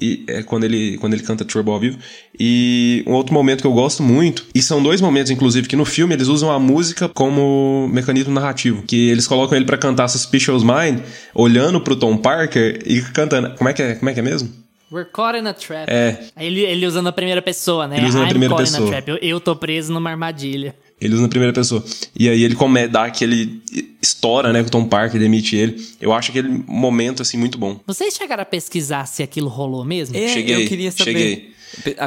e 0.00 0.24
é 0.26 0.42
quando 0.42 0.64
ele, 0.64 0.96
quando 0.98 1.14
ele 1.14 1.22
canta 1.22 1.44
Trouble 1.44 1.72
ao 1.72 1.80
vivo. 1.80 1.98
E 2.38 3.04
um 3.06 3.12
outro 3.12 3.32
momento 3.34 3.60
que 3.60 3.66
eu 3.66 3.72
gosto 3.72 4.02
muito, 4.02 4.46
e 4.54 4.62
são 4.62 4.82
dois 4.82 5.00
momentos, 5.00 5.30
inclusive, 5.30 5.68
que 5.68 5.76
no 5.76 5.84
filme 5.84 6.14
eles 6.14 6.28
usam 6.28 6.50
a 6.50 6.58
música 6.58 7.08
como 7.08 7.88
mecanismo 7.92 8.32
narrativo. 8.32 8.82
Que 8.82 9.08
eles 9.08 9.26
colocam 9.26 9.56
ele 9.56 9.66
para 9.66 9.78
cantar 9.78 10.08
Suspicious 10.08 10.62
Mind, 10.62 11.00
olhando 11.34 11.80
pro 11.80 11.96
Tom 11.96 12.16
Parker 12.16 12.82
e 12.86 13.02
cantando. 13.02 13.54
Como 13.56 13.68
é 13.68 13.72
que 13.72 13.82
é, 13.82 13.94
como 13.94 14.10
é, 14.10 14.14
que 14.14 14.20
é 14.20 14.22
mesmo? 14.22 14.50
We're 14.90 15.08
caught 15.10 15.38
in 15.38 15.46
a 15.46 15.54
trap. 15.54 15.88
É. 15.88 16.18
Ele, 16.38 16.60
ele 16.60 16.86
usando 16.86 17.06
a 17.06 17.12
primeira 17.12 17.40
pessoa, 17.40 17.88
né? 17.88 17.96
Ele 17.96 18.08
usando 18.08 18.24
a 18.24 18.28
primeira 18.28 18.54
pessoa. 18.54 19.02
Eu, 19.06 19.16
eu 19.16 19.40
tô 19.40 19.56
preso 19.56 19.92
numa 19.92 20.10
armadilha. 20.10 20.74
Ele 21.02 21.14
usa 21.14 21.22
na 21.22 21.28
primeira 21.28 21.52
pessoa. 21.52 21.84
E 22.18 22.28
aí 22.28 22.42
ele 22.42 22.54
come, 22.54 22.86
dá 22.86 23.04
aquele. 23.04 23.60
estoura, 24.00 24.52
né? 24.52 24.62
Com 24.62 24.68
o 24.68 24.70
Tom 24.70 24.84
Parker, 24.84 25.18
demite 25.18 25.56
ele. 25.56 25.84
Eu 26.00 26.12
acho 26.12 26.30
aquele 26.30 26.48
momento, 26.66 27.22
assim, 27.22 27.36
muito 27.36 27.58
bom. 27.58 27.80
Vocês 27.86 28.14
chegaram 28.14 28.42
a 28.42 28.46
pesquisar 28.46 29.06
se 29.06 29.22
aquilo 29.22 29.48
rolou 29.48 29.84
mesmo? 29.84 30.16
É, 30.16 30.28
cheguei. 30.28 30.54
Eu 30.54 30.68
queria 30.68 30.92
saber. 30.92 31.04
Cheguei. 31.04 31.52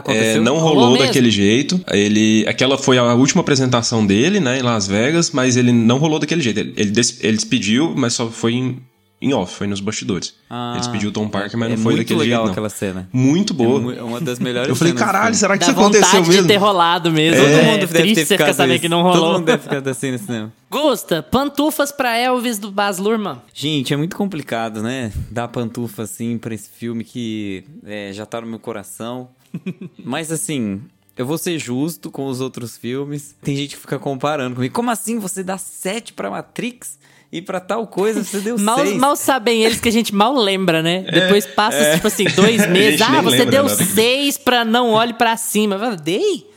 É, 0.07 0.39
não 0.39 0.59
rolou, 0.59 0.85
rolou 0.85 0.97
daquele 0.99 1.31
jeito. 1.31 1.83
Ele, 1.91 2.45
aquela 2.47 2.77
foi 2.77 2.97
a 2.97 3.13
última 3.15 3.41
apresentação 3.41 4.05
dele, 4.05 4.39
né, 4.39 4.59
em 4.59 4.61
Las 4.61 4.87
Vegas, 4.87 5.31
mas 5.31 5.57
ele 5.57 5.71
não 5.71 5.97
rolou 5.97 6.19
daquele 6.19 6.41
jeito. 6.41 6.59
Ele, 6.59 6.73
ele, 6.77 6.91
des, 6.91 7.17
ele 7.21 7.35
despediu, 7.35 7.93
mas 7.95 8.13
só 8.13 8.29
foi 8.29 8.53
em, 8.53 8.77
em 9.21 9.33
off, 9.33 9.55
foi 9.55 9.65
nos 9.65 9.79
bastidores. 9.79 10.35
Ah, 10.49 10.71
ele 10.73 10.81
despediu 10.81 11.09
o 11.09 11.11
Tom 11.11 11.27
Parker, 11.29 11.57
mas 11.57 11.71
é 11.71 11.75
não 11.75 11.81
foi 11.81 11.95
daquele 11.95 12.19
jeito. 12.19 12.19
Muito 12.19 12.29
legal 12.29 12.45
aquela 12.45 12.69
cena. 12.69 13.09
Muito 13.11 13.53
boa. 13.53 13.95
É 13.95 14.03
uma 14.03 14.19
das 14.19 14.39
melhores 14.39 14.69
Eu 14.69 14.75
falei, 14.75 14.93
caralho, 14.93 15.33
será 15.33 15.57
que 15.57 15.65
Dá 15.65 15.71
isso 15.71 15.79
aconteceu 15.79 16.25
mesmo? 16.25 16.41
de 16.41 16.47
ter 16.47 16.57
rolado 16.57 17.11
mesmo. 17.11 17.41
É, 17.43 17.57
Todo 17.57 17.65
mundo 17.65 17.79
deve 17.79 17.93
triste 17.93 18.15
ter 18.15 18.25
você 18.25 18.37
ficar 18.37 18.53
sabendo 18.53 18.79
que 18.79 18.89
não 18.89 19.01
rolou. 19.01 19.19
Todo 19.19 19.33
mundo 19.35 19.45
deve 19.45 19.63
ficar 19.63 19.89
assim 19.89 20.11
no 20.11 20.19
cinema. 20.19 20.53
Gusta, 20.69 21.23
pantufas 21.23 21.91
pra 21.91 22.17
Elvis 22.17 22.59
do 22.59 22.69
Baz 22.69 22.97
Luhrmann. 22.97 23.41
Gente, 23.53 23.93
é 23.93 23.97
muito 23.97 24.15
complicado, 24.15 24.83
né? 24.83 25.11
Dar 25.31 25.47
pantufa 25.47 26.03
assim 26.03 26.37
pra 26.37 26.53
esse 26.53 26.69
filme 26.69 27.03
que 27.03 27.63
é, 27.85 28.11
já 28.13 28.25
tá 28.25 28.41
no 28.41 28.47
meu 28.47 28.59
coração. 28.59 29.29
Mas 30.03 30.31
assim, 30.31 30.81
eu 31.17 31.25
vou 31.25 31.37
ser 31.37 31.57
justo 31.57 32.11
com 32.11 32.27
os 32.27 32.41
outros 32.41 32.77
filmes. 32.77 33.33
Tem 33.41 33.55
gente 33.55 33.75
que 33.75 33.81
fica 33.81 33.97
comparando 33.97 34.55
comigo. 34.55 34.75
Como 34.75 34.91
assim 34.91 35.17
você 35.17 35.41
dá 35.41 35.57
7 35.57 36.11
pra 36.11 36.29
Matrix? 36.29 36.99
E 37.35 37.41
pra 37.41 37.59
tal 37.59 37.85
coisa 37.85 38.23
você 38.23 38.39
deu 38.39 38.57
mal, 38.57 38.77
seis. 38.79 38.95
Mal 38.95 39.13
sabem 39.17 39.61
eles 39.61 39.81
que 39.81 39.89
a 39.89 39.91
gente 39.91 40.15
mal 40.15 40.33
lembra, 40.33 40.81
né? 40.81 41.03
É, 41.05 41.19
Depois 41.19 41.45
passa, 41.45 41.75
é. 41.75 41.95
tipo 41.95 42.07
assim, 42.07 42.23
dois 42.33 42.65
meses. 42.71 43.01
Ah, 43.01 43.19
você 43.19 43.45
deu 43.45 43.63
né? 43.63 43.69
seis 43.75 44.37
pra 44.37 44.63
não 44.63 44.91
olhe 44.91 45.13
pra 45.13 45.35
cima. 45.35 45.75
Eu 45.75 45.97
dei? 45.97 46.49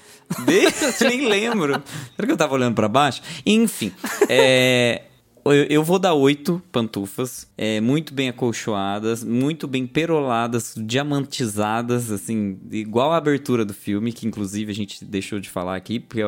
Dei? 0.44 0.66
Eu 0.66 1.08
nem 1.08 1.26
lembro. 1.26 1.82
Será 2.14 2.26
que 2.26 2.32
eu 2.32 2.36
tava 2.36 2.54
olhando 2.54 2.76
pra 2.76 2.86
baixo? 2.86 3.20
Enfim, 3.44 3.92
é... 4.28 5.02
Eu, 5.45 5.82
vou 5.82 5.99
dar 5.99 6.14
oito 6.14 6.62
pantufas, 6.70 7.47
é, 7.57 7.80
muito 7.80 8.12
bem 8.12 8.28
acolchoadas, 8.28 9.24
muito 9.24 9.66
bem 9.66 9.86
peroladas, 9.86 10.74
diamantizadas, 10.76 12.11
assim, 12.11 12.59
igual 12.70 13.12
a 13.12 13.16
abertura 13.16 13.64
do 13.64 13.74
filme, 13.74 14.12
que 14.12 14.26
inclusive 14.26 14.70
a 14.70 14.74
gente 14.74 15.05
deixou 15.05 15.41
de 15.41 15.49
falar 15.49 15.76
aqui, 15.76 16.01
porque 16.01 16.22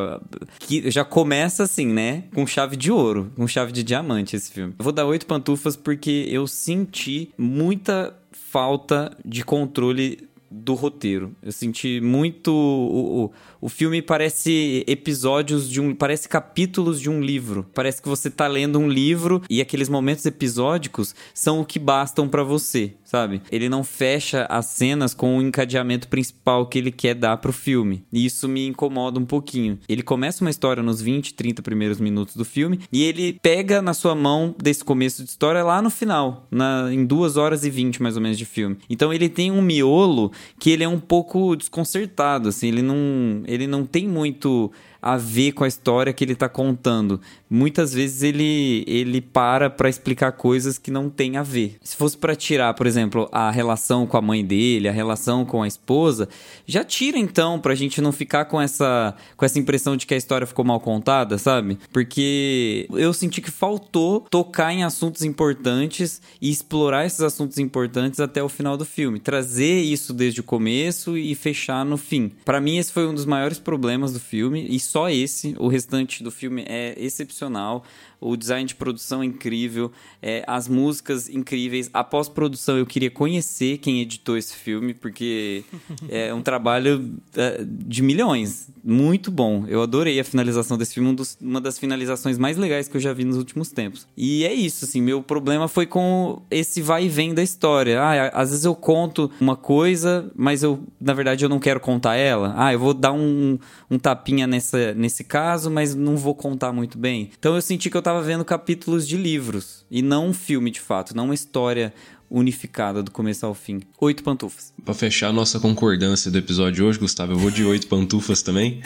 que 0.58 0.90
já 0.90 1.04
começa 1.04 1.64
assim, 1.64 1.86
né? 1.86 2.24
Com 2.34 2.46
chave 2.46 2.76
de 2.76 2.90
ouro, 2.90 3.32
com 3.36 3.46
chave 3.46 3.72
de 3.72 3.82
diamante 3.82 4.36
esse 4.36 4.50
filme. 4.50 4.74
Eu 4.78 4.84
vou 4.84 4.92
dar 4.92 5.06
oito 5.06 5.26
pantufas 5.26 5.76
porque 5.76 6.26
eu 6.28 6.46
senti 6.46 7.30
muita 7.36 8.14
falta 8.32 9.16
de 9.24 9.44
controle 9.44 10.30
do 10.50 10.74
roteiro. 10.74 11.34
Eu 11.42 11.52
senti 11.52 12.00
muito. 12.00 12.52
O, 12.52 13.24
o, 13.24 13.32
o 13.60 13.68
filme 13.68 14.00
parece 14.00 14.84
episódios 14.86 15.68
de 15.68 15.80
um. 15.80 15.94
Parece 15.94 16.28
capítulos 16.28 17.00
de 17.00 17.10
um 17.10 17.20
livro. 17.20 17.66
Parece 17.74 18.00
que 18.00 18.08
você 18.08 18.30
tá 18.30 18.46
lendo 18.46 18.78
um 18.78 18.88
livro 18.88 19.42
e 19.50 19.60
aqueles 19.60 19.88
momentos 19.88 20.24
episódicos 20.24 21.14
são 21.34 21.60
o 21.60 21.64
que 21.64 21.78
bastam 21.78 22.28
para 22.28 22.42
você, 22.42 22.94
sabe? 23.04 23.42
Ele 23.50 23.68
não 23.68 23.84
fecha 23.84 24.46
as 24.48 24.66
cenas 24.66 25.12
com 25.12 25.36
o 25.36 25.42
encadeamento 25.42 26.08
principal 26.08 26.66
que 26.66 26.78
ele 26.78 26.90
quer 26.90 27.14
dar 27.14 27.36
pro 27.36 27.52
filme. 27.52 28.04
E 28.12 28.24
isso 28.24 28.48
me 28.48 28.66
incomoda 28.66 29.18
um 29.18 29.26
pouquinho. 29.26 29.78
Ele 29.88 30.02
começa 30.02 30.42
uma 30.42 30.50
história 30.50 30.82
nos 30.82 31.02
20, 31.02 31.34
30 31.34 31.62
primeiros 31.62 32.00
minutos 32.00 32.36
do 32.36 32.44
filme 32.44 32.80
e 32.90 33.02
ele 33.02 33.38
pega 33.42 33.82
na 33.82 33.92
sua 33.92 34.14
mão 34.14 34.54
desse 34.58 34.82
começo 34.82 35.22
de 35.22 35.30
história 35.30 35.62
lá 35.62 35.82
no 35.82 35.90
final, 35.90 36.46
na, 36.50 36.92
em 36.92 37.04
2 37.04 37.36
horas 37.36 37.64
e 37.64 37.70
20 37.70 38.02
mais 38.02 38.16
ou 38.16 38.22
menos 38.22 38.38
de 38.38 38.44
filme. 38.44 38.78
Então 38.88 39.12
ele 39.12 39.28
tem 39.28 39.50
um 39.50 39.60
miolo 39.60 40.32
que 40.58 40.70
ele 40.70 40.84
é 40.84 40.88
um 40.88 40.98
pouco 40.98 41.54
desconcertado, 41.56 42.48
assim, 42.48 42.68
ele 42.68 42.82
não, 42.82 43.42
ele 43.52 43.66
não 43.66 43.84
tem 43.84 44.06
muito 44.06 44.70
a 45.02 45.16
ver 45.16 45.52
com 45.52 45.64
a 45.64 45.68
história 45.68 46.12
que 46.12 46.24
ele 46.24 46.32
está 46.32 46.48
contando. 46.48 47.20
Muitas 47.48 47.92
vezes 47.92 48.22
ele, 48.22 48.84
ele 48.86 49.20
para 49.20 49.68
para 49.68 49.88
explicar 49.88 50.32
coisas 50.32 50.78
que 50.78 50.90
não 50.90 51.08
tem 51.08 51.36
a 51.36 51.42
ver. 51.42 51.76
Se 51.82 51.96
fosse 51.96 52.16
para 52.16 52.36
tirar, 52.36 52.74
por 52.74 52.86
exemplo, 52.86 53.28
a 53.32 53.50
relação 53.50 54.06
com 54.06 54.16
a 54.16 54.22
mãe 54.22 54.44
dele, 54.44 54.88
a 54.88 54.92
relação 54.92 55.44
com 55.44 55.62
a 55.62 55.68
esposa, 55.68 56.28
já 56.66 56.84
tira 56.84 57.18
então 57.18 57.58
pra 57.58 57.74
gente 57.74 58.00
não 58.00 58.12
ficar 58.12 58.44
com 58.44 58.60
essa 58.60 59.14
com 59.36 59.44
essa 59.44 59.58
impressão 59.58 59.96
de 59.96 60.06
que 60.06 60.14
a 60.14 60.16
história 60.16 60.46
ficou 60.46 60.64
mal 60.64 60.80
contada, 60.80 61.38
sabe? 61.38 61.78
Porque 61.92 62.86
eu 62.92 63.12
senti 63.12 63.40
que 63.40 63.50
faltou 63.50 64.20
tocar 64.30 64.72
em 64.72 64.84
assuntos 64.84 65.22
importantes 65.22 66.20
e 66.40 66.50
explorar 66.50 67.06
esses 67.06 67.20
assuntos 67.20 67.58
importantes 67.58 68.20
até 68.20 68.42
o 68.42 68.48
final 68.48 68.76
do 68.76 68.84
filme, 68.84 69.18
trazer 69.18 69.80
isso 69.80 70.12
desde 70.12 70.40
o 70.40 70.44
começo 70.44 71.16
e 71.16 71.34
fechar 71.34 71.84
no 71.84 71.96
fim. 71.96 72.30
Para 72.44 72.60
mim 72.60 72.78
esse 72.78 72.92
foi 72.92 73.06
um 73.06 73.14
dos 73.14 73.24
maiores 73.24 73.58
problemas 73.58 74.12
do 74.12 74.20
filme 74.20 74.66
e 74.68 74.78
só 74.90 75.08
esse. 75.08 75.54
O 75.58 75.68
restante 75.68 76.22
do 76.22 76.30
filme 76.30 76.64
é 76.66 76.94
excepcional 76.98 77.84
o 78.20 78.36
design 78.36 78.66
de 78.66 78.74
produção 78.74 79.22
é 79.22 79.26
incrível, 79.26 79.90
é, 80.20 80.44
as 80.46 80.68
músicas 80.68 81.28
incríveis. 81.28 81.88
A 81.92 82.04
pós-produção 82.04 82.76
eu 82.76 82.84
queria 82.84 83.10
conhecer 83.10 83.78
quem 83.78 84.00
editou 84.00 84.36
esse 84.36 84.54
filme, 84.54 84.92
porque 84.92 85.64
é 86.08 86.32
um 86.34 86.42
trabalho 86.42 87.14
é, 87.34 87.64
de 87.64 88.02
milhões. 88.02 88.68
Muito 88.84 89.30
bom. 89.30 89.64
Eu 89.66 89.82
adorei 89.82 90.20
a 90.20 90.24
finalização 90.24 90.76
desse 90.76 90.94
filme, 90.94 91.08
um 91.08 91.14
dos, 91.14 91.36
uma 91.40 91.60
das 91.60 91.78
finalizações 91.78 92.36
mais 92.36 92.56
legais 92.56 92.88
que 92.88 92.96
eu 92.96 93.00
já 93.00 93.12
vi 93.12 93.24
nos 93.24 93.36
últimos 93.36 93.70
tempos. 93.70 94.06
E 94.16 94.44
é 94.44 94.52
isso, 94.52 94.84
assim, 94.84 95.00
meu 95.00 95.22
problema 95.22 95.66
foi 95.66 95.86
com 95.86 96.42
esse 96.50 96.82
vai 96.82 97.04
e 97.04 97.08
vem 97.08 97.32
da 97.32 97.42
história. 97.42 98.00
Ah, 98.02 98.28
às 98.28 98.50
vezes 98.50 98.64
eu 98.64 98.74
conto 98.74 99.30
uma 99.40 99.56
coisa, 99.56 100.30
mas 100.34 100.62
eu, 100.62 100.80
na 101.00 101.14
verdade, 101.14 101.44
eu 101.44 101.48
não 101.48 101.58
quero 101.58 101.80
contar 101.80 102.16
ela. 102.16 102.54
Ah, 102.56 102.72
eu 102.72 102.78
vou 102.78 102.92
dar 102.92 103.12
um, 103.12 103.58
um 103.90 103.98
tapinha 103.98 104.46
nessa, 104.46 104.92
nesse 104.94 105.24
caso, 105.24 105.70
mas 105.70 105.94
não 105.94 106.16
vou 106.16 106.34
contar 106.34 106.72
muito 106.72 106.98
bem. 106.98 107.30
Então 107.38 107.54
eu 107.54 107.62
senti 107.62 107.88
que 107.88 107.96
eu 107.96 108.02
tava 108.02 108.09
estava 108.10 108.22
vendo 108.22 108.44
capítulos 108.44 109.06
de 109.06 109.16
livros 109.16 109.84
e 109.88 110.02
não 110.02 110.28
um 110.28 110.32
filme 110.32 110.70
de 110.70 110.80
fato, 110.80 111.16
não 111.16 111.26
uma 111.26 111.34
história 111.34 111.94
unificada 112.28 113.02
do 113.02 113.10
começo 113.10 113.46
ao 113.46 113.54
fim. 113.54 113.80
Oito 114.00 114.24
pantufas. 114.24 114.72
Para 114.84 114.94
fechar 114.94 115.28
a 115.28 115.32
nossa 115.32 115.60
concordância 115.60 116.30
do 116.30 116.38
episódio 116.38 116.74
de 116.74 116.82
hoje, 116.82 116.98
Gustavo, 116.98 117.32
eu 117.32 117.38
vou 117.38 117.50
de 117.50 117.64
oito 117.64 117.86
pantufas 117.86 118.42
também. 118.42 118.82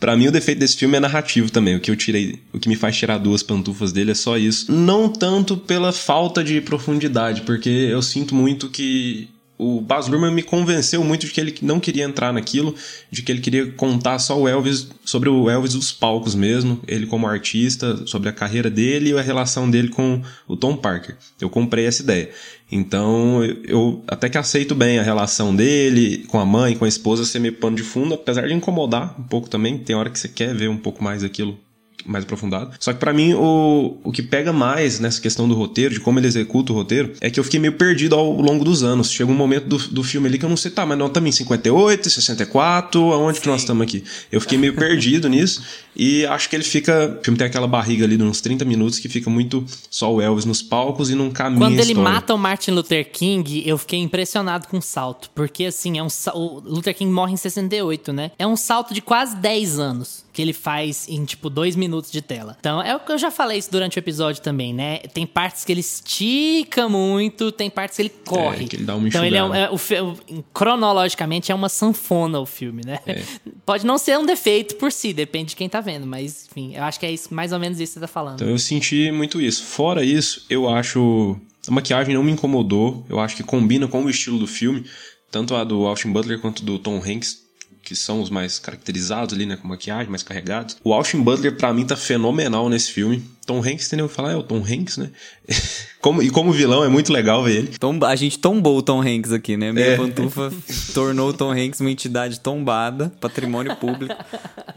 Para 0.00 0.16
mim, 0.16 0.28
o 0.28 0.32
defeito 0.32 0.58
desse 0.58 0.76
filme 0.76 0.96
é 0.96 1.00
narrativo 1.00 1.50
também. 1.50 1.76
O 1.76 1.80
que 1.80 1.90
eu 1.90 1.96
tirei, 1.96 2.42
o 2.52 2.58
que 2.58 2.68
me 2.68 2.74
faz 2.74 2.96
tirar 2.96 3.18
duas 3.18 3.42
pantufas 3.42 3.92
dele 3.92 4.12
é 4.12 4.14
só 4.14 4.36
isso. 4.36 4.72
Não 4.72 5.08
tanto 5.08 5.56
pela 5.56 5.92
falta 5.92 6.42
de 6.42 6.60
profundidade, 6.60 7.42
porque 7.42 7.68
eu 7.68 8.02
sinto 8.02 8.34
muito 8.34 8.68
que 8.68 9.28
o 9.60 9.78
Baz 9.78 10.08
Luhrmann 10.08 10.32
me 10.32 10.42
convenceu 10.42 11.04
muito 11.04 11.26
de 11.26 11.32
que 11.32 11.40
ele 11.40 11.54
não 11.60 11.78
queria 11.78 12.04
entrar 12.04 12.32
naquilo, 12.32 12.74
de 13.10 13.20
que 13.20 13.30
ele 13.30 13.42
queria 13.42 13.70
contar 13.72 14.18
só 14.18 14.40
o 14.40 14.48
Elvis, 14.48 14.88
sobre 15.04 15.28
o 15.28 15.50
Elvis 15.50 15.74
dos 15.74 15.92
palcos 15.92 16.34
mesmo, 16.34 16.80
ele 16.88 17.06
como 17.06 17.26
artista, 17.26 18.06
sobre 18.06 18.30
a 18.30 18.32
carreira 18.32 18.70
dele 18.70 19.10
e 19.10 19.18
a 19.18 19.20
relação 19.20 19.70
dele 19.70 19.88
com 19.88 20.22
o 20.48 20.56
Tom 20.56 20.74
Parker. 20.74 21.14
Eu 21.38 21.50
comprei 21.50 21.84
essa 21.84 22.02
ideia. 22.02 22.30
Então, 22.72 23.44
eu 23.44 24.02
até 24.08 24.30
que 24.30 24.38
aceito 24.38 24.74
bem 24.74 24.98
a 24.98 25.02
relação 25.02 25.54
dele 25.54 26.24
com 26.28 26.40
a 26.40 26.46
mãe, 26.46 26.74
com 26.74 26.86
a 26.86 26.88
esposa 26.88 27.26
ser 27.26 27.40
meio 27.40 27.54
pano 27.54 27.76
de 27.76 27.82
fundo, 27.82 28.14
apesar 28.14 28.48
de 28.48 28.54
incomodar 28.54 29.14
um 29.20 29.24
pouco 29.24 29.50
também. 29.50 29.76
Tem 29.76 29.94
hora 29.94 30.08
que 30.08 30.18
você 30.18 30.28
quer 30.28 30.54
ver 30.54 30.70
um 30.70 30.78
pouco 30.78 31.04
mais 31.04 31.22
aquilo 31.22 31.58
mais 32.06 32.24
aprofundado. 32.24 32.72
Só 32.78 32.92
que 32.92 32.98
para 32.98 33.12
mim, 33.12 33.34
o, 33.34 33.96
o 34.04 34.12
que 34.12 34.22
pega 34.22 34.52
mais 34.52 35.00
nessa 35.00 35.20
questão 35.20 35.48
do 35.48 35.54
roteiro, 35.54 35.94
de 35.94 36.00
como 36.00 36.18
ele 36.18 36.26
executa 36.26 36.72
o 36.72 36.76
roteiro, 36.76 37.12
é 37.20 37.30
que 37.30 37.38
eu 37.38 37.44
fiquei 37.44 37.60
meio 37.60 37.74
perdido 37.74 38.14
ao 38.14 38.32
longo 38.40 38.64
dos 38.64 38.82
anos. 38.82 39.10
Chega 39.10 39.30
um 39.30 39.34
momento 39.34 39.66
do, 39.66 39.78
do 39.78 40.02
filme 40.02 40.28
ali 40.28 40.38
que 40.38 40.44
eu 40.44 40.48
não 40.48 40.56
sei, 40.56 40.70
tá, 40.70 40.84
mas 40.86 40.98
nós 40.98 41.08
estamos 41.08 41.28
em 41.28 41.32
58, 41.32 42.10
64, 42.10 43.12
aonde 43.12 43.36
Sim. 43.36 43.42
que 43.42 43.48
nós 43.48 43.60
estamos 43.60 43.82
aqui? 43.82 44.04
Eu 44.30 44.40
fiquei 44.40 44.58
meio 44.58 44.74
perdido 44.74 45.28
nisso 45.30 45.62
e 45.94 46.24
acho 46.26 46.48
que 46.48 46.56
ele 46.56 46.64
fica. 46.64 47.18
O 47.20 47.24
filme 47.24 47.38
tem 47.38 47.46
aquela 47.46 47.66
barriga 47.66 48.04
ali 48.04 48.16
de 48.16 48.22
uns 48.22 48.40
30 48.40 48.64
minutos 48.64 48.98
que 48.98 49.08
fica 49.08 49.28
muito 49.28 49.64
só 49.90 50.12
o 50.12 50.20
Elvis 50.20 50.44
nos 50.44 50.62
palcos 50.62 51.10
e 51.10 51.14
não 51.14 51.30
caminha 51.30 51.60
Quando 51.60 51.80
ele 51.80 51.94
mata 51.94 52.34
o 52.34 52.38
Martin 52.38 52.72
Luther 52.72 53.10
King, 53.10 53.62
eu 53.66 53.76
fiquei 53.76 53.98
impressionado 53.98 54.68
com 54.68 54.78
o 54.78 54.82
salto. 54.82 55.30
Porque 55.34 55.64
assim, 55.64 55.98
é 55.98 56.02
um, 56.02 56.08
o 56.34 56.60
Luther 56.60 56.94
King 56.94 57.12
morre 57.12 57.32
em 57.32 57.36
68, 57.36 58.12
né? 58.12 58.30
É 58.38 58.46
um 58.46 58.56
salto 58.56 58.94
de 58.94 59.00
quase 59.00 59.36
10 59.36 59.78
anos 59.78 60.24
que 60.40 60.42
ele 60.42 60.52
faz 60.54 61.06
em 61.06 61.22
tipo 61.26 61.50
dois 61.50 61.76
minutos 61.76 62.10
de 62.10 62.22
tela. 62.22 62.56
Então, 62.58 62.80
é 62.80 62.96
o 62.96 63.00
que 63.00 63.12
eu 63.12 63.18
já 63.18 63.30
falei 63.30 63.58
isso 63.58 63.70
durante 63.70 63.98
o 63.98 64.00
episódio 64.00 64.42
também, 64.42 64.72
né? 64.72 64.98
Tem 65.12 65.26
partes 65.26 65.66
que 65.66 65.70
ele 65.72 65.80
estica 65.80 66.88
muito, 66.88 67.52
tem 67.52 67.68
partes 67.68 67.96
que 67.96 68.02
ele 68.02 68.12
corre. 68.24 68.64
É, 68.64 68.68
que 68.68 68.76
ele 68.76 68.84
dá 68.84 68.96
uma 68.96 69.06
então, 69.06 69.22
ele 69.22 69.36
é, 69.36 69.40
é 69.40 69.70
o, 69.70 70.44
cronologicamente 70.54 71.52
é 71.52 71.54
uma 71.54 71.68
sanfona 71.68 72.40
o 72.40 72.46
filme, 72.46 72.82
né? 72.86 73.00
É. 73.06 73.22
Pode 73.66 73.84
não 73.84 73.98
ser 73.98 74.18
um 74.18 74.24
defeito 74.24 74.76
por 74.76 74.90
si, 74.90 75.12
depende 75.12 75.50
de 75.50 75.56
quem 75.56 75.68
tá 75.68 75.82
vendo, 75.82 76.06
mas 76.06 76.48
enfim, 76.50 76.74
eu 76.74 76.84
acho 76.84 76.98
que 76.98 77.04
é 77.04 77.12
isso, 77.12 77.34
mais 77.34 77.52
ou 77.52 77.58
menos 77.58 77.78
isso 77.78 77.92
que 77.92 77.98
você 77.98 78.00
tá 78.00 78.08
falando. 78.08 78.36
Então, 78.36 78.48
eu 78.48 78.58
senti 78.58 79.12
muito 79.12 79.42
isso. 79.42 79.62
Fora 79.62 80.02
isso, 80.02 80.46
eu 80.48 80.70
acho 80.70 81.36
a 81.68 81.70
maquiagem 81.70 82.14
não 82.14 82.22
me 82.22 82.32
incomodou, 82.32 83.04
eu 83.10 83.20
acho 83.20 83.36
que 83.36 83.42
combina 83.42 83.86
com 83.86 84.02
o 84.02 84.08
estilo 84.08 84.38
do 84.38 84.46
filme, 84.46 84.86
tanto 85.30 85.54
a 85.54 85.64
do 85.64 85.86
Austin 85.86 86.10
Butler 86.10 86.40
quanto 86.40 86.64
do 86.64 86.78
Tom 86.78 86.96
Hanks 86.96 87.49
que 87.90 87.96
são 87.96 88.20
os 88.22 88.30
mais 88.30 88.56
caracterizados 88.60 89.34
ali, 89.34 89.44
né, 89.44 89.56
com 89.56 89.66
maquiagem, 89.66 90.08
mais 90.08 90.22
carregados. 90.22 90.76
O 90.84 90.94
Austin 90.94 91.22
Butler, 91.22 91.56
para 91.56 91.74
mim, 91.74 91.84
tá 91.84 91.96
fenomenal 91.96 92.68
nesse 92.68 92.92
filme. 92.92 93.28
Tom 93.46 93.58
Hanks, 93.58 93.86
entendeu? 93.86 94.08
Falar, 94.08 94.32
é 94.32 94.36
o 94.36 94.42
Tom 94.42 94.58
Hanks, 94.58 94.96
né? 94.96 95.10
como, 96.00 96.22
e 96.22 96.30
como 96.30 96.52
vilão, 96.52 96.84
é 96.84 96.88
muito 96.88 97.12
legal 97.12 97.42
ver 97.42 97.56
ele. 97.56 97.68
Tom, 97.78 97.98
a 98.04 98.14
gente 98.14 98.38
tombou 98.38 98.78
o 98.78 98.82
Tom 98.82 99.00
Hanks 99.00 99.32
aqui, 99.32 99.56
né? 99.56 99.72
Meia 99.72 99.92
é. 99.92 99.96
Pantufa 99.96 100.52
tornou 100.94 101.30
o 101.30 101.32
Tom 101.32 101.50
Hanks 101.50 101.80
uma 101.80 101.90
entidade 101.90 102.38
tombada, 102.40 103.12
patrimônio 103.20 103.74
público. 103.76 104.14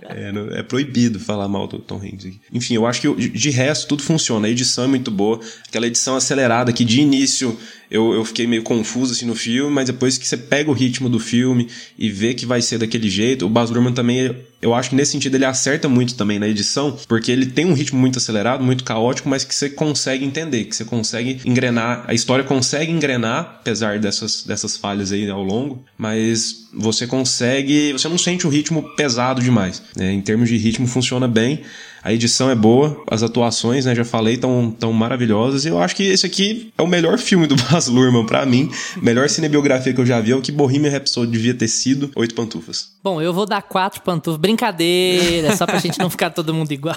É, 0.02 0.60
é 0.60 0.64
proibido 0.64 1.20
falar 1.20 1.48
mal 1.48 1.68
do 1.68 1.80
Tom 1.80 1.98
Hanks 1.98 2.26
aqui. 2.26 2.42
Enfim, 2.52 2.76
eu 2.76 2.86
acho 2.86 3.02
que 3.02 3.30
de 3.30 3.50
resto 3.50 3.88
tudo 3.88 4.04
funciona. 4.04 4.48
A 4.48 4.50
edição 4.50 4.84
é 4.84 4.88
muito 4.88 5.12
boa. 5.12 5.40
Aquela 5.68 5.88
edição 5.88 6.16
acelerada 6.16 6.74
que 6.74 6.84
de 6.84 7.02
início 7.02 7.58
eu, 7.94 8.12
eu 8.14 8.26
fiquei 8.26 8.48
meio 8.48 8.64
confuso 8.64 9.14
assim 9.14 9.26
no 9.26 9.36
filme, 9.36 9.72
mas 9.72 9.86
depois 9.86 10.18
que 10.18 10.28
você 10.28 10.36
pega 10.36 10.72
o 10.72 10.74
ritmo 10.74 11.08
do 11.08 11.20
filme 11.20 11.68
e 11.98 12.10
vê 12.10 12.34
que 12.34 12.44
vai 12.44 12.60
ser 12.60 12.80
daquele 12.80 13.08
jeito, 13.08 13.46
o 13.46 13.50
Baz 13.50 13.70
Luhrmann 13.70 13.94
também 13.94 14.36
eu 14.64 14.74
acho 14.74 14.90
que 14.90 14.96
nesse 14.96 15.12
sentido 15.12 15.36
ele 15.36 15.46
acerta 15.46 15.90
muito 15.90 16.16
também 16.16 16.40
na 16.40 16.48
edição, 16.48 16.98
porque 17.08 17.32
ele 17.32 17.46
tem 17.46 17.66
um 17.66 17.74
ritmo 17.74 18.00
muito 18.00 18.18
acelerado, 18.18 18.64
muito 18.64 18.84
caótico, 18.84 19.28
mas 19.28 19.44
que 19.44 19.54
você 19.54 19.70
consegue 19.70 20.24
entender, 20.24 20.66
que 20.66 20.76
você 20.76 20.86
consegue 20.86 21.42
engrenar, 21.46 22.06
a 22.08 22.14
história 22.14 22.46
consegue 22.46 22.92
engrenar, 22.92 23.58
apesar 23.60 24.00
dessas, 24.00 24.44
dessas 24.44 24.78
falhas 24.78 25.12
aí 25.12 25.30
ao 25.30 25.44
longo, 25.44 25.84
mas 25.98 26.63
você 26.74 27.06
consegue, 27.08 27.94
você 27.94 28.10
não 28.10 28.18
sente 28.18 28.48
o 28.48 28.50
ritmo 28.50 28.84
pesado 28.96 29.42
demais. 29.42 29.82
Né? 29.96 30.12
Em 30.12 30.22
termos 30.22 30.50
de 30.50 30.58
ritmo 30.58 30.88
funciona 30.88 31.28
bem. 31.28 31.62
A 32.04 32.12
edição 32.12 32.50
é 32.50 32.56
boa, 32.56 33.02
as 33.10 33.24
atuações, 33.24 33.86
né, 33.86 33.96
já 33.96 34.04
falei, 34.04 34.36
tão, 34.36 34.70
tão 34.78 34.92
maravilhosas. 34.92 35.64
E 35.64 35.70
eu 35.70 35.82
acho 35.82 35.96
que 35.96 36.04
esse 36.04 36.26
aqui 36.26 36.74
é 36.78 36.82
o 36.82 36.88
melhor 36.88 37.18
filme 37.18 37.48
do 37.48 37.56
Baz 37.56 37.88
Luhrmann 37.88 38.26
para 38.26 38.46
mim. 38.46 38.70
Melhor 39.02 39.30
cinebiografia 39.30 39.94
que 39.94 40.02
eu 40.02 40.06
já 40.06 40.20
vi 40.20 40.32
é 40.32 40.36
o 40.36 40.42
que 40.42 40.52
Bohemian 40.52 40.92
Rhapsody 40.92 41.32
devia 41.32 41.54
ter 41.54 41.70
sido, 41.70 42.12
oito 42.14 42.36
pantufas. 42.36 42.92
Bom, 43.02 43.22
eu 43.22 43.34
vou 43.34 43.46
dar 43.46 43.62
quatro 43.62 44.02
pantufas. 44.02 44.38
Brincadeira, 44.38 45.56
só 45.56 45.66
pra 45.66 45.78
gente 45.80 45.98
não 46.00 46.10
ficar 46.10 46.30
todo 46.30 46.54
mundo 46.54 46.72
igual. 46.74 46.96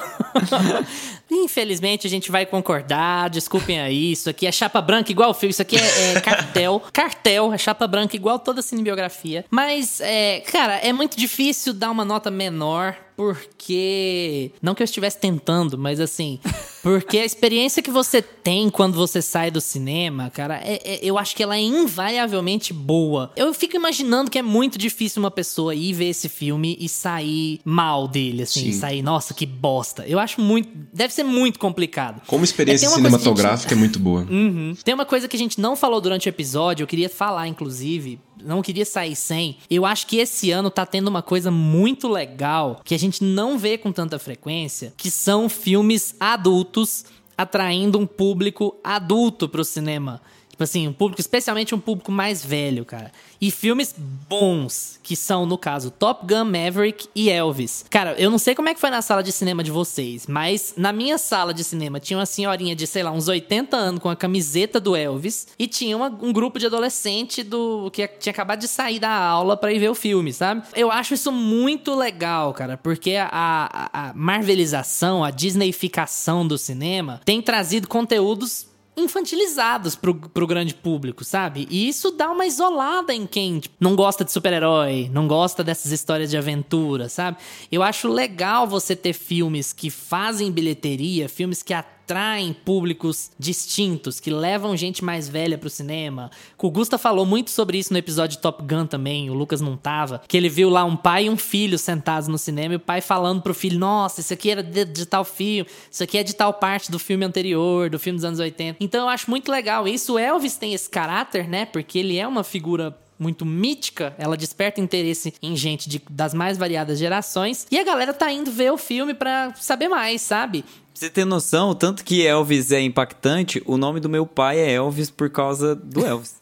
Infelizmente, 1.30 2.06
a 2.06 2.10
gente 2.10 2.30
vai 2.30 2.46
concordar. 2.46 3.30
Desculpem 3.30 3.80
aí. 3.80 4.12
Isso 4.12 4.30
aqui 4.30 4.46
é 4.46 4.52
chapa 4.52 4.80
branca 4.80 5.10
igual 5.10 5.30
o 5.30 5.34
filme. 5.34 5.50
Isso 5.50 5.62
aqui 5.62 5.76
é, 5.76 6.14
é 6.14 6.20
cartel. 6.20 6.82
cartel, 6.92 7.52
é 7.52 7.58
chapa 7.58 7.86
branca 7.86 8.14
igual 8.14 8.38
toda 8.38 8.62
cinebiografia. 8.62 9.44
Mas, 9.50 9.65
é, 10.00 10.40
cara, 10.40 10.76
é 10.76 10.92
muito 10.92 11.16
difícil 11.16 11.72
dar 11.72 11.90
uma 11.90 12.04
nota 12.04 12.30
menor 12.30 12.96
porque. 13.16 14.52
Não 14.60 14.74
que 14.74 14.82
eu 14.82 14.84
estivesse 14.84 15.18
tentando, 15.18 15.78
mas 15.78 15.98
assim. 15.98 16.38
Porque 16.82 17.18
a 17.18 17.24
experiência 17.24 17.82
que 17.82 17.90
você 17.90 18.22
tem 18.22 18.70
quando 18.70 18.94
você 18.94 19.20
sai 19.20 19.50
do 19.50 19.60
cinema, 19.60 20.30
cara, 20.30 20.60
é, 20.62 20.80
é, 20.84 21.00
eu 21.02 21.18
acho 21.18 21.34
que 21.34 21.42
ela 21.42 21.56
é 21.56 21.60
invariavelmente 21.60 22.72
boa. 22.72 23.32
Eu 23.34 23.52
fico 23.52 23.74
imaginando 23.74 24.30
que 24.30 24.38
é 24.38 24.42
muito 24.42 24.78
difícil 24.78 25.20
uma 25.20 25.32
pessoa 25.32 25.74
ir 25.74 25.92
ver 25.94 26.10
esse 26.10 26.28
filme 26.28 26.76
e 26.78 26.88
sair 26.88 27.58
mal 27.64 28.06
dele, 28.06 28.42
assim, 28.44 28.70
Sim. 28.70 28.78
sair, 28.78 29.02
nossa, 29.02 29.34
que 29.34 29.44
bosta. 29.44 30.04
Eu 30.06 30.20
acho 30.20 30.40
muito. 30.40 30.68
Deve 30.92 31.12
ser 31.12 31.24
muito 31.24 31.58
complicado. 31.58 32.22
Como 32.24 32.44
experiência 32.44 32.86
é, 32.86 32.90
cinematográfica 32.90 33.70
gente... 33.70 33.78
é 33.78 33.80
muito 33.80 33.98
boa. 33.98 34.20
Uhum. 34.30 34.76
Tem 34.84 34.94
uma 34.94 35.06
coisa 35.06 35.26
que 35.26 35.34
a 35.34 35.40
gente 35.40 35.60
não 35.60 35.74
falou 35.74 36.00
durante 36.00 36.28
o 36.28 36.30
episódio, 36.30 36.84
eu 36.84 36.86
queria 36.86 37.08
falar, 37.08 37.48
inclusive, 37.48 38.20
não 38.42 38.62
queria 38.62 38.84
sair 38.84 39.16
sem. 39.16 39.58
Eu 39.70 39.84
acho 39.84 40.06
que 40.06 40.18
esse 40.18 40.50
ano 40.50 40.70
tá 40.70 40.84
tendo 40.84 41.08
uma 41.08 41.22
coisa 41.22 41.50
muito 41.50 42.08
legal 42.08 42.80
que 42.84 42.94
a 42.94 42.98
gente 42.98 43.22
não 43.24 43.58
vê 43.58 43.78
com 43.78 43.92
tanta 43.92 44.18
frequência, 44.18 44.92
que 44.96 45.10
são 45.10 45.48
filmes 45.48 46.14
adultos 46.18 47.04
atraindo 47.36 47.98
um 47.98 48.06
público 48.06 48.76
adulto 48.82 49.48
pro 49.48 49.64
cinema. 49.64 50.22
Tipo 50.56 50.64
assim, 50.64 50.88
um 50.88 50.92
público, 50.92 51.20
especialmente 51.20 51.74
um 51.74 51.78
público 51.78 52.10
mais 52.10 52.42
velho, 52.42 52.82
cara. 52.82 53.12
E 53.38 53.50
filmes 53.50 53.94
bons, 54.26 54.98
que 55.02 55.14
são, 55.14 55.44
no 55.44 55.58
caso, 55.58 55.90
Top 55.90 56.26
Gun 56.26 56.46
Maverick 56.46 57.06
e 57.14 57.28
Elvis. 57.28 57.84
Cara, 57.90 58.14
eu 58.18 58.30
não 58.30 58.38
sei 58.38 58.54
como 58.54 58.70
é 58.70 58.72
que 58.72 58.80
foi 58.80 58.88
na 58.88 59.02
sala 59.02 59.22
de 59.22 59.32
cinema 59.32 59.62
de 59.62 59.70
vocês, 59.70 60.26
mas 60.26 60.72
na 60.74 60.94
minha 60.94 61.18
sala 61.18 61.52
de 61.52 61.62
cinema 61.62 62.00
tinha 62.00 62.18
uma 62.18 62.24
senhorinha 62.24 62.74
de, 62.74 62.86
sei 62.86 63.02
lá, 63.02 63.10
uns 63.10 63.28
80 63.28 63.76
anos 63.76 64.00
com 64.00 64.08
a 64.08 64.16
camiseta 64.16 64.80
do 64.80 64.96
Elvis 64.96 65.48
e 65.58 65.66
tinha 65.66 65.94
uma, 65.94 66.08
um 66.08 66.32
grupo 66.32 66.58
de 66.58 66.64
adolescente 66.64 67.42
do 67.42 67.90
que 67.90 68.08
tinha 68.08 68.30
acabado 68.30 68.60
de 68.60 68.68
sair 68.68 68.98
da 68.98 69.10
aula 69.10 69.58
para 69.58 69.74
ir 69.74 69.78
ver 69.78 69.90
o 69.90 69.94
filme, 69.94 70.32
sabe? 70.32 70.62
Eu 70.74 70.90
acho 70.90 71.12
isso 71.12 71.30
muito 71.30 71.94
legal, 71.94 72.54
cara, 72.54 72.78
porque 72.78 73.16
a, 73.16 73.28
a, 73.30 74.08
a 74.08 74.14
marvelização, 74.14 75.22
a 75.22 75.30
disneyficação 75.30 76.48
do 76.48 76.56
cinema 76.56 77.20
tem 77.26 77.42
trazido 77.42 77.86
conteúdos 77.86 78.74
infantilizados 78.96 79.94
pro, 79.94 80.14
pro 80.14 80.46
grande 80.46 80.74
público, 80.74 81.24
sabe? 81.24 81.66
E 81.70 81.88
isso 81.88 82.10
dá 82.10 82.30
uma 82.30 82.46
isolada 82.46 83.12
em 83.12 83.26
quem 83.26 83.60
tipo, 83.60 83.74
não 83.78 83.94
gosta 83.94 84.24
de 84.24 84.32
super-herói, 84.32 85.10
não 85.12 85.28
gosta 85.28 85.62
dessas 85.62 85.92
histórias 85.92 86.30
de 86.30 86.36
aventura, 86.36 87.08
sabe? 87.08 87.36
Eu 87.70 87.82
acho 87.82 88.08
legal 88.08 88.66
você 88.66 88.96
ter 88.96 89.12
filmes 89.12 89.72
que 89.72 89.90
fazem 89.90 90.50
bilheteria, 90.50 91.28
filmes 91.28 91.62
que 91.62 91.74
atraem 92.06 92.52
públicos 92.52 93.32
distintos, 93.36 94.20
que 94.20 94.30
levam 94.30 94.76
gente 94.76 95.04
mais 95.04 95.28
velha 95.28 95.58
pro 95.58 95.68
cinema. 95.68 96.30
O 96.56 96.70
Gusta 96.70 96.96
falou 96.96 97.26
muito 97.26 97.50
sobre 97.50 97.78
isso 97.78 97.92
no 97.92 97.98
episódio 97.98 98.38
Top 98.38 98.62
Gun 98.62 98.86
também, 98.86 99.28
o 99.28 99.34
Lucas 99.34 99.60
não 99.60 99.76
tava, 99.76 100.22
que 100.28 100.36
ele 100.36 100.48
viu 100.48 100.70
lá 100.70 100.84
um 100.84 100.96
pai 100.96 101.26
e 101.26 101.30
um 101.30 101.36
filho 101.36 101.76
sentados 101.78 102.28
no 102.28 102.38
cinema 102.38 102.74
e 102.74 102.76
o 102.76 102.80
pai 102.80 103.00
falando 103.00 103.42
pro 103.42 103.52
filho: 103.52 103.78
"Nossa, 103.78 104.20
isso 104.20 104.32
aqui 104.32 104.50
era 104.50 104.62
de, 104.62 104.84
de 104.84 105.04
tal 105.04 105.24
filme, 105.24 105.68
isso 105.90 106.02
aqui 106.02 106.16
é 106.16 106.22
de 106.22 106.34
tal 106.34 106.54
parte 106.54 106.90
do 106.90 106.98
filme 106.98 107.24
anterior, 107.24 107.90
do 107.90 107.98
filme 107.98 108.16
dos 108.16 108.24
anos 108.24 108.38
80". 108.38 108.76
Então 108.78 109.02
eu 109.02 109.08
acho 109.08 109.28
muito 109.28 109.50
legal 109.50 109.88
isso. 109.88 110.14
O 110.14 110.18
Elvis 110.18 110.56
tem 110.56 110.74
esse 110.74 110.88
caráter, 110.88 111.48
né? 111.48 111.66
Porque 111.66 111.98
ele 111.98 112.16
é 112.16 112.26
uma 112.26 112.44
figura 112.44 112.96
muito 113.18 113.46
mítica, 113.46 114.14
ela 114.18 114.36
desperta 114.36 114.80
interesse 114.80 115.34
em 115.42 115.56
gente 115.56 115.88
de, 115.88 116.02
das 116.10 116.34
mais 116.34 116.58
variadas 116.58 116.98
gerações. 116.98 117.66
E 117.70 117.78
a 117.78 117.84
galera 117.84 118.12
tá 118.12 118.30
indo 118.30 118.50
ver 118.50 118.72
o 118.72 118.78
filme 118.78 119.14
para 119.14 119.54
saber 119.56 119.88
mais, 119.88 120.20
sabe? 120.20 120.64
Você 120.98 121.10
ter 121.10 121.24
noção, 121.24 121.74
tanto 121.74 122.04
que 122.04 122.26
Elvis 122.26 122.72
é 122.72 122.80
impactante, 122.80 123.62
o 123.66 123.76
nome 123.76 124.00
do 124.00 124.08
meu 124.08 124.26
pai 124.26 124.58
é 124.58 124.72
Elvis 124.72 125.10
por 125.10 125.28
causa 125.28 125.74
do 125.74 126.04
Elvis. 126.04 126.36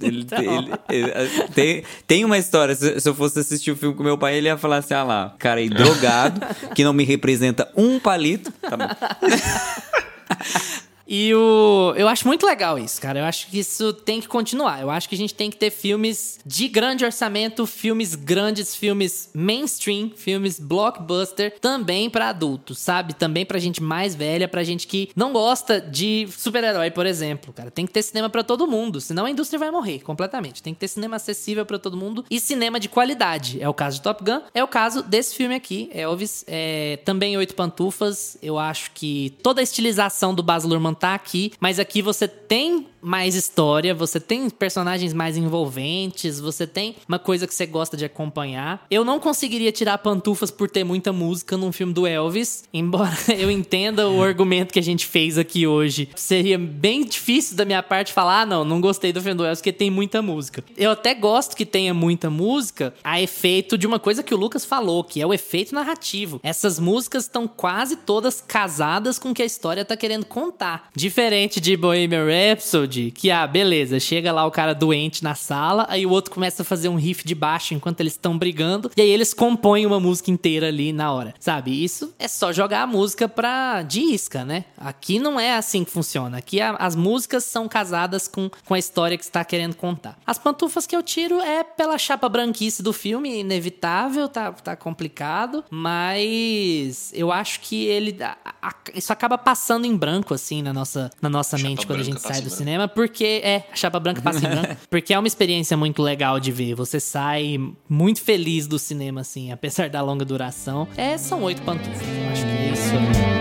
Ele, 0.00 0.22
então. 0.24 0.78
ele, 0.88 0.88
ele, 0.88 1.48
tem, 1.54 1.84
tem 2.06 2.24
uma 2.24 2.38
história. 2.38 2.74
Se, 2.74 2.98
se, 2.98 3.08
eu 3.08 3.14
fosse 3.14 3.38
assistir 3.38 3.70
o 3.70 3.76
filme 3.76 3.94
com 3.94 4.02
meu 4.02 4.16
pai, 4.16 4.36
ele 4.36 4.46
ia 4.46 4.56
falar 4.56 4.78
assim: 4.78 4.94
ah 4.94 5.02
lá, 5.02 5.34
cara 5.38 5.60
aí 5.60 5.68
drogado, 5.68 6.40
que 6.74 6.82
não 6.82 6.92
me 6.92 7.04
representa 7.04 7.70
um 7.76 8.00
palito. 8.00 8.50
Tá 8.52 8.76
bom. 8.76 8.88
E 11.06 11.34
o, 11.34 11.92
eu 11.96 12.08
acho 12.08 12.26
muito 12.26 12.46
legal 12.46 12.78
isso, 12.78 13.00
cara. 13.00 13.20
Eu 13.20 13.24
acho 13.24 13.48
que 13.48 13.58
isso 13.58 13.92
tem 13.92 14.20
que 14.20 14.28
continuar. 14.28 14.80
Eu 14.80 14.90
acho 14.90 15.08
que 15.08 15.14
a 15.14 15.18
gente 15.18 15.34
tem 15.34 15.50
que 15.50 15.56
ter 15.56 15.70
filmes 15.70 16.38
de 16.44 16.68
grande 16.68 17.04
orçamento, 17.04 17.66
filmes 17.66 18.14
grandes, 18.14 18.74
filmes 18.74 19.30
mainstream, 19.34 20.10
filmes 20.14 20.58
blockbuster, 20.58 21.58
também 21.60 22.08
para 22.08 22.28
adultos, 22.28 22.78
sabe? 22.78 23.14
Também 23.14 23.44
pra 23.44 23.58
gente 23.58 23.82
mais 23.82 24.14
velha, 24.14 24.48
pra 24.48 24.64
gente 24.64 24.86
que 24.86 25.10
não 25.14 25.32
gosta 25.32 25.80
de 25.80 26.26
super-herói, 26.36 26.90
por 26.90 27.06
exemplo, 27.06 27.52
cara. 27.52 27.70
Tem 27.70 27.86
que 27.86 27.92
ter 27.92 28.02
cinema 28.02 28.30
para 28.30 28.42
todo 28.42 28.66
mundo, 28.66 29.00
senão 29.00 29.26
a 29.26 29.30
indústria 29.30 29.58
vai 29.58 29.70
morrer 29.70 30.00
completamente. 30.00 30.62
Tem 30.62 30.72
que 30.72 30.80
ter 30.80 30.88
cinema 30.88 31.16
acessível 31.16 31.66
para 31.66 31.78
todo 31.78 31.96
mundo 31.96 32.24
e 32.30 32.40
cinema 32.40 32.80
de 32.80 32.88
qualidade. 32.88 33.60
É 33.60 33.68
o 33.68 33.74
caso 33.74 33.96
de 33.96 34.02
Top 34.02 34.24
Gun, 34.24 34.40
é 34.54 34.62
o 34.64 34.68
caso 34.68 35.02
desse 35.02 35.34
filme 35.34 35.54
aqui, 35.54 35.90
Elvis. 35.92 36.44
É, 36.46 36.98
também 37.04 37.36
Oito 37.36 37.54
Pantufas. 37.54 38.38
Eu 38.42 38.58
acho 38.58 38.90
que 38.92 39.36
toda 39.42 39.60
a 39.60 39.64
estilização 39.64 40.34
do 40.34 40.42
Baz 40.42 40.64
Luhrmann 40.64 40.93
tá 40.94 41.14
aqui, 41.14 41.52
mas 41.60 41.78
aqui 41.78 42.02
você 42.02 42.26
tem 42.26 42.86
mais 43.04 43.34
história, 43.34 43.94
você 43.94 44.18
tem 44.18 44.48
personagens 44.48 45.12
mais 45.12 45.36
envolventes, 45.36 46.40
você 46.40 46.66
tem 46.66 46.96
uma 47.06 47.18
coisa 47.18 47.46
que 47.46 47.54
você 47.54 47.66
gosta 47.66 47.98
de 47.98 48.04
acompanhar. 48.04 48.86
Eu 48.90 49.04
não 49.04 49.20
conseguiria 49.20 49.70
tirar 49.70 49.98
pantufas 49.98 50.50
por 50.50 50.70
ter 50.70 50.84
muita 50.84 51.12
música 51.12 51.56
num 51.56 51.70
filme 51.70 51.92
do 51.92 52.06
Elvis, 52.06 52.64
embora 52.72 53.14
eu 53.36 53.50
entenda 53.50 54.08
o 54.08 54.22
argumento 54.22 54.72
que 54.72 54.78
a 54.78 54.82
gente 54.82 55.06
fez 55.06 55.36
aqui 55.36 55.66
hoje. 55.66 56.08
Seria 56.16 56.58
bem 56.58 57.04
difícil 57.04 57.56
da 57.56 57.66
minha 57.66 57.82
parte 57.82 58.12
falar, 58.12 58.40
ah, 58.40 58.46
não, 58.46 58.64
não 58.64 58.80
gostei 58.80 59.12
do 59.12 59.20
filme 59.20 59.36
do 59.36 59.44
Elvis 59.44 59.60
porque 59.60 59.72
tem 59.72 59.90
muita 59.90 60.22
música. 60.22 60.64
Eu 60.76 60.90
até 60.90 61.14
gosto 61.14 61.54
que 61.54 61.66
tenha 61.66 61.92
muita 61.92 62.30
música 62.30 62.94
a 63.04 63.20
efeito 63.20 63.76
de 63.76 63.86
uma 63.86 63.98
coisa 63.98 64.22
que 64.22 64.34
o 64.34 64.38
Lucas 64.38 64.64
falou, 64.64 65.04
que 65.04 65.20
é 65.20 65.26
o 65.26 65.34
efeito 65.34 65.74
narrativo. 65.74 66.40
Essas 66.42 66.78
músicas 66.78 67.24
estão 67.24 67.46
quase 67.46 67.96
todas 67.96 68.40
casadas 68.40 69.18
com 69.18 69.30
o 69.30 69.34
que 69.34 69.42
a 69.42 69.46
história 69.46 69.84
tá 69.84 69.96
querendo 69.96 70.24
contar. 70.24 70.83
Diferente 70.94 71.60
de 71.60 71.76
Bohemian 71.76 72.26
Rhapsody, 72.26 73.10
que, 73.10 73.30
ah, 73.30 73.46
beleza, 73.46 73.98
chega 73.98 74.32
lá 74.32 74.46
o 74.46 74.50
cara 74.50 74.74
doente 74.74 75.24
na 75.24 75.34
sala, 75.34 75.86
aí 75.88 76.06
o 76.06 76.10
outro 76.10 76.32
começa 76.32 76.62
a 76.62 76.64
fazer 76.64 76.88
um 76.88 76.96
riff 76.96 77.24
de 77.24 77.34
baixo 77.34 77.74
enquanto 77.74 78.00
eles 78.00 78.12
estão 78.12 78.38
brigando, 78.38 78.90
e 78.96 79.00
aí 79.00 79.10
eles 79.10 79.34
compõem 79.34 79.86
uma 79.86 79.98
música 79.98 80.30
inteira 80.30 80.68
ali 80.68 80.92
na 80.92 81.12
hora, 81.12 81.34
sabe? 81.40 81.82
Isso 81.82 82.14
é 82.18 82.28
só 82.28 82.52
jogar 82.52 82.82
a 82.82 82.86
música 82.86 83.28
pra 83.28 83.82
de 83.82 84.00
isca, 84.00 84.44
né? 84.44 84.64
Aqui 84.76 85.18
não 85.18 85.38
é 85.38 85.56
assim 85.56 85.84
que 85.84 85.90
funciona. 85.90 86.38
Aqui 86.38 86.60
a, 86.60 86.72
as 86.72 86.94
músicas 86.94 87.44
são 87.44 87.66
casadas 87.66 88.28
com, 88.28 88.50
com 88.64 88.74
a 88.74 88.78
história 88.78 89.16
que 89.16 89.24
está 89.24 89.44
querendo 89.44 89.74
contar. 89.74 90.18
As 90.26 90.38
pantufas 90.38 90.86
que 90.86 90.94
eu 90.94 91.02
tiro 91.02 91.40
é 91.40 91.64
pela 91.64 91.98
chapa 91.98 92.28
branquice 92.28 92.82
do 92.82 92.92
filme, 92.92 93.40
inevitável, 93.40 94.28
tá, 94.28 94.52
tá 94.52 94.76
complicado, 94.76 95.64
mas 95.70 97.12
eu 97.14 97.32
acho 97.32 97.60
que 97.60 97.86
ele. 97.86 98.22
A, 98.22 98.36
a, 98.62 98.74
isso 98.94 99.12
acaba 99.12 99.38
passando 99.38 99.86
em 99.86 99.96
branco, 99.96 100.34
assim, 100.34 100.62
na 100.62 100.72
nossa, 100.74 101.10
na 101.22 101.30
nossa 101.30 101.56
mente 101.56 101.86
quando 101.86 102.00
a 102.00 102.04
gente 102.04 102.20
sai 102.20 102.42
do 102.42 102.50
cinema, 102.50 102.86
porque 102.86 103.40
é, 103.42 103.64
a 103.72 103.76
chapa 103.76 103.98
branca 103.98 104.20
passa 104.20 104.44
em 104.44 104.50
branco, 104.50 104.76
porque 104.90 105.14
é 105.14 105.18
uma 105.18 105.28
experiência 105.28 105.76
muito 105.76 106.02
legal 106.02 106.38
de 106.38 106.52
ver. 106.52 106.74
Você 106.74 107.00
sai 107.00 107.58
muito 107.88 108.20
feliz 108.20 108.66
do 108.66 108.78
cinema, 108.78 109.20
assim, 109.22 109.52
apesar 109.52 109.88
da 109.88 110.02
longa 110.02 110.24
duração. 110.24 110.86
É, 110.96 111.16
são 111.16 111.42
oito 111.42 111.62
pantufas. 111.62 112.00
Eu 112.02 112.30
acho 112.30 112.42
que 112.44 112.50
é 112.50 112.72
isso. 112.72 113.33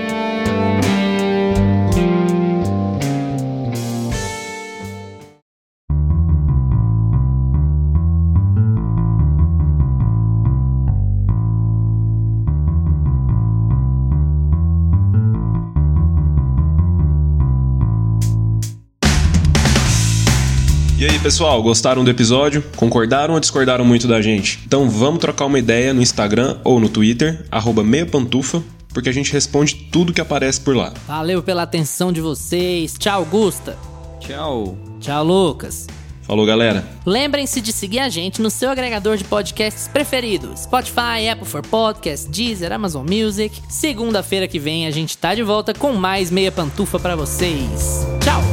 Pessoal, 21.24 21.64
gostaram 21.64 22.04
do 22.04 22.12
episódio? 22.12 22.62
Concordaram 22.76 23.34
ou 23.34 23.40
discordaram 23.40 23.86
muito 23.86 24.10
da 24.10 24.22
gente? 24.22 24.60
Então 24.68 24.90
vamos 24.90 25.22
trocar 25.22 25.46
uma 25.46 25.58
ideia 25.58 25.94
no 25.94 26.02
Instagram 26.02 26.58
ou 26.66 26.82
no 26.82 26.90
Twitter, 26.90 27.46
arroba 27.50 27.82
meiapantufa, 27.82 28.62
porque 28.90 29.08
a 29.08 29.14
gente 29.14 29.32
responde 29.32 29.74
tudo 29.90 30.12
que 30.12 30.20
aparece 30.20 30.60
por 30.60 30.76
lá. 30.76 30.94
Valeu 31.08 31.42
pela 31.42 31.62
atenção 31.62 32.12
de 32.12 32.20
vocês. 32.20 32.96
Tchau, 33.00 33.24
Gusta. 33.24 33.78
Tchau. 34.20 34.78
Tchau, 35.00 35.24
Lucas. 35.24 35.88
Falou, 36.24 36.46
galera. 36.46 36.86
Lembrem-se 37.06 37.62
de 37.62 37.72
seguir 37.72 38.00
a 38.00 38.10
gente 38.10 38.42
no 38.42 38.50
seu 38.50 38.70
agregador 38.70 39.16
de 39.16 39.24
podcasts 39.24 39.88
preferido: 39.88 40.54
Spotify, 40.58 41.30
Apple 41.32 41.48
for 41.48 41.66
Podcasts, 41.66 42.28
Deezer, 42.30 42.74
Amazon 42.74 43.06
Music. 43.10 43.62
Segunda-feira 43.70 44.46
que 44.46 44.60
vem 44.60 44.88
a 44.88 44.92
gente 44.92 45.18
tá 45.18 45.34
de 45.34 45.42
volta 45.42 45.74
com 45.74 45.94
mais 45.94 46.30
meia 46.30 46.52
pantufa 46.52 47.00
para 47.00 47.16
vocês. 47.16 48.06
Tchau. 48.22 48.53